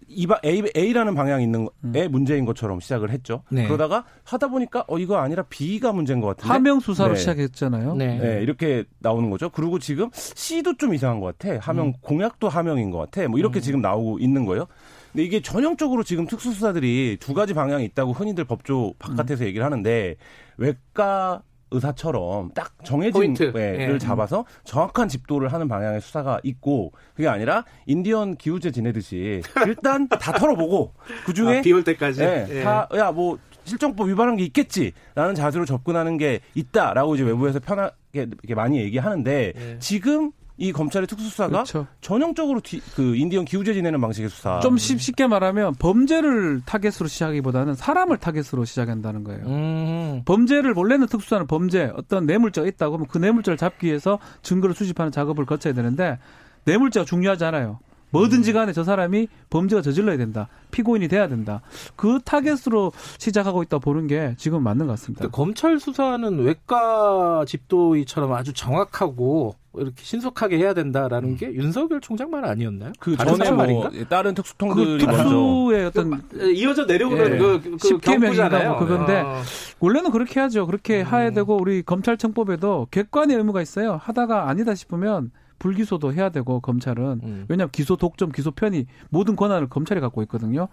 이바 0.07 0.39
A, 0.45 0.63
A라는 0.75 1.15
방향이 1.15 1.43
있는 1.43 1.67
에 1.93 2.05
음. 2.05 2.11
문제인 2.11 2.45
것처럼 2.45 2.79
시작을 2.79 3.09
했죠. 3.11 3.43
네. 3.49 3.65
그러다가 3.65 4.05
하다 4.23 4.47
보니까 4.49 4.85
어 4.87 4.97
이거 4.97 5.17
아니라 5.17 5.43
B가 5.49 5.91
문제인 5.91 6.21
것 6.21 6.27
같은데. 6.27 6.53
하명 6.53 6.79
수사로 6.79 7.13
네. 7.13 7.19
시작했잖아요. 7.19 7.95
네. 7.95 8.17
네. 8.17 8.41
이렇게 8.41 8.85
나오는 8.99 9.29
거죠. 9.29 9.49
그리고 9.49 9.79
지금 9.79 10.09
C도 10.13 10.77
좀 10.77 10.93
이상한 10.93 11.19
것 11.19 11.37
같아. 11.37 11.57
하명 11.59 11.87
음. 11.87 11.93
공약도 12.01 12.49
하명인 12.49 12.91
것 12.91 12.97
같아. 12.99 13.27
뭐 13.27 13.39
이렇게 13.39 13.59
음. 13.59 13.61
지금 13.61 13.81
나오고 13.81 14.19
있는 14.19 14.45
거예요. 14.45 14.67
근데 15.11 15.23
이게 15.23 15.41
전형적으로 15.41 16.03
지금 16.03 16.27
특수수사들이 16.27 17.17
두 17.19 17.33
가지 17.33 17.53
방향이 17.53 17.85
있다고 17.85 18.11
흔히들 18.11 18.43
법조 18.43 18.93
바깥에서 18.99 19.43
음. 19.43 19.47
얘기를 19.47 19.65
하는데 19.65 20.15
외과 20.57 21.41
의사처럼 21.75 22.51
딱 22.53 22.73
정해진 22.83 23.33
를 23.35 23.93
예. 23.93 23.97
잡아서 23.97 24.45
정확한 24.63 25.07
집도를 25.07 25.51
하는 25.53 25.67
방향의 25.67 26.01
수사가 26.01 26.39
있고 26.43 26.91
그게 27.15 27.27
아니라 27.27 27.65
인디언 27.85 28.35
기우제 28.37 28.71
지내듯이 28.71 29.41
일단 29.65 30.07
다 30.09 30.31
털어보고 30.31 30.93
그 31.25 31.33
중에 31.33 31.59
아, 31.59 31.61
비올 31.61 31.83
때까지 31.83 32.23
예, 32.23 32.47
예. 32.49 32.63
다야 32.63 33.11
뭐 33.11 33.37
실정법 33.65 34.07
위반한 34.07 34.35
게 34.37 34.43
있겠지라는 34.45 35.35
자세로 35.35 35.65
접근하는 35.65 36.17
게 36.17 36.39
있다라고 36.53 37.15
이제 37.15 37.23
외부에서 37.23 37.59
편하게 37.59 37.93
이렇게 38.13 38.55
많이 38.55 38.79
얘기하는데 38.79 39.53
예. 39.55 39.79
지금 39.79 40.31
이 40.57 40.71
검찰의 40.71 41.07
특수수사가 41.07 41.49
그렇죠. 41.49 41.87
전형적으로 41.99 42.61
뒤, 42.61 42.81
그 42.95 43.15
인디언 43.15 43.45
기우제 43.45 43.73
지내는 43.73 43.99
방식의 43.99 44.29
수사. 44.29 44.59
좀 44.61 44.77
쉽게 44.77 45.27
말하면 45.27 45.75
범죄를 45.75 46.61
타겟으로 46.65 47.07
시작하기보다는 47.07 47.75
사람을 47.75 48.17
타겟으로 48.17 48.63
시작한다는 48.63 49.23
거예요. 49.23 49.45
음. 49.47 50.21
범죄를 50.25 50.73
원래는 50.75 51.07
특수수사는 51.07 51.47
범죄 51.47 51.91
어떤 51.95 52.25
뇌물죄가 52.25 52.67
있다고 52.67 52.95
하면 52.95 53.07
그 53.07 53.17
뇌물죄를 53.17 53.57
잡기 53.57 53.87
위해서 53.87 54.19
증거를 54.43 54.75
수집하는 54.75 55.11
작업을 55.11 55.45
거쳐야 55.45 55.73
되는데 55.73 56.19
뇌물죄가 56.63 57.05
중요하잖아요. 57.05 57.79
뭐든지 58.11 58.53
간에 58.53 58.71
저 58.71 58.85
사람이 58.85 59.27
범죄가 59.49 59.81
저질러야 59.81 60.15
된다. 60.15 60.47
피고인이 60.71 61.09
돼야 61.09 61.27
된다. 61.27 61.61
그 61.97 62.19
타겟으로 62.23 62.93
시작하고 63.17 63.61
있다 63.63 63.79
보는 63.79 64.07
게 64.07 64.35
지금 64.37 64.63
맞는 64.63 64.87
것 64.87 64.93
같습니다. 64.93 65.27
검찰 65.27 65.79
수사는 65.79 66.39
외과 66.39 67.43
집도이처럼 67.45 68.31
아주 68.31 68.53
정확하고 68.53 69.55
이렇게 69.77 70.03
신속하게 70.03 70.57
해야 70.57 70.73
된다라는 70.73 71.29
음. 71.29 71.37
게 71.37 71.53
윤석열 71.53 72.01
총장 72.01 72.29
말 72.29 72.45
아니었나요? 72.45 72.93
그 72.99 73.15
전에 73.17 73.49
뭐 73.49 73.57
말인가? 73.57 73.89
다른 74.09 74.33
특수통들이 74.33 75.05
그 75.05 75.11
특수의 75.11 75.85
어떤 75.85 76.27
그, 76.29 76.51
이어져 76.51 76.85
내려오는 76.85 77.33
예. 77.33 77.37
그, 77.37 77.61
그 77.61 77.77
10개 77.77 78.17
명이잖아요. 78.17 78.69
뭐 78.69 78.79
그건데 78.79 79.21
어. 79.21 79.41
원래는 79.79 80.11
그렇게 80.11 80.39
하죠. 80.39 80.65
그렇게 80.65 81.01
음. 81.01 81.07
해야 81.07 81.31
되고 81.31 81.57
우리 81.57 81.81
검찰청법에도 81.83 82.87
객관의 82.91 83.37
의무가 83.37 83.61
있어요. 83.61 83.99
하다가 84.01 84.49
아니다 84.49 84.75
싶으면 84.75 85.31
불기소도 85.59 86.13
해야 86.13 86.29
되고 86.29 86.59
검찰은 86.59 87.21
음. 87.23 87.45
왜냐하면 87.47 87.71
기소 87.71 87.95
독점 87.95 88.31
기소 88.31 88.51
편이 88.51 88.85
모든 89.09 89.35
권한을 89.35 89.69
검찰이 89.69 90.01
갖고 90.01 90.21
있거든요. 90.23 90.67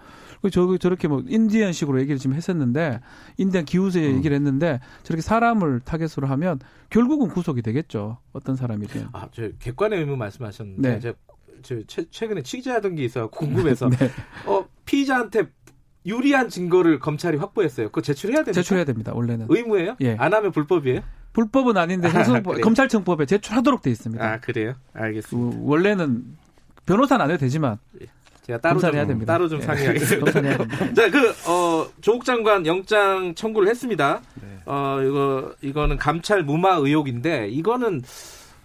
저 0.50 0.76
저렇게 0.78 1.09
뭐 1.09 1.22
인디언식으로 1.26 2.00
얘기를 2.00 2.18
지금 2.18 2.34
했었는데 2.36 3.00
인디언 3.38 3.64
기우제 3.64 4.00
음. 4.10 4.16
얘기를 4.16 4.34
했는데 4.34 4.80
저렇게 5.02 5.22
사람을 5.22 5.80
타겟으로 5.80 6.26
하면 6.28 6.59
결국은 6.90 7.28
구속이 7.28 7.62
되겠죠. 7.62 8.18
어떤 8.32 8.56
사람이든. 8.56 9.09
아, 9.12 9.28
저 9.32 9.48
객관의 9.59 10.00
의무 10.00 10.16
말씀하셨는데 10.16 10.88
네. 10.88 11.00
제가 11.00 11.16
저 11.62 11.76
최, 11.86 12.04
최근에 12.10 12.42
취재하던 12.42 12.96
게 12.96 13.04
있어 13.04 13.28
궁금해서 13.28 13.88
네. 13.90 14.10
어 14.46 14.66
피의자한테 14.84 15.46
유리한 16.04 16.48
증거를 16.48 16.98
검찰이 16.98 17.36
확보했어요. 17.36 17.88
그거 17.88 18.00
제출해야 18.00 18.38
됩니까? 18.38 18.52
제출해야 18.52 18.84
됩니다. 18.84 19.12
원래는 19.14 19.46
의무예요? 19.48 19.96
예. 20.00 20.16
안 20.18 20.34
하면 20.34 20.50
불법이에요? 20.50 21.00
불법은 21.32 21.76
아닌데 21.76 22.09
아, 22.09 22.40
검찰청법에 22.62 23.26
제출하도록 23.26 23.82
돼 23.82 23.90
있습니다. 23.90 24.24
아 24.24 24.38
그래요? 24.38 24.74
알겠습니다. 24.92 25.59
그, 25.59 25.62
원래는 25.64 26.24
변호사는 26.86 27.24
안 27.24 27.30
해도 27.30 27.40
되지만 27.40 27.78
예. 28.02 28.06
제가 28.42 28.59
따로 28.59 28.80
좀 28.80 28.94
해야 28.94 29.06
됩니다. 29.06 29.32
따로 29.32 29.48
좀 29.48 29.60
네. 29.60 29.66
상의하겠습니다. 29.66 30.32
자, 30.94 31.10
그 31.10 31.30
어, 31.46 31.86
조국 32.00 32.24
장관 32.24 32.66
영장 32.66 33.34
청구를 33.34 33.68
했습니다. 33.68 34.20
네. 34.34 34.48
어, 34.66 34.98
이거 35.00 35.54
이거는 35.62 35.96
감찰 35.96 36.42
무마 36.42 36.74
의혹인데 36.74 37.48
이거는 37.48 38.02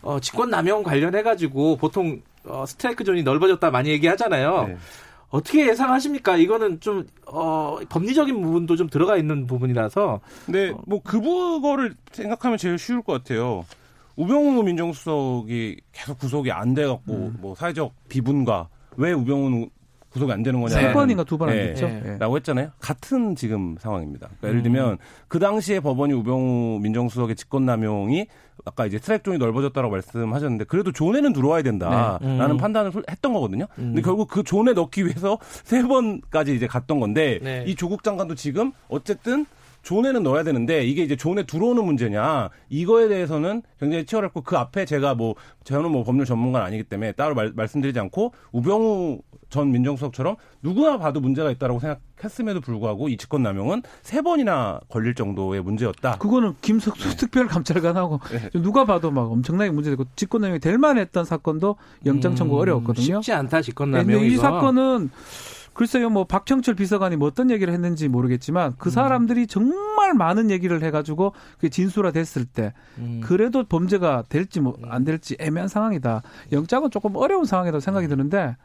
어, 0.01 0.19
직권 0.19 0.49
남용 0.49 0.83
관련해 0.83 1.21
가지고 1.21 1.77
보통 1.77 2.21
어, 2.43 2.65
스트라이크 2.65 3.03
존이 3.03 3.23
넓어졌다 3.23 3.69
많이 3.69 3.89
얘기하잖아요. 3.89 4.67
네. 4.67 4.77
어떻게 5.29 5.67
예상하십니까? 5.67 6.37
이거는 6.37 6.79
좀 6.79 7.05
어, 7.25 7.77
법리적인 7.89 8.41
부분도 8.41 8.75
좀 8.75 8.87
들어가 8.89 9.17
있는 9.17 9.45
부분이라서. 9.45 10.21
네, 10.47 10.73
뭐 10.85 11.01
그거를 11.01 11.95
생각하면 12.11 12.57
제일 12.57 12.77
쉬울 12.77 13.01
것 13.01 13.13
같아요. 13.13 13.65
우병우 14.15 14.63
민정수석이 14.63 15.81
계속 15.91 16.17
구속이 16.17 16.51
안 16.51 16.73
돼갖고 16.73 17.13
음. 17.13 17.37
뭐 17.39 17.55
사회적 17.55 17.93
비분과 18.09 18.69
왜 18.95 19.11
우병우 19.13 19.67
구속이 20.17 20.31
안 20.31 20.41
되는 20.43 20.59
거냐. 20.59 20.75
세 20.75 20.91
번인가 20.91 21.23
두 21.23 21.37
번안 21.37 21.55
네, 21.55 21.67
됐죠. 21.67 21.87
네. 21.87 22.17
라고 22.17 22.35
했잖아요. 22.37 22.71
같은 22.79 23.35
지금 23.35 23.77
상황입니다. 23.79 24.27
그러니까 24.27 24.47
예를 24.49 24.63
들면 24.63 24.91
음. 24.93 24.97
그 25.27 25.39
당시에 25.39 25.79
법원이 25.79 26.13
우병우 26.13 26.79
민정수석의 26.81 27.35
직권남용이 27.35 28.25
아까 28.65 28.85
이제 28.85 28.97
스트라이크 28.97 29.23
존이 29.23 29.37
넓어졌다고 29.37 29.89
말씀하셨는데 29.89 30.65
그래도 30.65 30.91
존에는 30.91 31.31
들어와야 31.33 31.61
된다라는 31.61 32.37
네. 32.37 32.45
음. 32.45 32.57
판단을 32.57 32.91
했던 33.09 33.33
거거든요. 33.33 33.65
음. 33.77 33.93
근데 33.93 34.01
결국 34.01 34.27
그 34.27 34.43
존에 34.43 34.73
넣기 34.73 35.05
위해서 35.05 35.37
세 35.63 35.83
번까지 35.83 36.55
이제 36.55 36.65
갔던 36.65 36.99
건데 36.99 37.39
네. 37.41 37.63
이 37.67 37.75
조국 37.75 38.03
장관도 38.03 38.35
지금 38.35 38.71
어쨌든 38.89 39.45
존에는 39.83 40.21
넣어야 40.23 40.43
되는데 40.43 40.83
이게 40.83 41.03
이제 41.03 41.15
존에 41.15 41.43
들어오는 41.43 41.81
문제냐 41.85 42.49
이거에 42.67 43.07
대해서는 43.07 43.61
굉장히 43.79 44.05
치열했고 44.05 44.41
그 44.41 44.57
앞에 44.57 44.83
제가 44.83 45.15
뭐 45.15 45.35
저는 45.63 45.91
뭐 45.91 46.03
법률 46.03 46.25
전문가는 46.25 46.65
아니기 46.67 46.83
때문에 46.83 47.13
따로 47.13 47.35
말, 47.35 47.53
말씀드리지 47.55 47.97
않고 47.97 48.33
우병우 48.51 49.21
전 49.49 49.71
민정수석처럼 49.71 50.35
누구나 50.61 50.97
봐도 50.97 51.19
문제가 51.19 51.51
있다라고 51.51 51.79
생각했음에도 51.79 52.61
불구하고 52.61 53.09
이 53.09 53.17
직권 53.17 53.43
남용은 53.43 53.83
세 54.01 54.21
번이나 54.21 54.79
걸릴 54.89 55.15
정도의 55.15 55.61
문제였다. 55.61 56.17
그거는 56.17 56.55
김석수 56.61 57.09
네. 57.09 57.15
특별감찰관하고 57.15 58.19
네. 58.31 58.49
누가 58.61 58.85
봐도 58.85 59.11
막 59.11 59.31
엄청나게 59.31 59.71
문제되고 59.71 60.05
직권 60.15 60.41
남용이 60.41 60.59
될 60.59 60.77
만했던 60.77 61.25
사건도 61.25 61.77
영장 62.05 62.35
청구 62.35 62.55
음, 62.55 62.61
어려웠거든요. 62.61 63.21
쉽지 63.21 63.33
않다 63.33 63.61
직권 63.61 63.91
남용. 63.91 64.23
이 64.25 64.35
사건은 64.35 65.09
글쎄요, 65.77 66.09
뭐 66.09 66.23
박청철 66.23 66.73
비서관이 66.73 67.17
뭐 67.17 67.27
어떤 67.27 67.51
얘기를 67.51 67.71
했는지 67.71 68.07
모르겠지만 68.07 68.73
그 68.79 68.89
음. 68.89 68.91
사람들이 68.91 69.45
정말 69.45 70.15
많은 70.15 70.49
얘기를 70.49 70.81
해가지고 70.81 71.33
그게 71.53 71.69
진술화 71.69 72.09
됐을 72.11 72.45
때 72.45 72.73
음. 72.97 73.21
그래도 73.23 73.63
범죄가 73.63 74.23
될지 74.27 74.59
뭐안 74.59 75.03
음. 75.03 75.05
될지 75.05 75.37
애매한 75.39 75.67
상황이다. 75.67 76.23
영장은 76.51 76.89
조금 76.89 77.15
어려운 77.15 77.45
상황이라고 77.45 77.79
생각이 77.79 78.07
드는데 78.07 78.55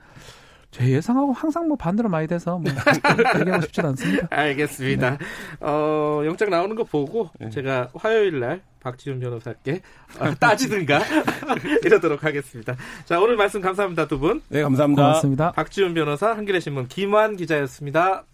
제 0.73 0.89
예상하고 0.89 1.33
항상 1.35 1.69
뭐 1.69 1.77
반대로 1.77 2.09
많이 2.09 2.27
돼서 2.27 2.59
뭐 2.59 2.73
얘기하고 3.39 3.61
싶지는 3.63 3.91
않습니다. 3.91 4.27
알겠습니다. 4.31 5.11
네. 5.11 5.19
어, 5.61 6.23
영장 6.25 6.49
나오는 6.49 6.75
거 6.75 6.83
보고 6.83 7.29
네. 7.39 7.51
제가 7.51 7.91
화요일 7.95 8.41
날 8.41 8.63
박지훈 8.81 9.21
변호사께 9.21 9.83
어, 10.19 10.35
따지든가 10.41 11.03
이러도록 11.85 12.25
하겠습니다. 12.25 12.75
자 13.05 13.21
오늘 13.21 13.37
말씀 13.37 13.61
감사합니다 13.61 14.09
두 14.09 14.19
분. 14.19 14.41
네 14.49 14.63
감사합니다. 14.63 15.03
고맙습니다. 15.03 15.53
박지훈 15.53 15.93
변호사 15.93 16.31
한겨레 16.31 16.59
신문 16.61 16.89
김환 16.89 17.37
기자였습니다. 17.37 18.25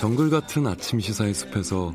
정글 0.00 0.30
같은 0.30 0.66
아침 0.66 0.98
시사의 0.98 1.32
숲에서 1.34 1.94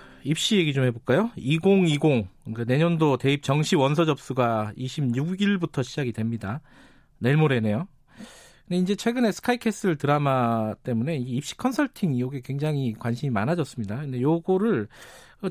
입시 0.23 0.57
얘기 0.57 0.73
좀 0.73 0.83
해볼까요? 0.85 1.31
2020 1.35 2.27
그러니까 2.43 2.63
내년도 2.65 3.17
대입 3.17 3.43
정시 3.43 3.75
원서 3.75 4.05
접수가 4.05 4.73
26일부터 4.77 5.83
시작이 5.83 6.11
됩니다. 6.11 6.61
내일 7.17 7.37
모레네요. 7.37 7.87
근데 8.67 8.77
이제 8.77 8.95
최근에 8.95 9.31
스카이캐슬 9.31 9.97
드라마 9.97 10.73
때문에 10.83 11.17
입시 11.17 11.57
컨설팅 11.57 12.15
이게 12.15 12.41
굉장히 12.41 12.93
관심이 12.97 13.29
많아졌습니다. 13.29 13.97
근데 13.97 14.21
요거를 14.21 14.87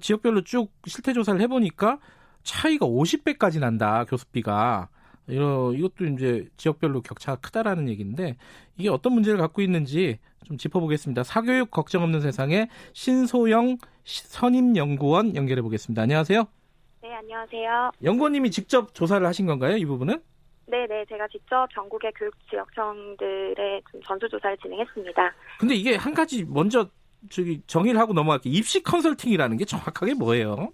지역별로 0.01 0.43
쭉 0.45 0.73
실태 0.87 1.13
조사를 1.13 1.41
해보니까 1.41 1.99
차이가 2.43 2.87
50배까지 2.87 3.61
난다 3.61 4.05
교습비가. 4.05 4.89
이러, 5.27 5.73
이것도 5.73 6.07
이제 6.07 6.49
지역별로 6.57 7.03
격차가 7.03 7.41
크다라는 7.41 7.89
얘기인데 7.89 8.37
이게 8.77 8.89
어떤 8.89 9.13
문제를 9.15 9.39
갖고 9.39 9.63
있는지 9.63 10.19
좀 10.45 10.57
짚어보겠습니다. 10.57 11.23
사교육 11.23 11.71
걱정 11.71 12.03
없는 12.03 12.21
세상에 12.21 12.69
신소영 12.93 13.79
선임 14.05 14.77
연구원 14.77 15.37
연결해 15.37 15.63
보겠습니다. 15.63 16.03
안녕하세요. 16.03 16.45
네, 17.03 17.15
안녕하세요. 17.15 17.93
연구원님이 18.03 18.51
직접 18.51 18.95
조사를 18.95 19.27
하신 19.27 19.47
건가요, 19.47 19.77
이 19.77 19.85
부분은? 19.85 20.21
네 20.67 20.87
네, 20.87 21.05
제가 21.09 21.27
직접 21.29 21.67
전국의 21.75 22.13
교육지역청들의 22.17 23.83
전수조사를 24.07 24.57
진행했습니다. 24.59 25.35
근데 25.59 25.75
이게 25.75 25.97
한 25.97 26.15
가지 26.15 26.45
먼저 26.45 26.89
저기 27.29 27.61
정의를 27.67 28.01
하고 28.01 28.13
넘어갈게요. 28.13 28.53
입시 28.53 28.83
컨설팅이라는 28.83 29.57
게 29.57 29.65
정확하게 29.65 30.15
뭐예요? 30.15 30.73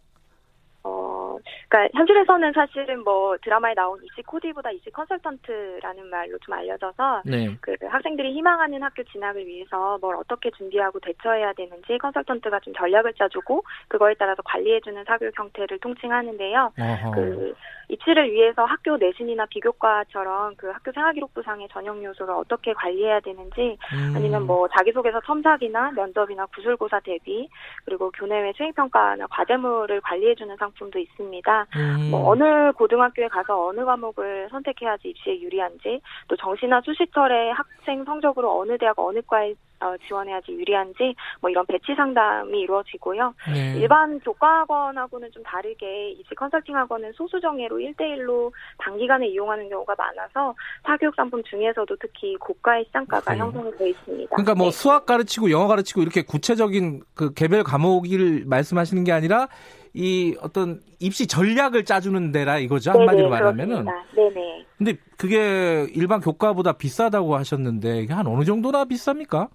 그러니까 1.69 1.99
현실에서는 1.99 2.53
사실은 2.53 3.03
뭐 3.03 3.37
드라마에 3.43 3.75
나온 3.75 3.99
입시 4.05 4.23
코디보다 4.23 4.71
입시 4.71 4.91
컨설턴트라는 4.91 6.07
말로 6.07 6.39
좀 6.39 6.55
알려져서 6.55 7.23
네. 7.25 7.57
그 7.61 7.75
학생들이 7.83 8.33
희망하는 8.35 8.83
학교 8.83 9.03
진학을 9.05 9.45
위해서 9.47 9.99
뭘 10.01 10.17
어떻게 10.17 10.51
준비하고 10.53 11.01
대처해야 11.01 11.53
되는지 11.55 11.99
컨설턴트가 11.99 12.61
좀 12.61 12.73
전략을 12.75 13.15
짜주고 13.15 13.65
그거에 13.89 14.15
따라서 14.19 14.43
관리해주는 14.43 15.05
사교육 15.05 15.39
형태를 15.39 15.79
통칭하는데요. 15.81 16.73
어허. 16.79 17.11
그 17.13 17.55
입시를 17.89 18.33
위해서 18.33 18.65
학교 18.65 18.97
내신이나 18.97 19.47
비교과처럼 19.47 20.55
그 20.57 20.69
학교 20.71 20.91
생활기록부상의 20.93 21.69
전형 21.73 22.03
요소를 22.03 22.35
어떻게 22.35 22.73
관리해야 22.73 23.21
되는지 23.21 23.79
음. 23.95 24.13
아니면 24.17 24.47
뭐 24.47 24.69
자기소개서 24.69 25.21
첨삭이나 25.21 25.93
면접이나 25.93 26.47
구술고사 26.47 27.01
대비 27.01 27.49
그리고 27.85 28.11
교내외 28.11 28.53
수행평가나 28.57 29.27
과제물을 29.29 30.01
관리해주는 30.01 30.57
상품도 30.57 30.99
있습니다. 30.99 31.67
음. 31.77 32.11
뭐 32.11 32.29
어느 32.29 32.73
고등학교에 32.73 33.29
가서 33.29 33.67
어느 33.67 33.85
과목을 33.85 34.49
선택해야지 34.51 35.09
입시에 35.09 35.41
유리한지 35.41 36.01
또 36.29 36.37
정시나 36.37 36.81
수시철에 36.81 37.51
학생 37.51 38.05
성적으로 38.05 38.59
어느 38.61 38.77
대학 38.79 38.99
어느 38.99 39.21
과에 39.27 39.55
어, 39.76 39.76
지원해야지 40.07 40.53
유리한지 40.53 41.15
뭐 41.41 41.51
이런 41.51 41.67
배치 41.67 41.95
상담이 41.95 42.61
이루어지고요. 42.61 43.35
네. 43.53 43.77
일반 43.77 44.19
교과학원하고는 44.21 45.31
좀 45.33 45.43
다르게 45.43 46.11
입시 46.13 46.35
컨설팅 46.35 46.77
학원은 46.77 47.13
소수 47.13 47.41
정예로 47.41 47.77
1대1로 47.79 48.53
단기간에 48.79 49.29
이용하는 49.29 49.69
경우가 49.69 49.95
많아서 49.97 50.55
사교육 50.85 51.15
상품 51.15 51.43
중에서도 51.45 51.97
특히 52.01 52.37
고가의 52.37 52.85
시장가가 52.87 53.33
네. 53.33 53.39
형성이 53.39 53.71
되어 53.77 53.89
있습니다. 53.89 54.31
그러니까 54.31 54.55
뭐 54.55 54.67
네. 54.67 54.71
수학 54.73 55.07
가르치고 55.07 55.51
영어 55.51 55.67
가르치고 55.67 56.03
이렇게 56.03 56.23
구체적인 56.23 57.03
그 57.15 57.33
개별 57.35 57.63
과목을 57.63 58.45
말씀하시는 58.47 59.05
게 59.05 59.13
아니라 59.13 59.49
이 59.95 60.37
어떤 60.43 60.81
입시 60.99 61.27
전략을 61.27 61.85
짜주는 61.87 62.31
데라 62.31 62.59
이거죠 62.59 62.91
한마디로 62.91 63.31
말하면은. 63.31 63.87
네네. 64.15 64.67
근데 64.77 64.95
그게 65.17 65.87
일반 65.95 66.21
교과보다 66.21 66.75
비싸다고 66.75 67.35
하셨는데 67.37 68.01
이게 68.01 68.13
한 68.13 68.27
어느 68.27 68.45
정도나 68.45 68.85
비쌉니까? 68.85 69.49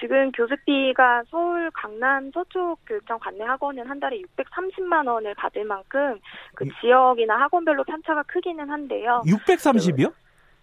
지금 0.00 0.30
교습비가 0.32 1.24
서울 1.30 1.70
강남 1.72 2.30
서쪽 2.32 2.78
교육청 2.86 3.18
관내 3.18 3.44
학원은 3.44 3.86
한 3.86 4.00
달에 4.00 4.20
630만 4.36 5.06
원을 5.06 5.34
받을 5.34 5.64
만큼 5.64 6.18
그 6.54 6.66
지역이나 6.80 7.36
학원별로 7.40 7.84
편차가 7.84 8.22
크기는 8.24 8.68
한데요. 8.68 9.22
630이요? 9.26 10.12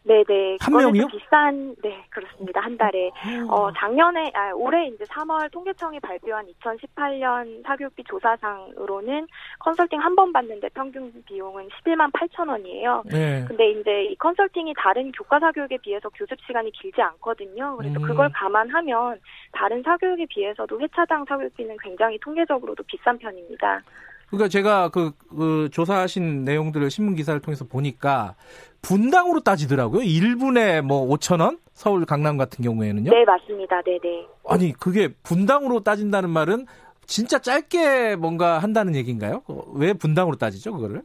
네네. 0.04 0.58
한 0.60 0.74
명이요? 0.74 1.08
비싼, 1.08 1.76
네, 1.84 2.04
그렇습니다. 2.10 2.60
한 2.62 2.76
달에. 2.78 3.12
음. 3.28 3.48
어, 3.50 3.72
작년에, 3.74 4.32
아, 4.34 4.52
올해 4.56 4.88
이제 4.88 5.04
3월 5.06 5.52
통계청이 5.52 6.00
발표한 6.00 6.48
2018년 6.48 7.64
사교육비 7.64 8.04
조사상으로는 8.06 9.28
컨설팅 9.60 10.00
한 10.00 10.16
번 10.16 10.34
받는데 10.34 10.70
평균 10.70 11.12
비용은 11.26 11.70
11만 11.70 12.12
8천 12.12 12.50
원이에요. 12.50 13.04
네. 13.06 13.46
근데 13.48 13.72
이제 13.72 14.04
이 14.06 14.16
컨설팅이 14.16 14.74
다른 14.78 15.12
교과 15.12 15.40
사교육에 15.40 15.78
비해서 15.78 16.10
교습 16.10 16.38
시간이 16.46 16.72
길지 16.72 17.02
않거든요. 17.02 17.78
그래서 17.78 18.00
음. 18.00 18.02
그걸 18.04 18.30
감안하면 18.34 19.20
다른 19.54 19.82
사교육에 19.84 20.26
비해서도 20.30 20.80
회차당 20.82 21.26
사교육비는 21.26 21.78
굉장히 21.82 22.18
통계적으로도 22.20 22.84
비싼 22.84 23.18
편입니다. 23.18 23.82
그러니까 24.32 24.48
제가 24.48 24.90
그, 24.90 25.12
그 25.30 25.70
조사하신 25.72 26.46
내용들을 26.46 26.90
신문 26.90 27.16
기사를 27.16 27.40
통해서 27.42 27.66
보니까 27.66 28.36
분당으로 28.82 29.42
따지더라고요. 29.42 30.02
1분에 30.02 30.82
뭐 30.82 31.08
5천 31.10 31.42
원? 31.42 31.60
서울 31.74 32.06
강남 32.06 32.38
같은 32.38 32.64
경우에는요? 32.64 33.12
네, 33.12 33.26
맞습니다. 33.26 33.82
네, 33.82 34.00
네. 34.02 34.26
아니, 34.48 34.72
그게 34.72 35.10
분당으로 35.24 35.82
따진다는 35.84 36.30
말은 36.30 36.66
진짜 37.06 37.40
짧게 37.40 38.16
뭔가 38.16 38.60
한다는 38.60 38.96
얘기인가요? 38.96 39.42
왜 39.74 39.94
분당으로 39.94 40.38
따지죠, 40.38 40.74
그거를? 40.74 41.04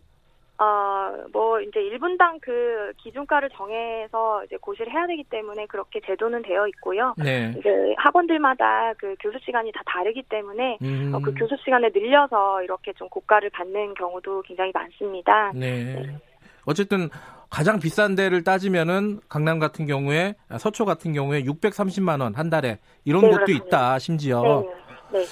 어, 0.58 1.12
뭐, 1.32 1.60
이제 1.60 1.80
1분당 1.80 2.38
그 2.40 2.92
기준가를 2.98 3.50
정해서 3.50 4.42
이제 4.44 4.56
고시를 4.56 4.92
해야 4.92 5.06
되기 5.06 5.22
때문에 5.24 5.66
그렇게 5.66 6.00
제도는 6.04 6.42
되어 6.42 6.66
있고요. 6.68 7.14
네. 7.18 7.54
이제 7.58 7.68
학원들마다 7.98 8.94
그 8.98 9.14
교수 9.20 9.38
시간이 9.44 9.70
다 9.72 9.82
다르기 9.86 10.22
때문에 10.28 10.78
음. 10.82 11.12
어, 11.14 11.20
그 11.20 11.34
교수 11.34 11.56
시간을 11.62 11.92
늘려서 11.94 12.62
이렇게 12.62 12.92
좀 12.94 13.08
고가를 13.08 13.50
받는 13.50 13.94
경우도 13.94 14.42
굉장히 14.42 14.70
많습니다. 14.72 15.52
네. 15.54 15.84
네. 15.96 16.18
어쨌든 16.64 17.08
가장 17.50 17.78
비싼 17.78 18.14
데를 18.16 18.42
따지면은 18.42 19.20
강남 19.28 19.58
같은 19.58 19.86
경우에 19.86 20.34
서초 20.58 20.84
같은 20.84 21.12
경우에 21.12 21.42
630만 21.44 22.20
원 22.20 22.34
한 22.34 22.50
달에 22.50 22.78
이런 23.04 23.22
네, 23.22 23.28
곳도 23.28 23.44
그렇습니다. 23.44 23.66
있다 23.66 23.98
심지어. 23.98 24.64
네. 25.12 25.18
네. 25.20 25.24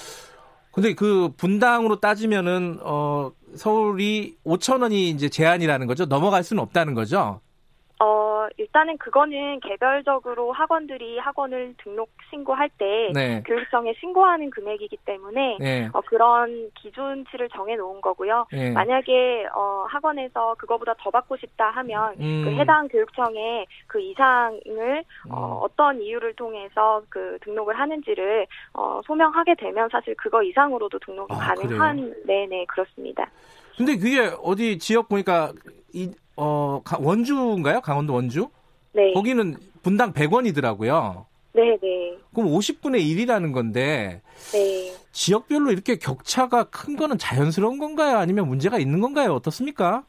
근데 0.71 0.93
그 0.93 1.29
분당으로 1.37 1.99
따지면은 1.99 2.79
어 2.83 3.31
서울이 3.55 4.37
5천 4.45 4.81
원이 4.81 5.09
이제 5.09 5.29
제한이라는 5.29 5.87
거죠. 5.87 6.05
넘어갈 6.05 6.43
수는 6.43 6.61
없다는 6.63 6.93
거죠. 6.93 7.41
어, 7.99 8.47
일단은 8.57 8.97
그거는 8.97 9.61
개별적으로 9.61 10.51
학원들이 10.51 11.17
학원을 11.19 11.75
등록 11.77 12.09
신고할 12.29 12.69
때 12.77 13.11
네. 13.13 13.41
교육청에 13.45 13.93
신고하는 13.99 14.49
금액이기 14.49 14.97
때문에 15.05 15.57
네. 15.59 15.89
어, 15.93 16.01
그런 16.01 16.71
기준치를 16.75 17.49
정해 17.49 17.75
놓은 17.77 18.01
거고요. 18.01 18.47
네. 18.51 18.71
만약에 18.71 19.47
어, 19.55 19.85
학원에서 19.87 20.55
그거보다 20.57 20.93
더 20.99 21.09
받고 21.09 21.37
싶다 21.37 21.69
하면 21.69 22.15
음. 22.19 22.41
그 22.43 22.51
해당 22.51 22.89
교육청에 22.89 23.65
그 23.87 24.01
이상을 24.01 25.03
어, 25.29 25.59
음. 25.59 25.63
어떤 25.63 26.01
이유를 26.01 26.33
통해서 26.33 27.01
그 27.07 27.37
등록을 27.43 27.79
하는지를 27.79 28.45
어, 28.73 28.99
소명하게 29.05 29.55
되면 29.55 29.87
사실 29.89 30.15
그거 30.15 30.43
이상으로도 30.43 30.99
등록이 30.99 31.33
아, 31.33 31.37
가능한 31.37 31.95
그래요? 31.95 32.13
네네 32.25 32.65
그렇습니다. 32.65 33.29
근데 33.77 33.97
그게 33.97 34.31
어디 34.41 34.77
지역 34.79 35.07
보니까 35.07 35.51
이 35.93 36.11
어, 36.37 36.81
원주인가요? 36.99 37.81
강원도 37.81 38.13
원주? 38.13 38.49
네. 38.93 39.13
거기는 39.13 39.55
분당 39.83 40.13
100원이더라고요. 40.13 41.25
네, 41.53 41.77
네. 41.81 42.17
그럼 42.33 42.49
50분의 42.49 43.01
1이라는 43.01 43.53
건데 43.53 44.21
네. 44.51 44.93
지역별로 45.11 45.71
이렇게 45.71 45.95
격차가 45.97 46.65
큰 46.65 46.97
거는 46.97 47.17
자연스러운 47.17 47.77
건가요? 47.77 48.17
아니면 48.17 48.47
문제가 48.47 48.77
있는 48.77 48.99
건가요? 48.99 49.33
어떻습니까? 49.33 50.03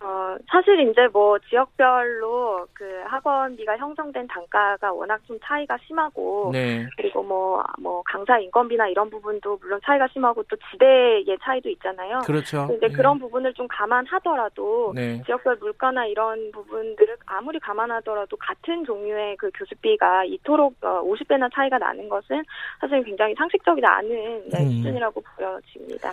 어, 0.00 0.36
사실 0.50 0.80
이제 0.88 1.06
뭐 1.12 1.38
지역별로 1.38 2.66
그 2.72 2.84
학원비가 3.06 3.76
형성된 3.76 4.26
단가가 4.26 4.92
워낙 4.92 5.20
좀 5.26 5.38
차이가 5.42 5.76
심하고 5.86 6.50
네. 6.52 6.86
그리고 6.96 7.22
뭐뭐 7.22 7.64
뭐 7.80 8.02
강사 8.04 8.38
인건비나 8.38 8.88
이런 8.88 9.08
부분도 9.08 9.58
물론 9.60 9.80
차이가 9.84 10.08
심하고 10.12 10.42
또 10.44 10.56
지대의 10.70 11.38
차이도 11.42 11.68
있잖아요. 11.70 12.20
그렇죠. 12.26 12.66
근데 12.66 12.88
네. 12.88 12.92
그런 12.92 13.18
부분을 13.18 13.54
좀 13.54 13.68
감안하더라도 13.68 14.92
네. 14.94 15.22
지역별 15.24 15.56
물가나 15.56 16.06
이런 16.06 16.50
부분들을 16.52 17.16
아무리 17.26 17.60
감안하더라도 17.60 18.36
같은 18.36 18.84
종류의 18.84 19.36
그 19.36 19.50
교수비가 19.54 20.24
이토록 20.24 20.74
어, 20.82 21.02
50배나 21.04 21.54
차이가 21.54 21.78
나는 21.78 22.08
것은 22.08 22.42
사실 22.80 23.02
굉장히 23.04 23.34
상식적이지 23.36 23.86
않은 23.86 24.48
네, 24.50 24.62
음. 24.64 24.70
수준이라고 24.70 25.22
보여집니다. 25.36 26.12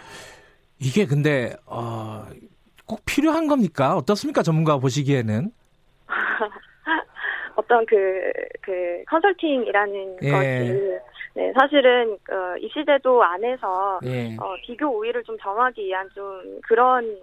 이게 0.80 1.06
근데 1.06 1.56
어, 1.66 2.26
꼭 2.92 3.00
필요한 3.06 3.48
겁니까? 3.48 3.96
어떻습니까? 3.96 4.44
전문가 4.44 4.78
보시기에는? 4.78 5.50
어떤 7.56 7.86
그, 7.86 7.96
그, 8.62 9.02
컨설팅이라는 9.08 10.18
예. 10.24 10.30
것이, 10.32 11.00
네, 11.36 11.54
사실은, 11.58 12.18
어, 12.30 12.58
입시제도 12.60 13.24
안에서, 13.24 14.02
예. 14.04 14.36
어, 14.38 14.56
비교 14.66 14.88
우위를 14.88 15.24
좀 15.24 15.38
정하기 15.40 15.86
위한 15.86 16.10
좀 16.14 16.60
그런 16.68 17.18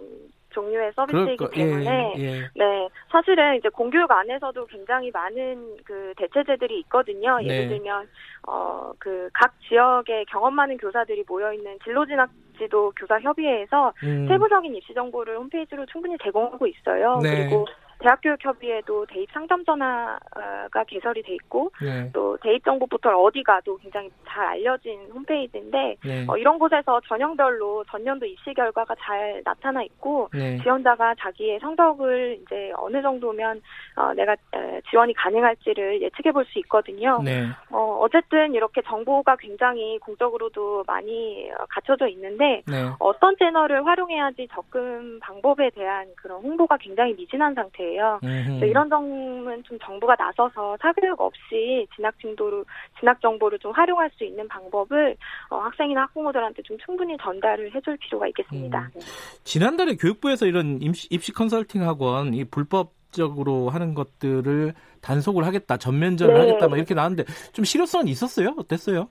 종류의 0.49 0.91
서비스이기 0.95 1.45
예, 1.45 1.49
때문에 1.63 2.13
예, 2.17 2.23
예. 2.23 2.41
네 2.55 2.89
사실은 3.11 3.57
이제 3.57 3.69
공교육 3.69 4.09
안에서도 4.09 4.65
굉장히 4.65 5.11
많은 5.11 5.77
그 5.85 6.11
대체제들이 6.17 6.79
있거든요. 6.79 7.37
네. 7.37 7.45
예를 7.49 7.69
들면 7.69 8.07
어 8.47 8.91
그 8.97 9.29
각 9.31 9.53
지역에 9.61 10.25
경험 10.27 10.55
많은 10.55 10.77
교사들이 10.77 11.23
모여 11.27 11.53
있는 11.53 11.77
진로 11.83 12.03
진학 12.07 12.31
지도 12.59 12.91
교사 12.95 13.19
협의회에서 13.19 13.93
음. 14.03 14.27
세부적인 14.27 14.75
입시 14.75 14.93
정보를 14.93 15.37
홈페이지로 15.37 15.85
충분히 15.87 16.15
제공하고 16.21 16.67
있어요. 16.67 17.19
네. 17.23 17.47
그리고 17.47 17.65
대학교육협의회도 17.99 19.05
대입 19.07 19.29
상담 19.31 19.63
전화가 19.65 20.83
개설이 20.87 21.21
돼 21.23 21.33
있고 21.35 21.71
네. 21.81 22.09
또 22.13 22.37
대입 22.41 22.63
정보 22.63 22.85
포털 22.87 23.13
어디 23.15 23.43
가도 23.43 23.77
굉장히 23.77 24.09
잘 24.27 24.45
알려진 24.45 24.99
홈페이지인데 25.13 25.97
네. 26.03 26.25
어, 26.27 26.37
이런 26.37 26.57
곳에서 26.59 26.99
전형별로 27.07 27.83
전년도 27.85 28.25
입시 28.25 28.53
결과가 28.53 28.95
잘 28.99 29.41
나타나 29.43 29.83
있고 29.83 30.29
네. 30.33 30.57
지원자가 30.61 31.15
자기의 31.19 31.59
성적을 31.59 32.39
이제 32.41 32.71
어느 32.77 33.01
정도면 33.01 33.61
어, 33.95 34.13
내가 34.13 34.33
에, 34.33 34.81
지원이 34.89 35.13
가능할지를 35.13 36.01
예측해 36.01 36.31
볼 36.31 36.49
수 36.49 36.57
있거든요. 36.59 37.21
네. 37.23 37.45
어, 37.69 37.99
어쨌든 38.01 38.53
이렇게 38.53 38.81
정보가 38.81 39.35
굉장히 39.35 39.99
공적으로도 39.99 40.83
많이 40.87 41.49
어, 41.51 41.65
갖춰져 41.69 42.07
있는데 42.07 42.63
네. 42.65 42.89
어떤 42.99 43.35
채널을 43.37 43.85
활용해야지 43.85 44.47
접근 44.53 45.19
방법에 45.19 45.69
대한 45.71 46.07
그런 46.15 46.41
홍보가 46.41 46.77
굉장히 46.77 47.13
미진한 47.13 47.53
상태예요. 47.53 47.88
거예요. 47.89 48.19
이런 48.61 48.89
점은 48.89 49.63
좀 49.63 49.77
정부가 49.79 50.15
나서서 50.17 50.77
사교육 50.81 51.19
없이 51.19 51.87
진학 51.95 52.17
진도로 52.19 52.63
진학 52.99 53.19
정보를 53.21 53.59
좀 53.59 53.71
활용할 53.71 54.09
수 54.11 54.23
있는 54.23 54.47
방법을 54.47 55.15
어, 55.49 55.57
학생이나 55.57 56.03
학부모들한테 56.03 56.63
좀 56.63 56.77
충분히 56.85 57.17
전달을 57.17 57.73
해줄 57.73 57.97
필요가 57.97 58.27
있겠습니다. 58.27 58.89
음. 58.95 59.01
지난달에 59.43 59.95
교육부에서 59.95 60.45
이런 60.45 60.81
입시, 60.81 61.07
입시 61.09 61.33
컨설팅 61.33 61.87
학원 61.87 62.33
이 62.33 62.43
불법 62.43 62.91
적으로 63.11 63.69
하는 63.69 63.95
것들을 63.95 64.73
단속을 65.01 65.45
하겠다, 65.45 65.77
전면전을 65.77 66.33
네. 66.33 66.39
하겠다, 66.41 66.67
막 66.67 66.77
이렇게 66.77 66.93
나왔는데 66.93 67.23
좀 67.53 67.65
실효성은 67.65 68.07
있었어요? 68.07 68.53
어땠어요? 68.57 69.09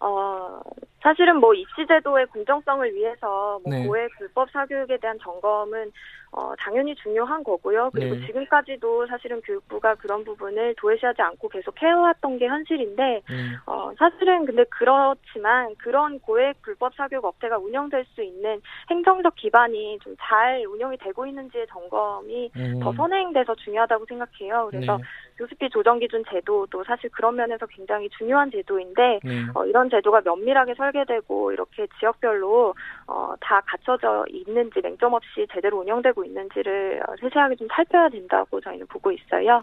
어, 0.00 0.60
사실은 1.00 1.38
뭐 1.38 1.54
입시제도의 1.54 2.26
공정성을 2.26 2.94
위해서 2.94 3.58
뭐 3.64 3.72
네. 3.72 3.86
고액 3.86 4.10
불법 4.18 4.50
사교육에 4.50 4.98
대한 4.98 5.18
점검은 5.22 5.90
어, 6.34 6.54
당연히 6.58 6.94
중요한 6.94 7.44
거고요. 7.44 7.90
그리고 7.92 8.14
네. 8.14 8.26
지금까지도 8.26 9.06
사실은 9.06 9.42
교육부가 9.42 9.94
그런 9.96 10.24
부분을 10.24 10.74
도외시하지 10.78 11.20
않고 11.20 11.48
계속 11.50 11.80
해왔던 11.80 12.38
게 12.38 12.46
현실인데, 12.46 13.22
음. 13.28 13.56
어, 13.66 13.92
사실은 13.98 14.46
근데 14.46 14.64
그렇지만 14.70 15.74
그런 15.76 16.18
고액 16.20 16.62
불법 16.62 16.94
사교육 16.94 17.22
업체가 17.24 17.58
운영될 17.58 18.06
수 18.14 18.22
있는 18.22 18.62
행정적 18.90 19.34
기반이 19.34 19.98
좀 20.02 20.12
잘 20.32 20.64
운영이 20.66 20.96
되고 20.98 21.26
있는지의 21.26 21.66
점검이 21.68 22.50
음. 22.56 22.80
더 22.80 22.92
선행돼서 22.92 23.54
중요하다고 23.56 24.06
생각해요. 24.06 24.68
그래서 24.70 24.96
네. 24.96 25.02
교수비 25.36 25.68
조정 25.70 25.98
기준 25.98 26.22
제도도 26.30 26.84
사실 26.84 27.10
그런 27.10 27.36
면에서 27.36 27.66
굉장히 27.66 28.08
중요한 28.10 28.50
제도인데, 28.50 29.20
네. 29.24 29.46
어, 29.54 29.64
이런 29.66 29.90
제도가 29.90 30.20
면밀하게 30.24 30.74
설계되고 30.74 31.52
이렇게 31.52 31.86
지역별로 31.98 32.74
어, 33.12 33.34
다 33.40 33.60
갖춰져 33.66 34.24
있는지 34.30 34.80
맹점 34.82 35.12
없이 35.12 35.46
제대로 35.52 35.80
운영되고 35.80 36.24
있는지를 36.24 37.02
세세하게 37.20 37.56
좀 37.56 37.68
살펴야 37.70 38.08
된다고 38.08 38.58
저희는 38.58 38.86
보고 38.86 39.12
있어요. 39.12 39.62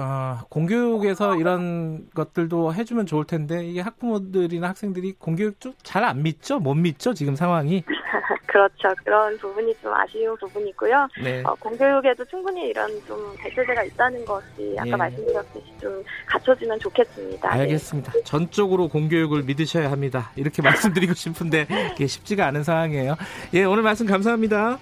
아, 0.00 0.44
공교육에서 0.48 1.36
이런 1.36 2.08
것들도 2.14 2.72
해주면 2.74 3.06
좋을 3.06 3.24
텐데 3.24 3.64
이게 3.66 3.80
학부모들이나 3.80 4.68
학생들이 4.68 5.14
공교육 5.18 5.60
좀 5.60 5.74
잘 5.82 6.04
안 6.04 6.22
믿죠? 6.22 6.58
못 6.60 6.74
믿죠? 6.74 7.12
지금 7.14 7.34
상황이? 7.34 7.82
그렇죠. 8.46 8.88
그런 9.04 9.36
부분이 9.38 9.74
좀 9.82 9.92
아쉬운 9.92 10.36
부분이고요. 10.38 11.08
네. 11.22 11.42
어, 11.44 11.54
공교육에도 11.56 12.24
충분히 12.24 12.68
이런 12.68 12.88
좀 13.06 13.34
대체제가 13.42 13.82
있다는 13.84 14.24
것이 14.24 14.74
아까 14.78 14.84
네. 14.84 14.96
말씀드렸듯이 14.96 15.66
좀 15.80 16.02
갖춰지면 16.26 16.78
좋겠습니다. 16.78 17.54
네. 17.54 17.60
알겠습니다. 17.62 18.12
네. 18.12 18.22
전적으로 18.24 18.88
공교육을 18.88 19.42
믿으셔야 19.42 19.90
합니다. 19.90 20.30
이렇게 20.36 20.62
말씀드리고 20.62 21.12
싶은데 21.14 21.66
이게 21.94 22.06
쉽지가 22.06 22.46
않은 22.46 22.62
상황이에요. 22.64 23.16
예, 23.54 23.64
오늘 23.64 23.82
말씀 23.82 24.06
감사합니다. 24.06 24.78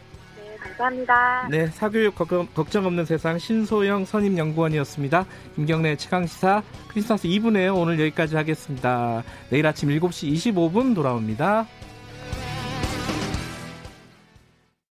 감사합니다. 0.77 1.49
네, 1.51 1.67
사교육 1.69 2.15
걱정 2.15 2.87
없는 2.87 3.05
세상 3.05 3.39
신소영 3.39 4.05
선임연구원이었습니다. 4.05 5.27
김경래 5.55 5.97
최강시사 5.97 6.63
크리스마스 6.89 7.27
2분에 7.29 7.75
오늘 7.75 7.99
여기까지 8.01 8.37
하겠습니다. 8.37 9.23
내일 9.51 9.67
아침 9.67 9.89
7시 9.89 10.33
25분 10.33 10.95
돌아옵니다. 10.95 11.67